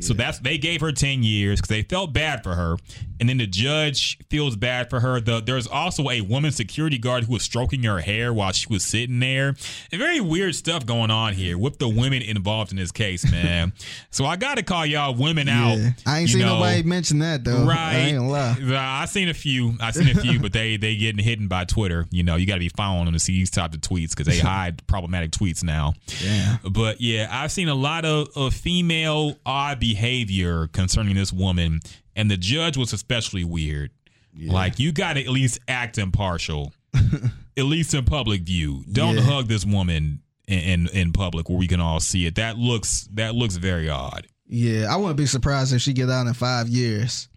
[0.00, 2.76] So that's they gave her ten years because they felt bad for her,
[3.20, 5.20] and then the judge feels bad for her.
[5.20, 8.84] The, there's also a woman security guard who was stroking her hair while she was
[8.84, 9.48] sitting there.
[9.48, 13.72] And very weird stuff going on here with the women involved in this case, man.
[14.10, 15.78] so I got to call y'all women out.
[16.06, 17.64] I ain't seen know, nobody mention that though.
[17.64, 18.76] I Right.
[18.76, 19.74] Uh, I seen a few.
[19.80, 22.06] I seen a few, but they they getting hidden by Twitter.
[22.10, 24.26] You know, you got to be following them to see these types of tweets because
[24.26, 25.94] they hide problematic tweets now.
[26.22, 26.58] Yeah.
[26.70, 31.80] But yeah, I've seen a lot of, of female odd behavior concerning this woman,
[32.14, 33.90] and the judge was especially weird.
[34.38, 36.72] Like you got to at least act impartial,
[37.56, 38.84] at least in public view.
[38.92, 39.22] Don't Yeah.
[39.22, 42.34] hug this woman in, in in public where we can all see it.
[42.34, 44.26] That looks that looks very odd.
[44.48, 47.28] Yeah, I wouldn't be surprised if she get out in five years.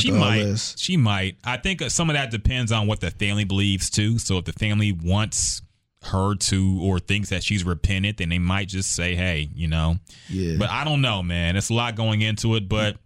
[0.00, 0.42] She might.
[0.42, 0.74] this.
[0.78, 1.36] She might.
[1.44, 4.18] I think some of that depends on what the family believes too.
[4.18, 5.62] So if the family wants
[6.02, 9.96] her to or thinks that she's repentant, then they might just say, "Hey, you know."
[10.28, 10.56] Yeah.
[10.58, 11.56] But I don't know, man.
[11.56, 12.96] It's a lot going into it, but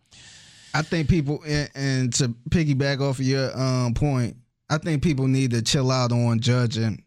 [0.74, 4.36] I think people, and, and to piggyback off of your um, point,
[4.70, 7.02] I think people need to chill out on judging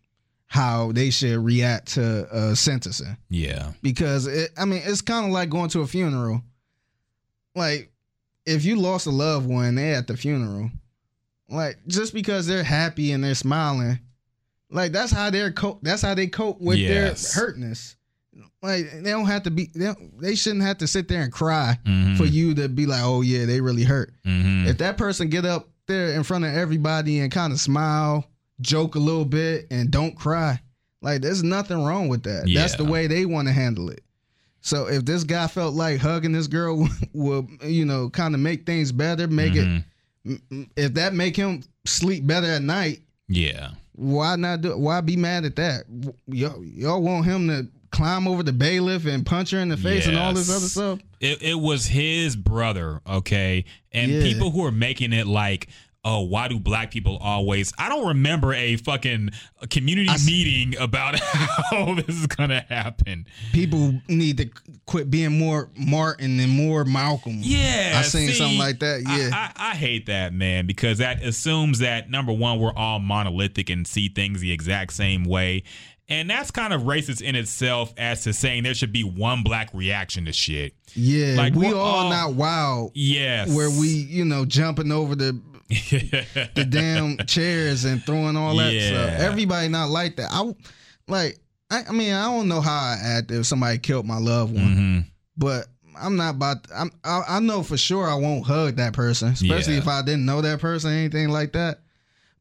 [0.48, 5.32] how they should react to uh, sentencing yeah, because it, I mean it's kind of
[5.32, 6.42] like going to a funeral.
[7.56, 7.92] Like
[8.46, 10.70] if you lost a loved one, they at the funeral.
[11.50, 14.00] Like just because they're happy and they're smiling,
[14.72, 15.80] like that's how they're cope.
[15.82, 17.34] That's how they cope with Yes.
[17.34, 17.96] their hurtness.
[18.62, 19.70] Like they don't have to be.
[19.74, 22.18] They, don't, they shouldn't have to sit there and cry Mhm.
[22.18, 24.14] for you to be like, oh yeah, they really hurt.
[24.26, 24.68] Mhm.
[24.68, 28.26] If that person get up there in front of everybody and kind of smile,
[28.62, 30.60] joke a little bit, and don't cry,
[31.02, 32.50] like there's nothing wrong with that.
[32.54, 34.02] That's the way they want to handle it.
[34.62, 38.66] So if this guy felt like hugging this girl will, you know, kind of make
[38.66, 39.84] things better, make Mhm.
[40.26, 44.78] it, if that make him sleep better at night, yeah, why not do?
[44.78, 45.86] Why be mad at that?
[46.28, 50.06] Y'all, y'all want him to climb over the bailiff and punch her in the face
[50.06, 51.00] and all this other stuff?
[51.22, 53.64] it, it was his brother, okay?
[53.94, 54.24] And Yeah.
[54.24, 55.70] people who are making it like,
[56.06, 57.74] oh, why do black people always?
[57.78, 59.32] I don't remember a fucking
[59.70, 63.26] community I meeting about how this is gonna happen.
[63.52, 64.50] People need to
[64.86, 67.40] quit being more Martin and more Malcolm.
[67.40, 69.02] Yeah, I seen see, something like that.
[69.02, 69.30] Yeah.
[69.34, 73.86] I, I, hate that, man, because that assumes that number one, we're all monolithic and
[73.88, 75.64] see things the exact same way.
[76.08, 79.72] And that's kind of racist in itself as to saying there should be one black
[79.74, 80.76] reaction to shit.
[80.94, 82.92] Yeah, Like, we all, all- not wild.
[82.94, 83.50] Yes.
[83.54, 88.88] Where we, you know, jumping over the the damn chairs and throwing all that Yeah.
[88.90, 89.20] stuff.
[89.22, 90.30] Everybody not like that.
[90.32, 90.54] I
[91.08, 91.40] like.
[91.72, 94.64] I, I mean, I don't know how I act if somebody killed my loved one,
[94.76, 95.06] Mhm.
[95.38, 95.68] but
[95.98, 96.68] I'm not about.
[96.74, 96.92] I'm.
[97.04, 99.80] I, I know for sure I won't hug that person, especially Yeah.
[99.80, 101.80] if I didn't know that person, or anything like that.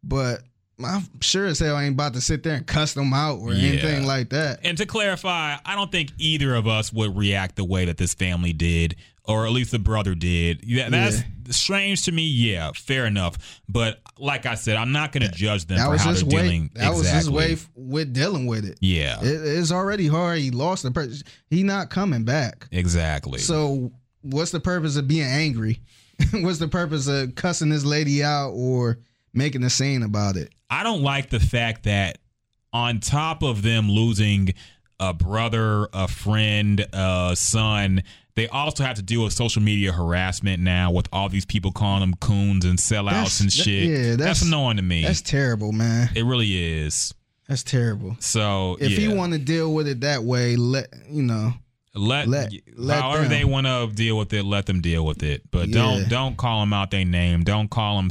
[0.03, 0.43] But
[0.85, 3.55] I'm sure as hell I ain't about to sit there and cuss them out or
[3.55, 3.69] Yeah.
[3.69, 4.61] anything like that.
[4.65, 8.13] And to clarify, I don't think either of us would react the way that this
[8.13, 8.97] family did,
[9.27, 10.63] or at least the brother did.
[10.65, 12.23] Yeah, that's strange to me.
[12.27, 13.61] Yeah, fair enough.
[13.69, 16.31] But like I said, I'm not going to judge them That for how they're way.
[16.31, 16.71] dealing.
[16.75, 17.35] That was his Exactly.
[17.35, 18.79] way f- with dealing with it.
[18.81, 20.39] Yeah, It, it's already hard.
[20.39, 21.27] He lost the person.
[21.49, 22.69] He not coming back.
[22.71, 23.39] exactly.
[23.41, 23.93] So
[24.23, 25.81] what's the purpose of being angry?
[26.33, 28.99] what's the purpose of cussing this lady out or
[29.33, 30.53] making a scene about it?
[30.71, 32.19] I don't like the fact that
[32.73, 34.55] on top of them losing
[35.01, 38.03] a brother, a friend, a son,
[38.37, 42.01] they also have to deal with social media harassment now with all these people calling
[42.01, 43.89] them coons and sellouts That's- and that- shit.
[43.89, 45.03] yeah, that's, that's- annoying to me.
[45.03, 46.11] That's terrible, man.
[46.15, 47.15] it really is.
[47.49, 48.17] That's terrible.
[48.21, 49.01] So If yeah.
[49.09, 51.53] you want to deal with it that way, let you know.
[51.95, 53.31] let, let- let however them.
[53.31, 55.43] they want to deal with it, let them deal with it.
[55.51, 55.75] But Yeah.
[55.75, 57.45] don't don't call them out their name.
[57.45, 58.09] Don't call them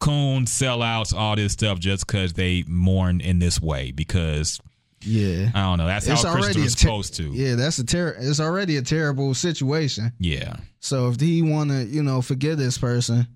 [0.00, 3.92] coons, sellouts, all this stuff just because they mourn in this way.
[3.92, 4.58] Because
[5.04, 5.50] Yeah.
[5.54, 5.86] I don't know.
[5.86, 7.24] That's It's how already Christians a ter- supposed to.
[7.32, 10.12] Yeah, that's a ter- it's already a terrible situation.
[10.18, 13.26] Yeah, So if he want to, you know, forgive this person,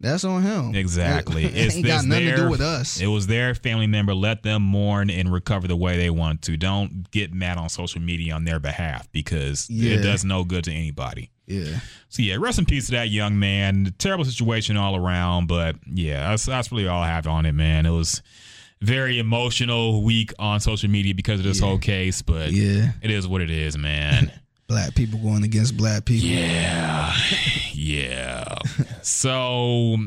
[0.00, 0.74] that's on him.
[0.74, 1.44] exactly.
[1.46, 3.00] It, It's ain't got nothing their, to do with us.
[3.00, 4.14] It was their family member.
[4.14, 6.56] Let them mourn and recover the way they want to.
[6.56, 9.96] Don't get mad on social media on their behalf because Yeah.
[9.96, 11.30] it does no good to anybody.
[11.46, 11.78] yeah.
[12.08, 13.92] So yeah, rest in peace to that young man.
[13.98, 17.86] Terrible situation all around, but yeah, that's that's really all I have on it, man.
[17.86, 18.22] It was
[18.82, 22.92] very emotional week on social media because of this whole case, but Yeah.
[23.02, 24.30] it is what it is, man.
[24.66, 26.28] Black people going against black people.
[26.30, 27.14] yeah,
[27.74, 28.56] yeah.
[29.02, 29.98] So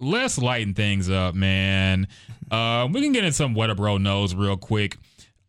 [0.00, 2.08] let's lighten things up, man.
[2.50, 4.96] Uh, we can get into some what a bro knows real quick.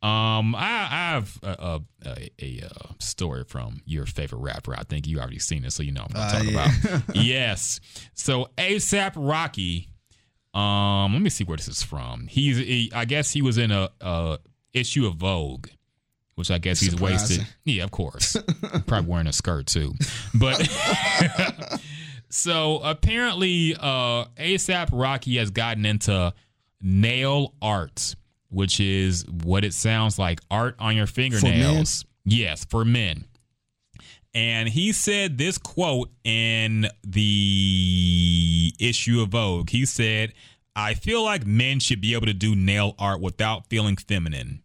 [0.01, 0.59] Um, I,
[0.91, 4.73] I have a, a, a, a uh, story from your favorite rapper.
[4.77, 6.97] I think you already seen it, so you know what I'm Uh, talking yeah.
[6.97, 7.15] about.
[7.15, 7.79] yes.
[8.13, 9.87] So ASAP Rocky.
[10.59, 12.27] Um, let me see where this is from.
[12.27, 14.39] He's, he, I guess he was in a, a
[14.73, 15.67] issue of Vogue,
[16.35, 17.45] which I guess he's wasted.
[17.65, 18.35] Yeah, of course.
[18.87, 19.93] Probably wearing a skirt too,
[20.33, 20.67] but.
[22.29, 26.31] So apparently, uh, ASAP Rocky has gotten into
[26.79, 28.15] nail art,
[28.49, 32.05] which is what it sounds like art on your fingernails.
[32.25, 33.25] Yes, for men.
[34.33, 39.69] And he said this quote in the issue of Vogue.
[39.71, 40.33] He said,
[40.75, 44.61] I feel like men should be able to do nail art without feeling feminine.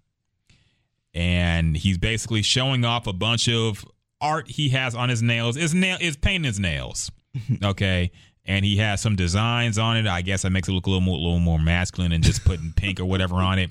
[1.15, 3.85] And he's basically showing off a bunch of
[4.21, 5.57] art he has on his nails.
[5.57, 7.11] Is nail is painting his nails.
[7.65, 8.13] Okay.
[8.47, 10.07] And he has some designs on it.
[10.07, 12.73] I guess that makes it look a little more, little more masculine than just putting
[12.77, 13.71] pink or whatever on it.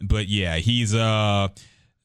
[0.00, 1.48] But yeah, he's uh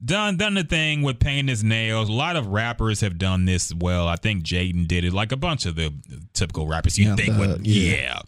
[0.04, 2.10] done done the thing with painting his nails.
[2.10, 3.74] A lot of rappers have done this.
[3.74, 5.14] Well, I think Jaden did it.
[5.14, 5.94] Like a bunch of the
[6.34, 7.68] typical rappers you Yeah, think uh, would.
[7.68, 7.96] yeah.
[7.96, 8.20] Yeah.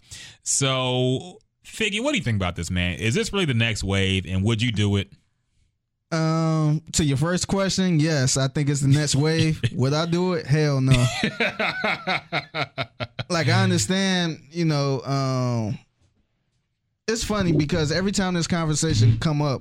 [0.42, 2.98] So, Figgy, what do you think about this, man?
[2.98, 4.24] Is this really the next wave?
[4.26, 5.12] And would you do it?
[6.10, 9.60] Um, to your first question, yes, I think it's the next wave.
[9.74, 10.46] Would I do it?
[10.46, 10.92] Hell no.
[13.28, 15.78] like I understand, you know, um
[17.06, 19.60] it's funny because every time this conversation come up,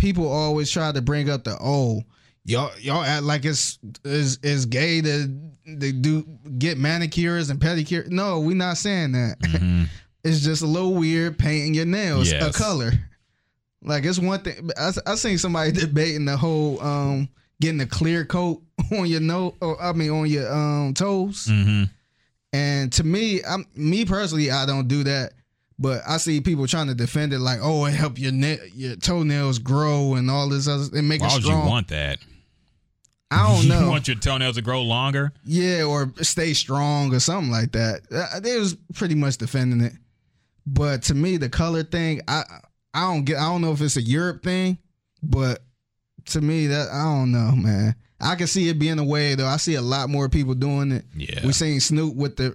[0.00, 2.02] people always try to bring up the oh,
[2.44, 5.28] y'all y'all act like it's is is gay to
[5.66, 6.26] they do
[6.58, 8.08] get manicures and pedicure.
[8.08, 9.36] No, we're not saying that.
[10.24, 12.42] it's just a little weird painting your nails Yes.
[12.54, 12.92] a color.
[13.82, 14.70] Like it's one thing.
[14.76, 17.28] I, I seen somebody debating the whole um
[17.60, 18.62] getting a clear coat
[18.92, 21.46] on your nose, or I mean on your um toes.
[21.46, 21.84] Mm-hmm.
[22.52, 25.34] And to me, I'm me personally, I don't do that.
[25.82, 28.96] But I see people trying to defend it like, oh, it help your ne- your
[28.96, 32.18] toenails grow and all this other, and make Why it would you want that?
[33.30, 33.80] I don't know.
[33.84, 35.32] You want your toenails to grow longer?
[35.44, 38.00] Yeah, or stay strong or something like that.
[38.12, 39.94] Uh, They was pretty much defending it.
[40.66, 42.42] But to me, the color thing, I
[42.92, 43.38] I don't get.
[43.38, 44.76] I don't know if it's a Europe thing,
[45.22, 45.62] but
[46.26, 47.94] to me, that I don't know, man.
[48.20, 49.46] I can see it being a way though.
[49.46, 51.04] I see a lot more people doing it.
[51.16, 51.44] Yeah.
[51.46, 52.54] we seen Snoop with the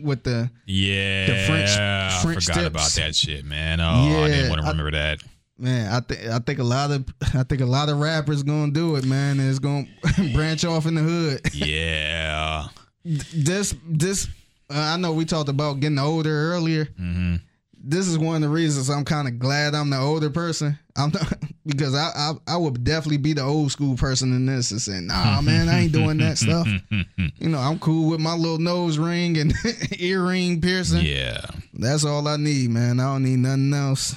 [0.04, 2.66] with the Yeah, The French- I French forgot tips.
[2.66, 3.80] about that shit, man.
[3.80, 5.22] Oh, I didn't want to I- remember that.
[5.58, 5.92] man.
[5.92, 7.04] I think I think a lot of
[7.34, 9.40] I think a lot of rappers gonna do it, man.
[9.40, 9.86] It's gonna
[10.34, 11.40] branch off in the hood.
[11.54, 12.68] Yeah,
[13.04, 14.26] this this
[14.70, 16.84] uh, I know we talked about getting older earlier.
[16.96, 17.36] hmm
[17.72, 20.78] This is one of the reasons I'm kind of glad I'm the older person.
[20.98, 21.32] I'm not,
[21.66, 25.00] because I, I I would definitely be the old school person in this and say,
[25.00, 26.66] nah, man, I ain't doing that stuff.
[27.40, 29.54] You know, I'm cool with my little nose ring and
[29.98, 31.04] earring piercing.
[31.06, 31.40] yeah,
[31.72, 32.98] That's all I need, man.
[32.98, 34.16] I don't need nothing else.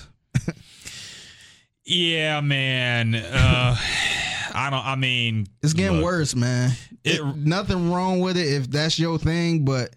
[1.84, 3.16] yeah, man.
[3.16, 3.76] Uh,
[4.54, 4.86] I don't.
[4.86, 6.72] I mean, It's getting look, worse, man.
[7.04, 9.96] It- It- nothing wrong with it if that's your thing, but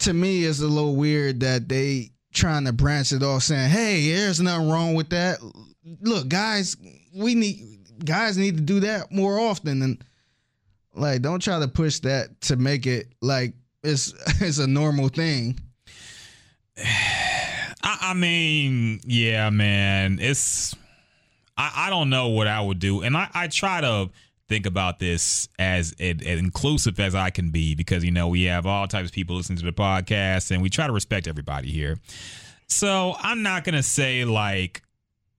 [0.00, 4.12] to me, it's a little weird that they trying to branch it off, saying, "Hey,
[4.12, 5.38] there's nothing wrong with that."
[6.00, 6.76] Look, guys,
[7.14, 10.04] we need guys need to do that more often, and
[10.94, 15.58] like, don't try to push that to make it like it's it's a normal thing.
[16.78, 20.18] I, I mean, yeah, man.
[20.20, 20.74] It's
[21.56, 24.10] I, I don't know what I would do, and I, I try to
[24.48, 28.66] think about this as, as inclusive as I can be because you know we have
[28.66, 31.98] all types of people listening to the podcast, and we try to respect everybody here.
[32.68, 34.82] So I'm not gonna say like,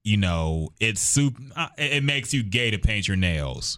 [0.04, 1.36] you know, it's soup.
[1.56, 3.78] uh, It makes you gay to paint your nails.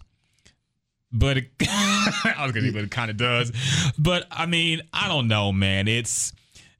[1.11, 3.51] But it, I was gonna, but it kind of does.
[3.97, 5.87] But I mean, I don't know, man.
[5.87, 6.33] It's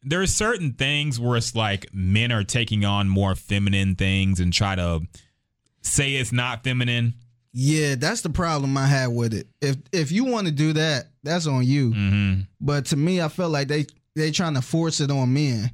[0.03, 4.53] there are certain things where it's like men are taking on more feminine things and
[4.53, 5.01] try to
[5.81, 7.15] say it's not feminine.
[7.51, 9.47] Yeah, that's the problem I had with it.
[9.61, 11.91] If if you want to do that, that's on you.
[11.91, 12.41] Mm-hmm.
[12.61, 13.85] But to me, I felt like they
[14.15, 15.71] they trying to force it on men,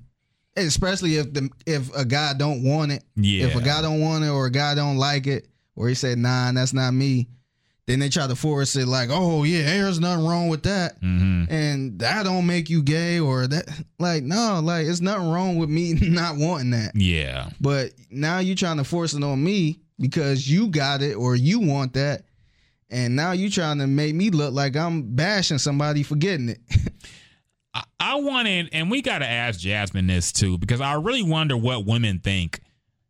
[0.56, 3.04] especially if the if a guy don't want it.
[3.16, 3.48] Yeah.
[3.48, 6.18] If a guy don't want it or a guy don't like it, or he said,
[6.18, 7.28] "Nah, that's not me,"
[7.88, 11.54] then they try to force it like, "Oh yeah, there's nothing wrong with that," Mm-hmm.
[11.54, 13.68] and that don't make you gay or that.
[14.00, 16.92] Like no, like it's nothing wrong with me not wanting that.
[16.96, 17.50] Yeah.
[17.60, 21.60] But now you trying to force it on me because you got it or you
[21.60, 22.24] want that.
[22.90, 26.60] And now you trying to make me look like I'm bashing somebody for getting it.
[27.74, 31.58] I, I wanted, and we got to ask Jasmine this too, because I really wonder
[31.58, 32.62] what women think.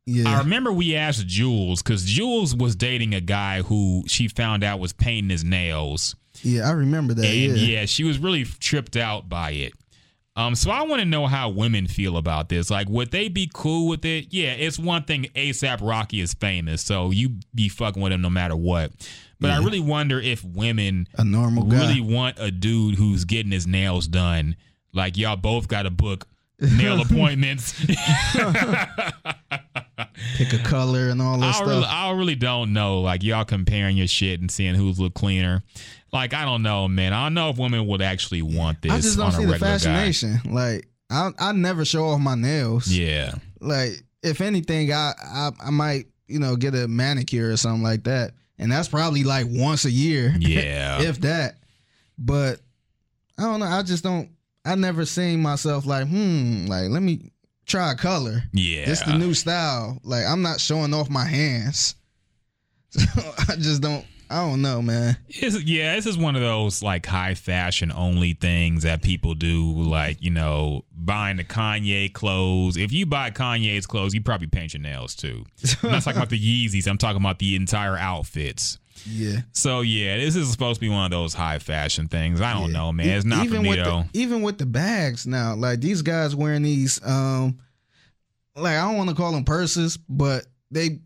[0.05, 0.29] Yeah.
[0.29, 4.79] I remember we asked Jules, because Jules was dating a guy who she found out
[4.79, 6.15] was painting his nails.
[6.43, 7.25] Yeah, I remember that.
[7.25, 7.79] And yeah.
[7.79, 9.73] yeah, she was really tripped out by it.
[10.37, 12.69] Um, so I want to know how women feel about this.
[12.69, 14.27] Like, would they be cool with it?
[14.31, 18.29] Yeah, it's one thing ASAP Rocky is famous, so you be fucking with him no
[18.29, 18.91] matter what.
[19.39, 21.79] But I really wonder if women A normal guy.
[21.87, 24.55] really want a dude who's getting his nails done.
[24.93, 26.27] Like y'all both got to book
[26.59, 27.73] nail appointments.
[30.37, 31.67] Pick a color and all this I stuff.
[31.67, 33.01] really, I really don't know.
[33.01, 35.63] Like y'all comparing your shit and seeing who's look cleaner.
[36.15, 37.13] Like I don't know, man.
[37.13, 39.45] I don't know if women would actually want this I just don't on see a
[39.45, 39.77] the regular guy.
[39.77, 40.39] fascination.
[40.51, 42.87] Like I I never show off my nails.
[42.87, 43.33] Yeah.
[43.59, 48.05] Like if anything, I, I I might you know get a manicure or something like
[48.05, 50.33] that, and that's probably like once a year.
[50.39, 51.01] Yeah.
[51.03, 51.57] if that.
[52.17, 52.61] But
[53.37, 53.65] I don't know.
[53.67, 54.29] I just don't.
[54.63, 57.31] I never seen myself like, hmm, like let me
[57.65, 58.41] try a color.
[58.53, 58.89] yeah.
[58.89, 59.99] It's the new style.
[60.03, 61.95] Like I'm not showing off my hands.
[62.95, 63.01] So
[63.49, 64.05] I just don't.
[64.29, 65.17] I don't know, man.
[65.29, 69.71] It's, yeah, this is one of those like high fashion only things that people do,
[69.71, 72.77] like, you know, buying the Kanye clothes.
[72.77, 75.45] If you buy Kanye's clothes, you probably paint your nails too.
[75.83, 78.79] I'm not talking about the Yeezys, I'm talking about the entire outfits.
[79.07, 79.41] Yeah.
[79.51, 82.41] So yeah, this is supposed to be one of those high fashion things.
[82.41, 82.77] I don't Yeah.
[82.79, 83.09] know, man.
[83.09, 84.03] It's not even for me with though.
[84.11, 87.59] The, even with the bags now, like these guys wearing these, um,
[88.55, 90.99] like I don't want to call them purses, but they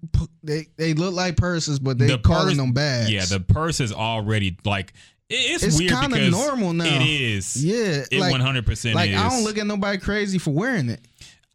[0.43, 3.11] they they look like purses, but they The calling purse- them bags.
[3.11, 4.93] Yeah, the purse is already like
[5.29, 6.85] it- it's, It's weird kinda normal now.
[6.85, 7.63] It is.
[7.63, 9.17] yeah, It one hundred percent like is.
[9.17, 11.01] I don't look at nobody crazy for wearing it.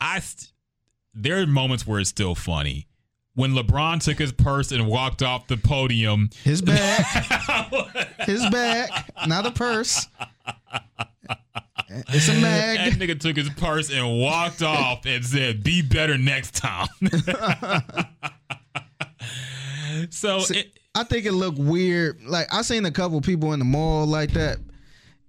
[0.00, 0.52] I st-
[1.14, 2.86] there are moments where it's still funny.
[3.36, 7.04] When LeBron took his purse and walked off the podium, His bag,
[8.26, 8.90] his bag,
[9.26, 10.06] not a purse.
[12.08, 12.78] It's a mag.
[12.78, 16.88] that nigga took his purse and walked off and said, "Be better next time."
[20.10, 22.22] so See, it, I think it looked weird.
[22.24, 24.58] Like I seen a couple people in the mall like that.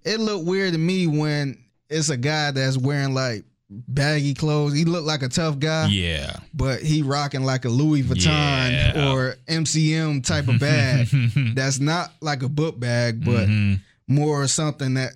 [0.03, 1.57] It looked weird to me when
[1.89, 4.73] it's a guy that's wearing like baggy clothes.
[4.73, 9.11] He looked like a tough guy, yeah, but he rocking like a Louis Vuitton Yeah.
[9.11, 11.07] or MCM type of bag.
[11.55, 13.75] that's not like a book bag, but mm-hmm.
[14.07, 15.13] more something that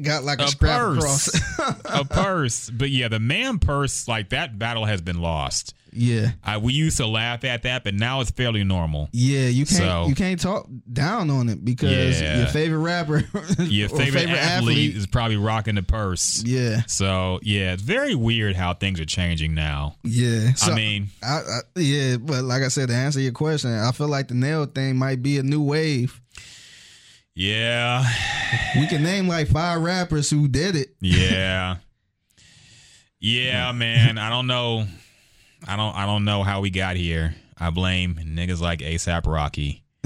[0.00, 1.80] got like a, a scrap purse, across.
[1.84, 2.70] a purse.
[2.70, 5.74] But yeah, the man purse, like that battle has been lost.
[5.92, 6.32] yeah.
[6.44, 9.08] I, we used to laugh at that, but now it's fairly normal.
[9.12, 12.38] Yeah, you can't So- you can't talk down on it because Yeah.
[12.38, 13.24] your favorite rapper,
[13.58, 16.42] Your or favorite, athlete, is probably rocking the purse.
[16.44, 19.96] Yeah, So yeah, it's very weird how things are changing now.
[20.04, 20.52] yeah.
[20.54, 23.90] So, I mean, I, I, yeah, but like I said, to answer your question, I
[23.92, 26.20] feel like the nail thing might be a new wave.
[27.38, 28.04] Yeah,
[28.76, 30.96] We can name like five rappers who did it.
[31.00, 31.76] yeah,
[33.20, 34.18] yeah, man.
[34.18, 34.86] I don't know.
[35.66, 35.94] I don't.
[35.94, 37.34] I don't know how we got here.
[37.56, 39.84] I blame niggas like ASAP Rocky.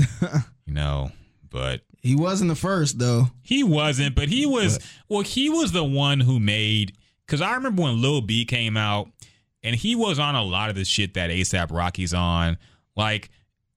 [0.67, 1.11] you know,
[1.51, 3.29] but He wasn't the first though.
[3.43, 4.79] He wasn't, but he was.
[5.09, 6.97] Well, he was the one who made.
[7.27, 9.09] Because I remember when Lil B came out,
[9.63, 12.59] and he was on a lot of the shit that ASAP Rocky's on.
[12.95, 13.31] Like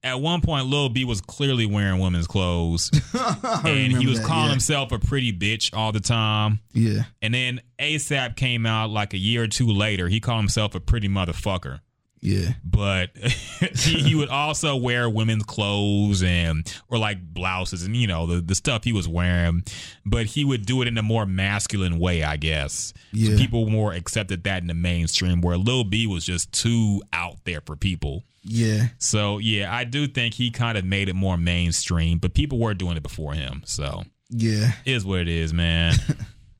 [0.06, 2.90] at one point Lil B was clearly wearing women's clothes,
[3.64, 4.50] and he was that, calling yeah.
[4.50, 6.60] himself a pretty bitch all the time.
[6.72, 7.02] Yeah.
[7.20, 10.08] And then ASAP came out like a year or two later.
[10.08, 11.80] He called himself a pretty motherfucker.
[12.20, 12.52] Yeah.
[12.64, 18.26] But he, he would also wear women's clothes and or like blouses and you know
[18.26, 19.64] the, the stuff he was wearing.
[20.04, 22.94] But he would do it in a more masculine way, I guess.
[23.12, 27.38] So people more accepted that in the mainstream, where Lil B was just too out
[27.44, 28.24] there for people.
[28.48, 28.88] Yeah.
[28.98, 32.74] So yeah, I do think he kind of made it more mainstream, but people were
[32.74, 33.62] doing it before him.
[33.66, 34.72] So Yeah.
[34.84, 35.94] is what it is, man.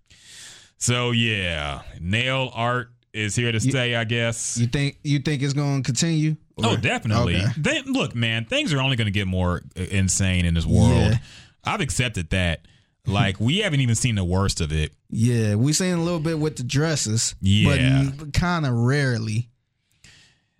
[0.79, 4.59] so yeah, nail art is here to stay, I guess.
[4.59, 6.37] You think you think it's gonna continue?
[6.63, 7.37] Oh, definitely.
[7.37, 7.47] Okay.
[7.59, 11.13] They, look, man, things are only going to get more uh, insane in this world.
[11.13, 11.19] Yeah.
[11.65, 12.63] I've accepted that.
[13.07, 14.93] Like we haven't even seen the worst of it.
[15.11, 17.35] Yeah, we seen a little bit with the dresses.
[17.43, 18.11] Yeah.
[18.17, 19.49] But kind of rarely.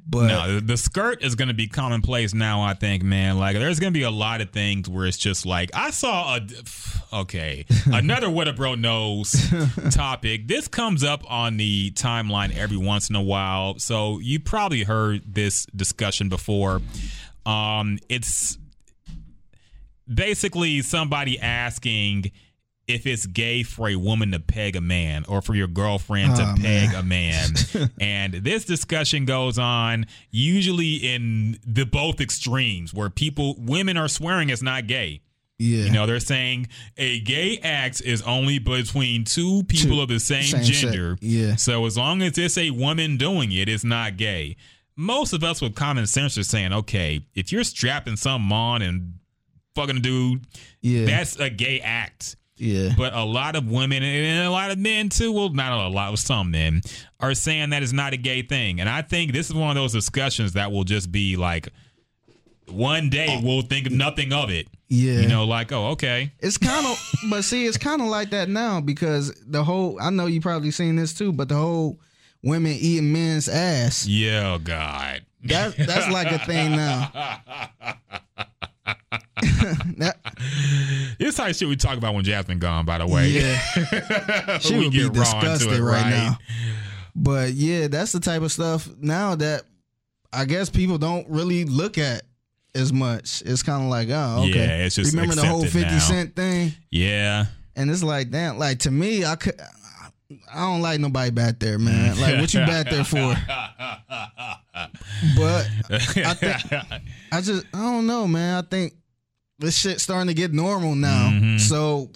[0.09, 2.63] But no, the- skirt is going to be commonplace now.
[2.63, 3.39] I think, man.
[3.39, 6.37] Like, there's going to be a lot of things where it's just like I saw
[6.37, 6.41] a.
[7.13, 9.33] Okay, another what a bro knows
[9.93, 10.49] topic.
[10.49, 15.23] This comes up on the timeline every once in a while, so you probably heard
[15.25, 16.83] this discussion before.
[17.47, 18.59] Um, it's
[20.13, 22.33] basically somebody asking
[22.89, 26.43] if it's gay for a woman to peg a man or for your girlfriend to
[26.43, 26.95] Oh, peg man.
[26.95, 27.91] a man.
[28.01, 34.51] and this discussion goes on usually in the both extremes where people women are swearing
[34.51, 35.21] it's not gay.
[35.59, 35.85] yeah.
[35.87, 40.21] You know, they're saying a gay act is only between two people Two- of the
[40.21, 41.19] same, same gender.
[41.21, 41.57] Yeah.
[41.57, 44.57] So as long as it's a woman doing it, it's not gay.
[44.95, 49.15] Most of us with common sense are saying, okay, if you're strapping something on and
[49.75, 50.47] fucking a dude,
[50.81, 51.05] yeah.
[51.05, 52.37] that's a gay act.
[52.57, 52.91] Yeah.
[52.97, 56.19] But a lot of women and a lot of men too, well, not a lot,
[56.19, 56.83] some men
[57.21, 58.81] are saying that is not a gay thing.
[58.81, 61.69] And I think this is one of those discussions that will just be like,
[62.69, 63.45] one day oh.
[63.45, 64.67] we'll think nothing of it.
[64.89, 65.21] yeah.
[65.21, 66.33] You know, like, oh, okay.
[66.41, 69.99] It's kind of, but see, it's kind of like that now because the whole.
[70.01, 72.01] I know you probably seen this too, but the whole
[72.43, 74.07] women eating men's ass.
[74.07, 75.25] Yeah, oh, God.
[75.45, 77.13] That that's like a thing now.
[81.19, 83.29] This type of shit we talk about when Jasmine gone, by the way.
[83.29, 86.11] yeah, she would be disgusted it, right, right?
[86.11, 86.39] now.
[87.15, 89.63] But yeah, that's the type of stuff now that
[90.33, 92.23] I guess people don't really look at
[92.75, 93.43] as much.
[93.47, 94.51] It's kind of like, oh, okay.
[94.51, 95.99] Yeah, it's just remember the whole Fifty.
[95.99, 97.47] Cent thing, Yeah.
[97.75, 99.59] and it's like, damn, like to me, I could.
[100.53, 102.19] I don't like nobody back there, man.
[102.21, 103.35] Like, what you back there for?
[105.37, 106.73] But I think
[107.33, 108.63] I just I don't know, man.
[108.63, 108.93] I think
[109.59, 111.31] this shit's starting to get normal now.
[111.33, 111.59] Mhm.
[111.61, 112.11] So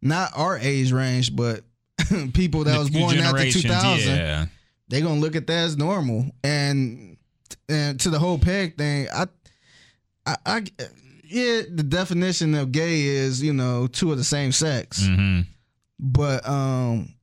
[0.00, 1.64] not our age range, but
[2.34, 4.46] people that was born after generations, 2000, Yeah.
[4.88, 6.30] they gonna look at that as normal.
[6.44, 7.16] And
[7.68, 9.26] and to the whole peg thing, I,
[10.24, 10.62] I, I
[11.24, 15.40] yeah, the definition of gay is you know two of the same sex, hmm
[15.98, 17.14] but um,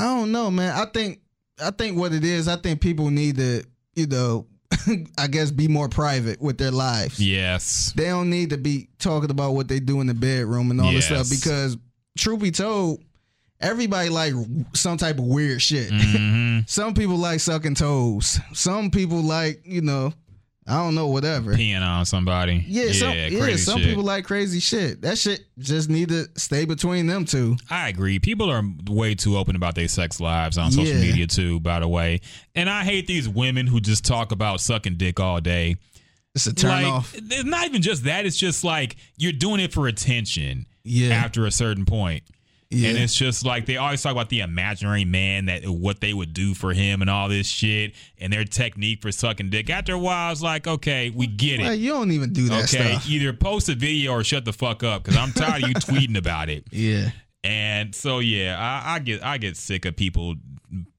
[0.00, 0.74] I don't know, man.
[0.76, 1.20] I think
[1.62, 3.64] I think what it is, I think people need to
[3.94, 4.46] you know,
[5.18, 7.20] I guess be more private with their lives.
[7.20, 7.92] Yes.
[7.94, 10.92] They don't need to be talking about what they do in the bedroom and all
[10.92, 11.76] this stuff because
[12.16, 13.02] truth be told,
[13.60, 14.32] everybody like
[14.72, 15.90] some type of weird shit.
[15.92, 18.38] hmm Some people like sucking toes.
[18.52, 20.12] Some people like, you know,
[20.68, 21.54] I don't know, whatever.
[21.54, 22.64] Peeing on somebody.
[22.68, 23.88] Yeah, some, yeah, some shit.
[23.88, 25.02] people like crazy shit.
[25.02, 27.56] That shit just need to stay between them two.
[27.68, 28.18] I agree.
[28.18, 31.00] People are way too open about their sex lives on social Yeah.
[31.00, 32.20] media too, by the way.
[32.54, 35.76] And I hate these women who just talk about sucking dick all day.
[36.34, 37.14] It's a turn like, off.
[37.16, 38.24] It's not even just that.
[38.24, 40.66] It's just like you're doing it for attention.
[40.84, 41.14] Yeah.
[41.14, 42.22] After a certain point.
[42.70, 42.90] Yeah.
[42.90, 46.32] And it's just like they always talk about the imaginary man that what they would
[46.32, 49.68] do for him and all this shit and their technique for sucking dick.
[49.68, 51.80] After a while, it's like, okay, we get it.
[51.80, 53.10] You don't even do that okay, stuff.
[53.10, 56.16] either post a video or shut the fuck up because I'm tired of you tweeting
[56.16, 56.64] about it.
[56.70, 57.10] Yeah.
[57.42, 60.36] And so yeah, I, I get I get sick of people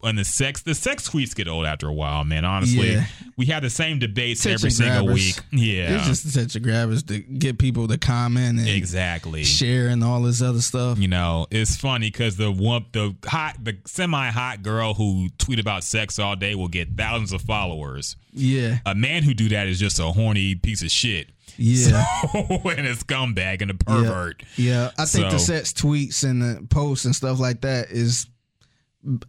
[0.03, 2.43] and the sex the sex tweets get old after a while, man.
[2.45, 3.05] Honestly, Yeah.
[3.37, 5.13] we have the same debates Attention every single grabbers.
[5.25, 5.39] week.
[5.51, 9.43] Yeah, It's just attention grabbers to get people to comment and exactly.
[9.43, 10.97] share and all this other stuff.
[10.99, 15.59] You know, it's funny because the one the hot the semi hot girl who tweet
[15.59, 18.15] about sex all day will get thousands of followers.
[18.33, 18.79] Yeah.
[18.85, 21.29] A man who do that is just a horny piece of shit.
[21.57, 22.05] Yeah.
[22.33, 24.41] and a scumbag and a pervert.
[24.55, 28.25] Yeah, I think the sex tweets and the posts and stuff like that is,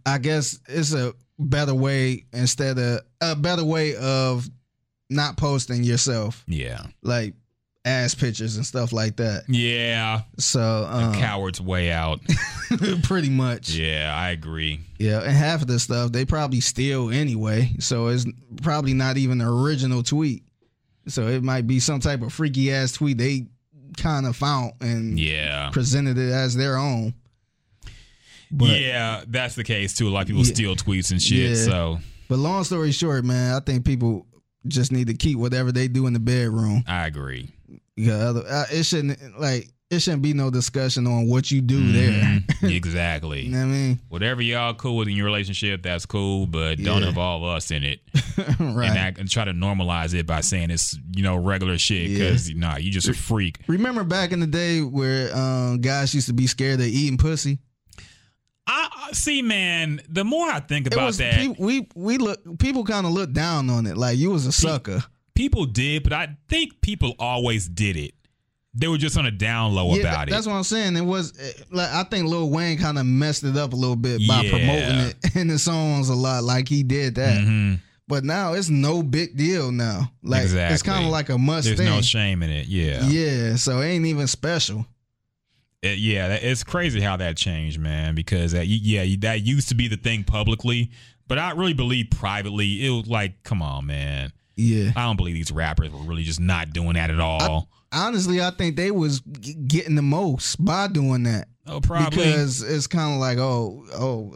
[0.05, 4.47] I guess, it's a better way instead of a better way of
[5.09, 6.83] not posting yourself, Yeah.
[7.01, 7.33] like
[7.85, 9.43] ass pictures and stuff like that.
[9.49, 10.21] Yeah.
[10.37, 12.21] So, um, Coward's way out.
[13.03, 13.85] pretty much, yeah.
[14.09, 14.79] yeah, I agree.
[14.97, 18.25] Yeah, and half of the stuff they probably steal anyway, so it's
[18.61, 20.43] probably not even the original tweet.
[21.07, 23.47] So it might be some type of freaky ass tweet they
[23.97, 25.69] kind of found and Yeah.
[25.71, 27.13] presented it as their own.
[28.55, 30.07] But yeah, that's the case too.
[30.07, 30.53] A lot of people Yeah.
[30.53, 31.49] steal tweets and shit.
[31.51, 31.55] Yeah.
[31.65, 31.99] So
[32.29, 34.27] but long story short, man, I think people
[34.67, 36.83] just need to keep whatever they do in the bedroom.
[36.87, 37.49] I agree.
[37.97, 41.91] Yeah, other, uh, it shouldn't like it shouldn't be no discussion on what you do
[41.91, 42.09] there.
[42.11, 42.43] Mhm.
[42.75, 43.41] exactly.
[43.41, 43.99] You know what I mean?
[44.09, 47.99] Whatever y'all cool with in your relationship, that's cool, but don't involve us in it.
[48.59, 48.89] right.
[48.89, 52.17] and, act, and try to normalize it by saying it's you know regular shit Yeah.
[52.29, 53.59] because nah, you just a freak.
[53.67, 57.59] Remember back in the day where um, guys used to be scared of eating pussy?
[58.65, 60.01] I see, man.
[60.09, 63.31] The more I think about was that, pe- we we look people kind of look
[63.33, 65.03] down on it like you was a sucker.
[65.35, 68.13] people did, but I think people always did it.
[68.75, 70.31] They were just on a down low Yeah, about that's it.
[70.31, 70.95] That's what I'm saying.
[70.95, 73.95] It was eh, like I think Lil Wayne kind of messed it up a little
[73.97, 74.49] bit by Yeah.
[74.49, 77.39] promoting it in the songs a lot, like he did that.
[77.39, 77.79] Mhm.
[78.07, 80.11] But now it's no big deal now.
[80.23, 81.87] Like it's kind of like a must There's thing.
[81.89, 82.67] no shame in it.
[82.67, 84.85] Yeah, yeah, so it ain't even special.
[85.83, 86.29] It- yeah.
[86.29, 88.15] that- It's crazy how that changed, man.
[88.15, 90.89] Because that, yeah, that used to be the thing publicly,
[91.27, 94.31] but I really believe privately it was like, come on, man.
[94.55, 94.91] Yeah.
[94.95, 97.69] I don't believe these rappers were really just not doing that at all.
[97.91, 101.47] Honestly, I think they was g- getting the most by doing that.
[101.67, 102.17] oh, probably.
[102.17, 104.35] because it's kind of like oh oh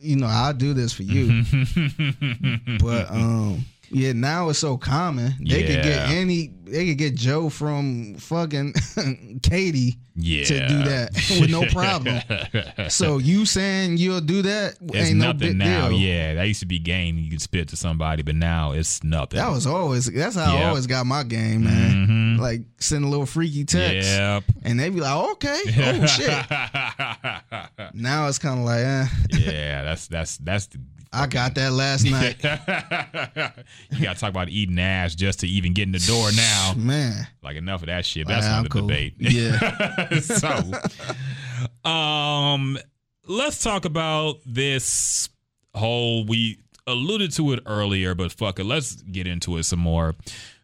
[0.00, 1.42] you know i'll do this for you
[2.80, 7.48] but um yeah now it's so common they could get any they could get joe
[7.48, 8.72] from fucking
[9.42, 10.44] katie yeah.
[10.44, 11.10] to do that
[11.40, 12.20] with no problem
[12.90, 15.88] so you saying you'll do that It's ain't nothing big now.
[15.88, 17.16] deal Yeah, that used to be game.
[17.16, 19.38] You could spit to somebody, but now it's nothing.
[19.38, 22.38] that was always that's how i always got my game man Mhm.
[22.40, 24.44] like send a little freaky text Yep.
[24.64, 26.46] and they'd be like okay oh shit
[27.94, 29.06] now it's kind of like eh,
[29.38, 30.66] yeah, that's that's that's.
[30.66, 30.78] The,
[31.12, 32.36] i got that last night
[33.90, 36.74] you got to talk about eating ass just to even get in the door now.
[36.76, 38.26] man Like enough of that shit.
[38.28, 38.82] That's not the cool.
[38.86, 39.14] debate.
[39.18, 40.18] Yeah.
[40.20, 42.78] so, um,
[43.26, 45.28] let's talk about this
[45.74, 46.24] whole.
[46.26, 50.14] We alluded to it earlier, but fuck it, let's get into it some more.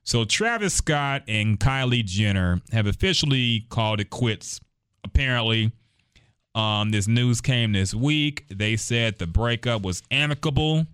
[0.04, 4.60] So, Travis Scott and Kylie Jenner have officially called it quits.
[5.04, 5.72] Apparently,
[6.56, 8.46] um, this news came this week.
[8.48, 10.86] They said the breakup was amicable.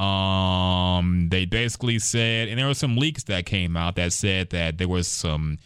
[0.00, 4.78] Um, they basically said, and there were some leaks that came out that said that
[4.78, 5.58] there was some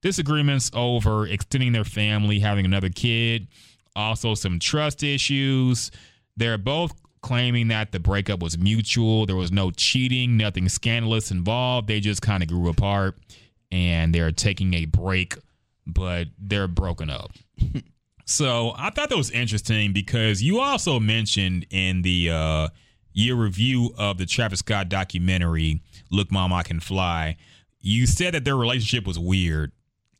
[0.00, 3.48] disagreements over extending their family, having another kid,
[3.94, 5.90] also some trust issues.
[6.38, 9.26] They're both claiming that the breakup was mutual.
[9.26, 11.86] There was no cheating, nothing scandalous involved.
[11.86, 13.18] They just kind of grew apart
[13.70, 15.36] and they're taking a break,
[15.86, 17.32] but they're broken up.
[18.30, 22.68] So I thought that was interesting because you also mentioned in the uh,
[23.12, 25.82] year review of the Travis Scott documentary,
[26.12, 27.36] Look Mom, I Can Fly,
[27.80, 29.72] you said that their relationship was weird.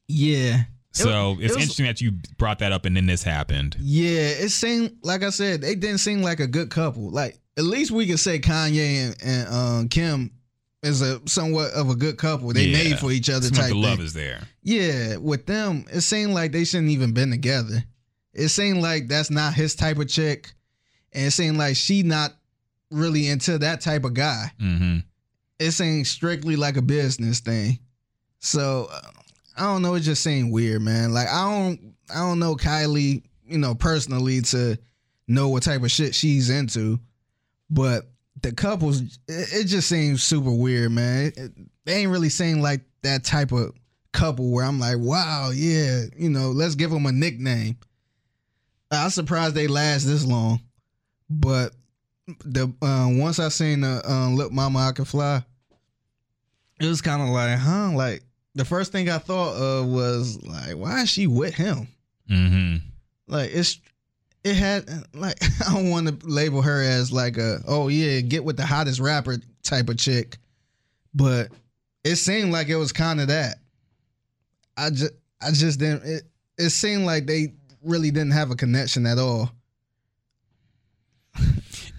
[0.09, 0.65] Yeah.
[0.93, 3.77] So It- it it's was- interesting that you brought that up and then this happened.
[3.81, 4.11] Yeah,
[4.43, 7.11] it seemed like I said, they didn't seem like a good couple.
[7.13, 10.33] Like at least we could say Kanye and, and um, Kim
[10.83, 12.53] is a somewhat of a good couple.
[12.53, 12.79] They Yeah.
[12.83, 14.41] made for each other Seems like type the love is there.
[14.65, 17.85] Yeah, with them, it seemed like they shouldn't even been together.
[18.33, 20.53] It seemed like that's not his type of chick,
[21.13, 22.33] and it seemed like she not
[22.91, 24.53] really into that type of guy.
[24.59, 24.99] hmm
[25.59, 27.79] It seemed strictly like a business thing.
[28.39, 29.01] So uh,
[29.57, 29.95] I don't know.
[29.95, 31.13] It just seemed weird, man.
[31.13, 34.79] Like I don't, I don't know Kylie, you know, personally to
[35.29, 36.99] know what type of shit she's into,
[37.69, 38.11] but
[38.43, 41.27] the couples, it, it just seems super weird, man.
[41.27, 41.53] It, it-
[41.87, 43.73] they ain't really seem like that type of
[44.13, 47.79] couple where I'm like, wow, yeah, you know, let's give them a nickname.
[48.91, 50.61] I'm surprised they last this long,
[51.29, 51.73] but
[52.45, 55.45] the uh, once I seen the um, "Look, Mama, I Can Fly,"
[56.81, 57.93] it was kind of like, huh?
[57.95, 58.23] Like
[58.55, 61.89] the first thing I thought of was like, why is she with him?
[62.29, 62.77] hmm
[63.27, 63.79] Like it's
[64.45, 65.37] it had like
[65.69, 69.01] I don't want to label her as like a oh yeah get with the hottest
[69.01, 70.39] rapper type of chick,
[71.15, 71.49] but
[72.03, 73.59] it seemed like it was kind of that.
[74.77, 75.13] I just
[75.43, 76.05] I just didn't.
[76.05, 76.23] It
[76.59, 79.51] it seemed like they really didn't have a connection at all.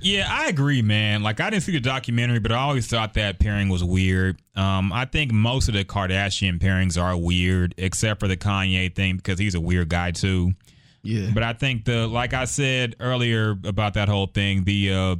[0.03, 1.21] Yeah, I agree, man.
[1.21, 4.41] Like I didn't see the documentary, but I always thought that pairing was weird.
[4.55, 9.17] Um, I think most of the Kardashian pairings are weird, except for the Kanye thing
[9.17, 10.53] because he's a weird guy too.
[11.03, 15.15] Yeah, But I think the like I said earlier about that whole thing, the uh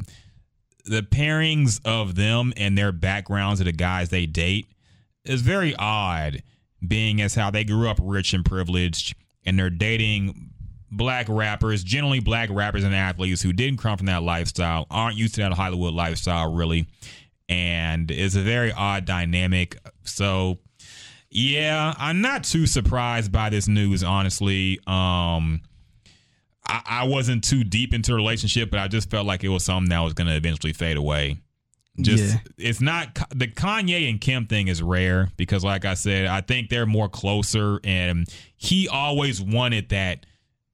[0.85, 4.67] the pairings of them and their backgrounds of the guys they date
[5.25, 6.41] is very odd,
[6.88, 9.15] being as how they grew up rich and privileged
[9.45, 10.51] and they're dating
[10.91, 15.35] black rappers, generally black rappers and athletes who didn't come from that lifestyle, aren't used
[15.35, 16.88] to that Hollywood lifestyle really.
[17.49, 19.77] and it's a very odd dynamic.
[20.03, 20.59] So,
[21.30, 24.80] yeah, I'm not too surprised by this news, honestly.
[24.88, 25.61] Um,
[26.65, 29.63] I, I wasn't too deep into the relationship, but I just felt like it was
[29.65, 31.38] something that was going to eventually fade away.
[31.99, 32.39] Just Yeah.
[32.57, 36.69] it's not the Kanye and Kim thing is rare because, like I said, I think
[36.69, 40.26] they're more closer, and he always wanted that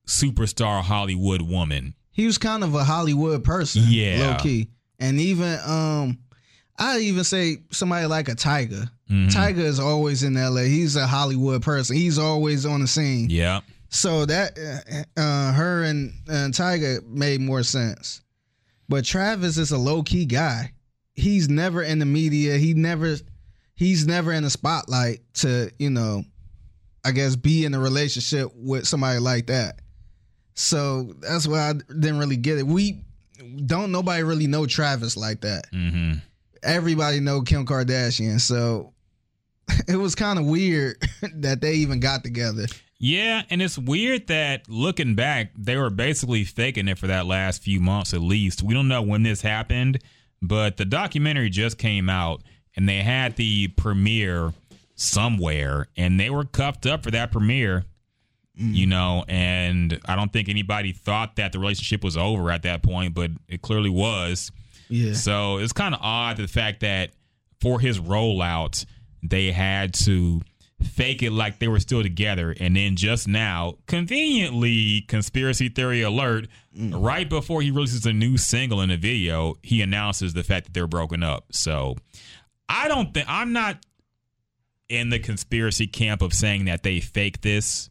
[0.07, 1.93] superstar Hollywood woman.
[2.11, 4.31] he was kind of a Hollywood person, Yeah.
[4.31, 4.69] low key,
[4.99, 6.17] and even um,
[6.79, 8.89] I even say somebody like a Tyga.
[9.11, 9.29] Mhm.
[9.29, 10.65] Tyga is always in L.A.
[10.67, 11.95] He's a Hollywood person.
[11.95, 13.29] He's always on the scene.
[13.29, 14.57] Yeah, So that
[15.17, 18.21] uh, uh, her and, and Tyga made more sense.
[18.89, 20.73] But Travis is a low key guy.
[21.13, 22.57] He's never in the media.
[22.57, 23.15] He never
[23.75, 26.23] he's never in the spotlight to, you know,
[27.05, 29.79] I guess be in a relationship with somebody like that.
[30.59, 32.65] So that's why I didn't really get it.
[32.65, 33.01] We
[33.67, 35.67] don't nobody really know Travis like that.
[35.71, 36.13] hmm
[36.63, 38.41] Everybody know Kim Kardashian.
[38.41, 38.93] So
[39.88, 40.95] it was kind of weird
[41.35, 42.65] that they even got together.
[42.97, 47.61] yeah, and it's weird that looking back, they were basically faking it for that last
[47.61, 48.63] few months at least.
[48.63, 49.99] We don't know when this happened,
[50.41, 52.41] but the documentary just came out,
[52.75, 54.53] and they had the premiere
[54.95, 57.85] somewhere, and they were cuffed up for that premiere.
[58.59, 58.73] Mm.
[58.75, 62.81] You know, and I don't think anybody thought that the relationship was over at that
[62.81, 64.51] point, but it clearly was.
[64.89, 65.13] Yeah.
[65.13, 67.11] So it's kind of odd the fact that
[67.61, 68.85] for his rollout,
[69.21, 70.41] they had to
[70.81, 72.55] fake it like they were still together.
[72.59, 76.93] And then just now, conveniently, conspiracy theory alert, mm.
[76.99, 80.73] right before he releases a new single in a video, he announces the fact that
[80.73, 81.45] they're broken up.
[81.51, 81.95] So
[82.69, 83.77] I don't think, I'm not
[84.89, 87.89] in the conspiracy camp of saying that they fake this.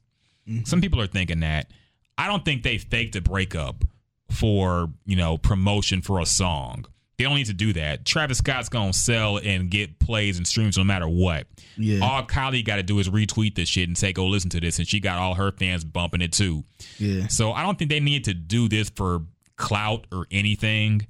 [0.48, 0.64] Mm-hmm.
[0.64, 1.70] Some people are thinking that.
[2.18, 3.84] I don't think they faked a breakup
[4.30, 6.86] for, you know, promotion for a song.
[7.18, 8.04] They don't need to do that.
[8.04, 11.46] Travis Scott's going to sell and get plays and streams no matter what.
[11.78, 12.00] Yeah.
[12.00, 14.78] All Kylie got to do is retweet this shit and say, go listen to this.
[14.78, 16.64] And she got all her fans bumping it too.
[16.98, 17.28] Yeah.
[17.28, 19.22] So I don't think they need to do this for
[19.56, 21.06] clout or anything.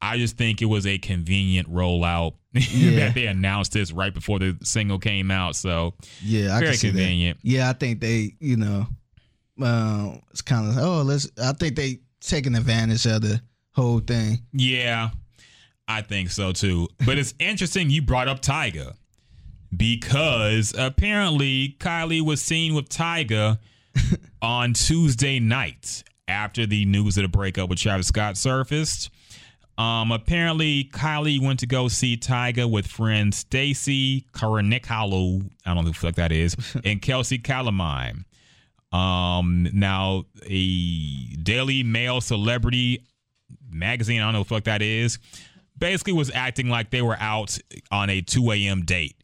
[0.00, 2.34] I just think it was a convenient rollout
[2.72, 2.96] Yeah.
[2.96, 5.54] that they announced this right before the single came out.
[5.56, 7.38] So Yeah, I Very can see convenient.
[7.42, 7.48] That.
[7.48, 8.86] Yeah, I think they, you know,
[9.62, 11.30] uh, it's kind of oh, let's.
[11.40, 13.40] I think they taking advantage of the
[13.72, 14.38] whole thing.
[14.52, 15.10] Yeah,
[15.86, 16.88] I think so too.
[17.04, 18.94] But it's interesting you brought up Tyga
[19.76, 23.58] because apparently Kylie was seen with Tyga
[24.42, 29.10] on Tuesday night after the news of the breakup with Travis Scott surfaced.
[29.80, 35.82] Um, apparently Kylie went to go see Tyga with friends Stassie Karanikolaou, I don't know
[35.84, 36.54] who the fuck that is,
[36.84, 38.26] and Kelsey Calemine.
[38.92, 43.06] Um, now a Daily Mail celebrity
[43.70, 45.18] magazine, I don't know what the fuck that is,
[45.78, 47.56] basically was acting like they were out
[47.90, 48.82] on a 2 a.m.
[48.82, 49.16] date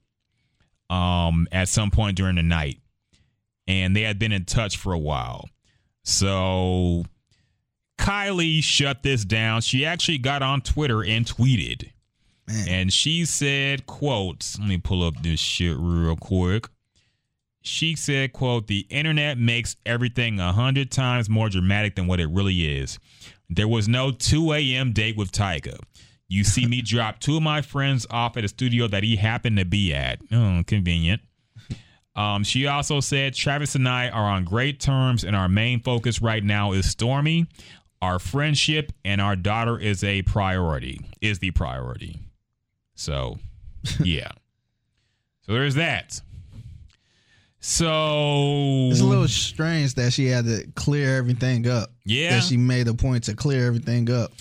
[0.89, 2.79] um, at some point during the night.
[3.69, 5.51] And they had been in touch for a while.
[6.03, 7.05] So
[7.99, 9.61] Kylie shut this down.
[9.63, 11.91] She actually got on Twitter and tweeted.
[12.47, 12.69] Man.
[12.69, 16.69] And she said, quote, let me pull up this shit real quick.
[17.63, 22.29] She said, quote, the internet makes everything a hundred times more dramatic than what it
[22.29, 23.01] really is.
[23.51, 24.93] There was no 2 a.m.
[24.93, 25.79] date with Tyga.
[26.29, 29.59] You see me drop two of my friends off at a studio that he happened
[29.59, 30.21] to be at.
[30.31, 31.23] Oh, convenient.
[32.15, 36.23] Um, she also said Travis and I are on great terms, and our main focus
[36.23, 37.47] right now is Stormi.
[38.03, 42.21] Our friendship and our daughter is a priority, is the priority.
[42.95, 43.39] So,
[44.05, 44.31] yeah.
[45.43, 46.21] so there's that.
[47.61, 51.91] So It's a little strange that she had to clear everything up.
[52.05, 52.37] Yeah.
[52.37, 54.33] that she made a point to clear everything up.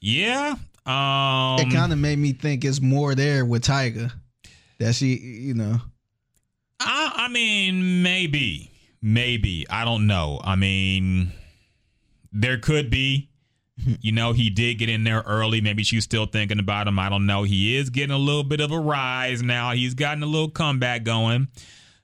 [0.00, 0.54] yeah.
[0.86, 4.12] Um, it kind of made me think it's more there with Tyga.
[4.78, 5.80] That she, you know,
[6.78, 8.70] I, I mean, maybe,
[9.00, 9.66] maybe.
[9.70, 10.42] I don't know.
[10.44, 11.32] I mean,
[12.34, 13.30] there could be.
[14.00, 15.60] You know, he did get in there early.
[15.60, 16.96] Maybe she's still thinking about him.
[16.96, 17.42] I don't know.
[17.42, 19.72] He is getting a little bit of a rise now.
[19.72, 21.48] He's gotten a little comeback going.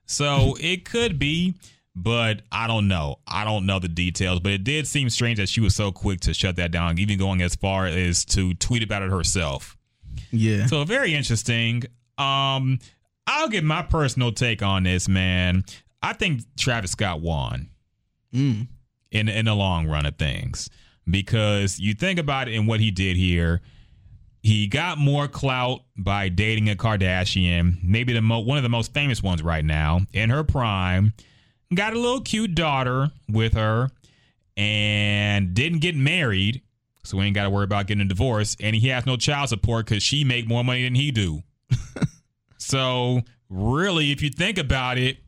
[0.04, 1.54] So it could be,
[1.94, 3.20] but I don't know.
[3.24, 6.18] I don't know the details, but it did seem strange that she was so quick
[6.22, 9.76] to shut that down, even going as far as to tweet about it herself.
[10.32, 11.84] yeah, So very interesting.
[12.18, 12.80] Um,
[13.28, 15.62] I'll give my personal take on this, man.
[16.02, 17.68] I think Travis Scott won
[18.34, 18.66] mm,
[19.10, 20.70] in in the long run of things
[21.08, 23.60] because you think about it and what he did here.
[24.42, 28.94] He got more clout by dating a Kardashian, maybe the mo- one of the most
[28.94, 31.12] famous ones right now in her prime.
[31.74, 33.90] Got a little cute daughter with her,
[34.56, 36.62] and didn't get married.
[37.02, 38.56] so we ain't got to worry about getting a divorce.
[38.60, 41.42] And he has no child support because she make more money than he do.
[42.58, 45.18] so really, if you think about it,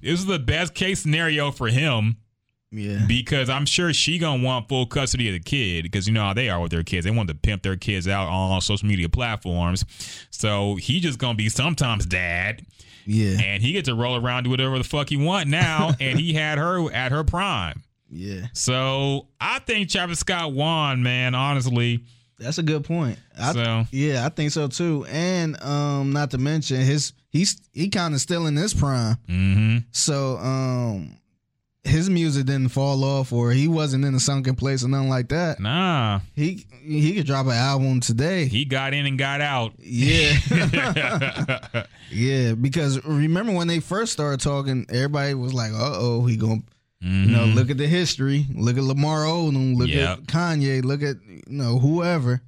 [0.00, 2.16] this is the best case scenario for him
[2.70, 3.04] Yeah.
[3.08, 6.34] because I'm sure she gonna want full custody of the kid because you know how
[6.34, 7.04] they are with their kids.
[7.04, 9.84] They want to pimp their kids out on social media platforms.
[10.30, 12.66] So he just gonna be sometimes dad,
[13.06, 13.38] Yeah.
[13.40, 15.92] and he gets to roll around do whatever the fuck he want now.
[16.00, 17.82] and he had her at her prime.
[18.10, 18.46] Yeah.
[18.52, 21.34] So I think Travis Scott won, man.
[21.34, 22.04] Honestly,
[22.38, 23.18] That's a good point.
[23.38, 25.06] I, So- yeah, I think so too.
[25.08, 29.16] And um, not to mention his he's he kind of still in his prime.
[29.26, 31.16] hmm So um,
[31.84, 35.28] his music didn't fall off, or he wasn't in a sunken place or nothing like
[35.28, 35.58] that.
[35.60, 38.46] nah, He he could drop an album today.
[38.46, 39.72] he got in and got out.
[39.78, 40.34] yeah,
[42.10, 42.54] yeah.
[42.54, 46.62] Because remember when they first started talking, everybody was like, "Uh oh, he gonna."
[47.00, 48.44] You know, look at the history.
[48.52, 49.76] Look at Lamar Odom.
[49.76, 50.18] Look Yep.
[50.18, 50.84] at Kanye.
[50.84, 52.42] Look at you know whoever,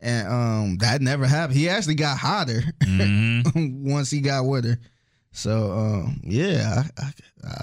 [0.00, 1.58] and um, that never happened.
[1.58, 3.82] He actually got hotter Mhm.
[3.84, 4.78] once he got with her.
[5.36, 7.12] So um, yeah, I, I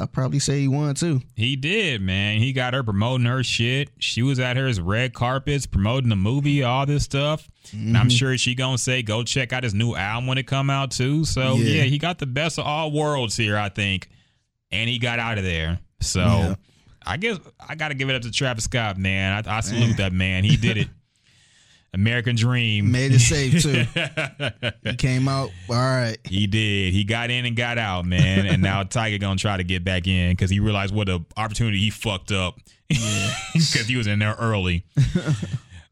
[0.04, 1.22] I probably say he won too.
[1.36, 2.38] He did, man.
[2.38, 3.90] He got her promoting her shit.
[3.98, 7.50] She was at her red carpets promoting the movie, all this stuff.
[7.72, 7.96] And Mm-hmm.
[7.96, 10.92] I'm sure she gonna say, go check out his new album when it come out
[10.92, 11.26] too.
[11.26, 11.78] So Yeah.
[11.78, 14.08] yeah, he got the best of all worlds here, I think.
[14.72, 15.80] And he got out of there.
[16.00, 16.56] So Yeah.
[17.06, 19.44] I guess I gotta give it up to Travis Scott, man.
[19.48, 20.44] I, I salute that man.
[20.44, 20.88] He did it.
[21.94, 22.92] American Dream.
[22.92, 23.86] Made it safe too.
[24.90, 26.18] he came out all right.
[26.24, 26.94] He did.
[26.94, 28.46] He got in and got out, man.
[28.46, 31.80] And now Tyga gonna try to get back in because he realized what a opportunity
[31.80, 32.58] he fucked up
[32.90, 34.86] because he was in there early.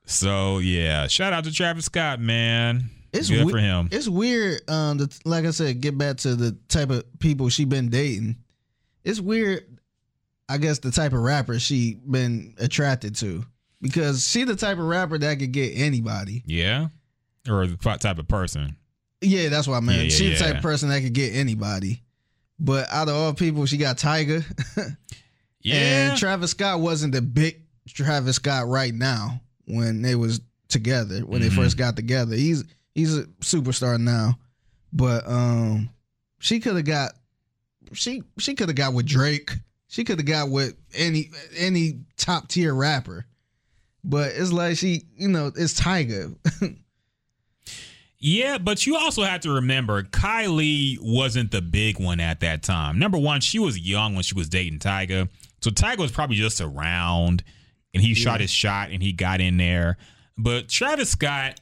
[0.05, 2.89] so yeah, shout out to Travis Scott, man.
[3.13, 3.89] It's good we- for him.
[3.91, 4.69] It's weird.
[4.69, 8.37] Um, the, like I said, get back to the type of people she been dating.
[9.03, 9.65] It's weird.
[10.47, 13.45] I guess the type of rapper she been attracted to
[13.81, 16.43] because she the type of rapper that could get anybody.
[16.45, 16.87] yeah,
[17.49, 18.75] or the type of person.
[19.21, 19.97] Yeah, that's what I meant.
[19.97, 22.01] Yeah, yeah, she the type of person that could get anybody.
[22.59, 24.43] But out of all people, she got Tyga.
[25.63, 31.19] Yeah, And Travis Scott wasn't the big Travis Scott right now when they was together,
[31.19, 31.43] when Mhm.
[31.43, 32.35] they first got together.
[32.35, 32.63] He's
[32.95, 34.39] he's a superstar now.
[34.91, 35.91] But um
[36.39, 37.11] she could have got
[37.93, 39.51] she she could have got with Drake.
[39.87, 43.25] She could have got with any any top tier rapper.
[44.03, 46.35] But it's like she, you know, it's Tyga.
[48.23, 52.99] Yeah, but you also have to remember Kylie wasn't the big one at that time.
[52.99, 55.27] Number one, she was young when she was dating Tyga.
[55.61, 57.43] So Tyga was probably just around
[57.95, 59.97] and he shot his shot and he got in there.
[60.37, 61.59] But Travis Scott,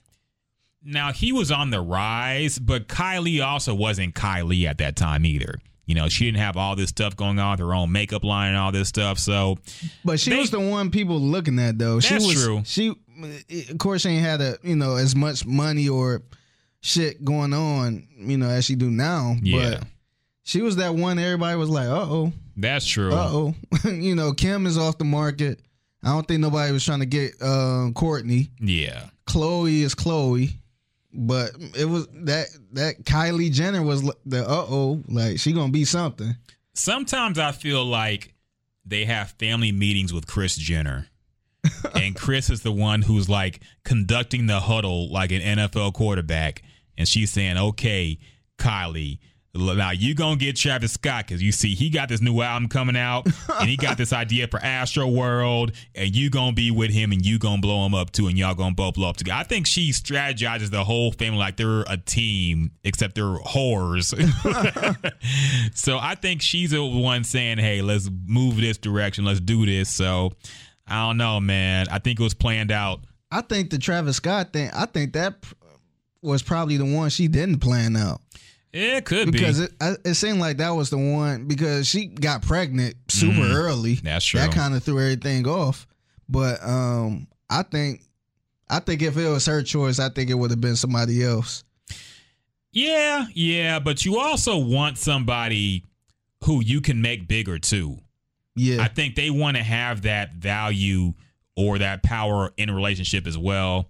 [0.84, 5.56] now he was on the rise, but Kylie also wasn't Kylie at that time either.
[5.90, 8.50] You know, she didn't have all this stuff going on with her own makeup line
[8.50, 9.18] and all this stuff.
[9.18, 9.58] So
[10.06, 12.00] But she They- was the one people looking at though.
[12.00, 12.62] She That's was true.
[12.64, 12.90] she
[13.72, 16.22] of course she ain't had a you know as much money or
[16.82, 19.36] shit going on, you know, as she do now.
[19.42, 19.80] Yeah.
[19.80, 19.88] But
[20.44, 23.12] she was that one everybody was like, uh oh, that's true.
[23.12, 23.56] uh oh.
[23.90, 25.60] you know, Kim is off the market.
[26.04, 28.50] I don't think nobody was trying to get uh, Kourtney.
[28.62, 29.08] Yeah.
[29.28, 30.54] Khloé is Khloé.
[31.12, 35.86] But it was that that Kylie Jenner was the uh oh, like she gonna be
[35.86, 36.36] something.
[36.74, 38.34] sometimes I feel like
[38.86, 41.08] they have family meetings with Kris Jenner.
[41.96, 46.64] and Kris is the one who's like conducting the huddle like an NFL quarterback.
[46.98, 48.18] And she's saying, okay,
[48.58, 49.20] Kylie,
[49.54, 52.96] now you to get Travis Scott because you see he got this new album coming
[52.96, 53.26] out
[53.60, 57.40] and he got this idea for Astroworld and you to be with him and you
[57.58, 59.40] to blow him up too and y'all to both blow up together.
[59.40, 64.14] I think she strategizes the whole family like they're a team except they're whores.
[65.76, 69.26] so I think she's the one saying, "Hey, let's move this direction.
[69.26, 70.34] Let's do this." So
[70.88, 71.88] I don't know, man.
[71.90, 73.02] I think it was planned out.
[73.32, 75.44] I think the Travis Scott thing, I think that
[76.22, 78.22] was probably the one she didn't plan out.
[78.72, 79.76] It could because be.
[79.82, 83.96] it it seemed like that was the one because she got pregnant super early.
[83.96, 84.40] Mm, That's true.
[84.40, 85.88] That kind of threw everything off.
[86.28, 88.02] But um, I think
[88.70, 91.64] I think if it was her choice, I think it would have been somebody else.
[92.72, 95.84] yeah, yeah, but you also want somebody
[96.44, 97.98] who you can make bigger too.
[98.56, 101.14] Yeah, I think they want to have that value
[101.56, 103.90] or that power in a relationship as well.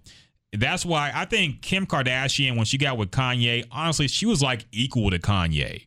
[0.52, 4.66] That's why I think Kim Kardashian, when she got with Kanye, honestly, she was like
[4.72, 5.86] equal to Kanye.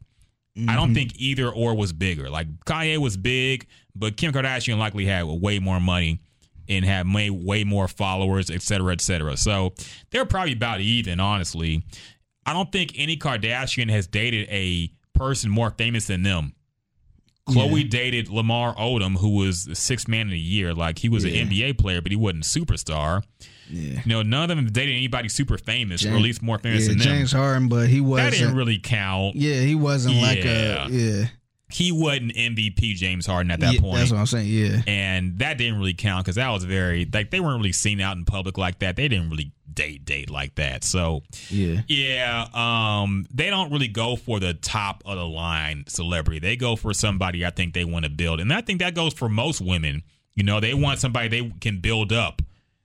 [0.55, 0.93] I don't mm-hmm.
[0.93, 2.29] think either or was bigger.
[2.29, 6.19] Like Kanye was big, but Kim Kardashian likely had way more money
[6.69, 9.35] and had way, way more followers, et cetera, et cetera.
[9.35, 9.73] So
[10.11, 11.83] they're probably about even, honestly.
[12.45, 16.53] I don't think any Kardashian has dated a person more famous than them.
[17.49, 17.87] Khloé Yeah.
[17.89, 20.73] dated Lamar Odom, who was the sixth man of the year.
[20.73, 21.41] Like he was Yeah.
[21.41, 23.21] an NBA player, but he wasn't a superstar.
[23.69, 24.01] Yeah.
[24.05, 26.89] You know, none of them dated anybody super famous, or at least more famous yeah,
[26.89, 27.07] than them.
[27.07, 28.33] James Harden, but he wasn't.
[28.33, 29.35] didn't really count.
[29.35, 31.27] yeah, he wasn't like a yeah.
[31.73, 33.97] He wasn't MVP James Harden at that yeah, point.
[33.97, 34.47] That's what I'm saying.
[34.47, 37.99] Yeah, and that didn't really count because that was very like they weren't really seen
[37.99, 38.95] out in public like that.
[38.95, 40.83] They didn't really date date like that.
[40.83, 46.39] So yeah, yeah, um, they don't really go for the top of the line celebrity.
[46.39, 49.13] They go for somebody I think they want to build, and I think that goes
[49.13, 50.03] for most women.
[50.35, 52.41] You know, they want somebody they can build up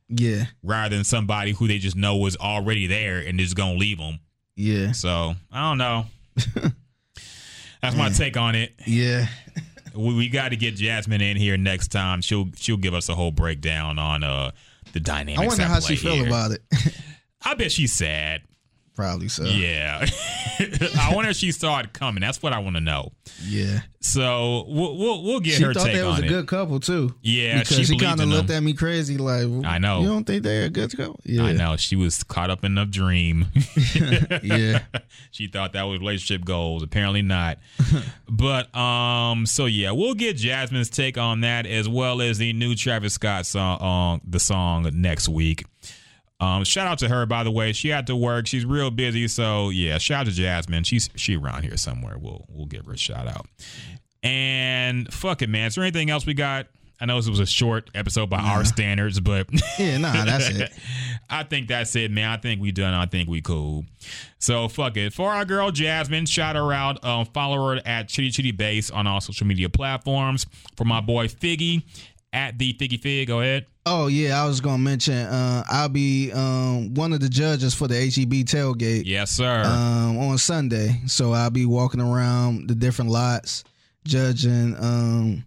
[0.08, 3.98] yeah, rather than somebody who they just know is already there and is gonna leave
[3.98, 4.20] them.
[4.56, 6.06] yeah, So I don't know.
[7.82, 8.74] That's my take on it.
[8.86, 9.26] yeah.
[9.94, 12.20] we, we got to get Jasmine in here next time.
[12.20, 14.52] She'll she'll give us a whole breakdown on uh
[14.92, 15.40] the dynamics.
[15.42, 16.26] I wonder how she feel here.
[16.26, 16.62] about it.
[17.42, 18.42] I bet she's sad.
[18.98, 19.44] Probably so.
[19.44, 20.04] Yeah,
[20.58, 22.20] I wonder if she saw it coming.
[22.20, 23.12] That's what I want to know.
[23.44, 23.82] yeah.
[24.00, 27.14] So we'll we'll, we'll get She her thought take they was a good couple too.
[27.22, 29.16] Yeah, because she she, kind of looked at me crazy.
[29.16, 30.00] Like, I know.
[30.00, 31.20] You don't think they're a good couple?
[31.22, 33.46] Yeah, I know she was caught up in a dream.
[34.42, 34.80] Yeah,
[35.30, 36.82] she thought that was relationship goals.
[36.82, 37.58] Apparently not.
[38.28, 42.74] but um, so yeah, we'll get Jasmine's take on that as well as the new
[42.74, 45.66] Travis Scott song, uh, the song next week.
[46.40, 47.72] Um, shout out to her by the way.
[47.72, 48.46] She had to work.
[48.46, 49.26] She's real busy.
[49.28, 50.84] So yeah, shout out to Jasmine.
[50.84, 52.16] She's she around here somewhere.
[52.18, 53.46] We'll we'll give her a shout out.
[54.22, 55.66] And fuck it, man.
[55.66, 56.66] Is there anything else we got?
[57.00, 59.48] I know this was a short episode by our standards, but
[59.78, 59.98] yeah.
[59.98, 60.72] Nah, that's it.
[61.30, 62.30] I think that's it, man.
[62.30, 62.94] I think we done.
[62.94, 63.84] I think we cool.
[64.38, 65.12] So fuck it.
[65.12, 67.04] For our girl Jasmine, shout her out.
[67.04, 70.46] Um, follow her at Chitty Chitty Base on all social media platforms.
[70.76, 71.82] For my boy Figgy
[72.38, 73.26] at the Figgy Fig.
[73.28, 73.66] Go ahead.
[73.84, 75.14] Oh yeah, I was gonna mention.
[75.14, 79.02] Uh, I'll be um, one of the judges for the HEB tailgate.
[79.06, 79.62] Yes, sir.
[79.64, 81.00] um, on Sunday.
[81.06, 83.64] So I'll be walking around the different lots,
[84.04, 85.44] judging um,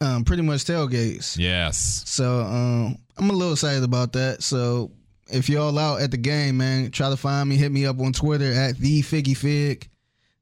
[0.00, 1.36] um, pretty much tailgates.
[1.38, 2.02] yes.
[2.06, 4.42] So um, I'm a little excited about that.
[4.42, 4.92] So
[5.30, 7.56] if y'all out at the game, man, try to find me.
[7.56, 9.88] Hit me up on Twitter at the Figgy Fig.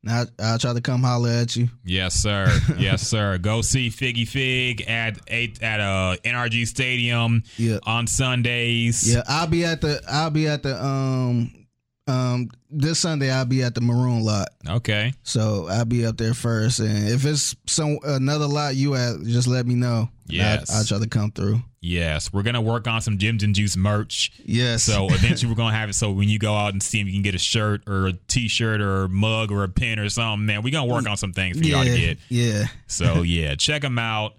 [0.02, 1.68] Now I'll try to come holler at you.
[1.85, 2.47] Yes, sir.
[2.78, 3.39] yes, sir.
[3.39, 7.78] Go see Figgy Fig at eight at uh NRG Stadium Yeah.
[7.85, 9.12] on Sundays.
[9.12, 10.01] Yeah, I'll be at the.
[10.09, 10.82] I'll be at the.
[10.85, 11.65] Um,
[12.06, 14.48] um, this Sunday I'll be at the Maroon lot.
[14.68, 15.12] Okay.
[15.22, 19.48] So I'll be up there first, and if it's some another lot you at, just
[19.48, 20.08] let me know.
[20.28, 20.70] Yes.
[20.70, 21.60] I'll, I'll try to come through.
[21.80, 24.32] Yes, we're gonna work on some Gyms and Juice merch.
[24.44, 24.82] Yes.
[24.82, 27.12] So eventually we're gonna have it so when you go out and see him, you
[27.12, 30.46] can get a shirt or a T-shirt or a mug or a pin or something.
[30.46, 32.18] Man, we're gonna work on some things for yeah, y'all to get.
[32.28, 34.34] yeah, So yeah, check them out.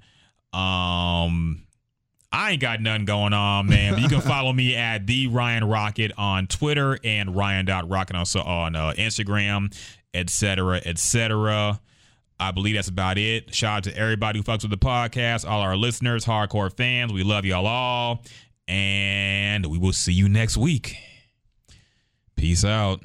[0.53, 1.66] Um,
[2.38, 3.93] I ain't got nothing going on, man.
[3.93, 8.76] But you can follow me at the Ryan Rocket on Twitter and Ryan.rocket also on
[8.76, 9.76] uh, Instagram,
[10.14, 11.81] etc., etc.
[12.39, 13.55] I believe that's about it.
[13.55, 17.11] Shout out to everybody who fucks with the podcast, all our listeners, hardcore fans.
[17.11, 18.23] We love y'all all.
[18.68, 20.95] And we will see you next week.
[22.35, 23.01] Peace out.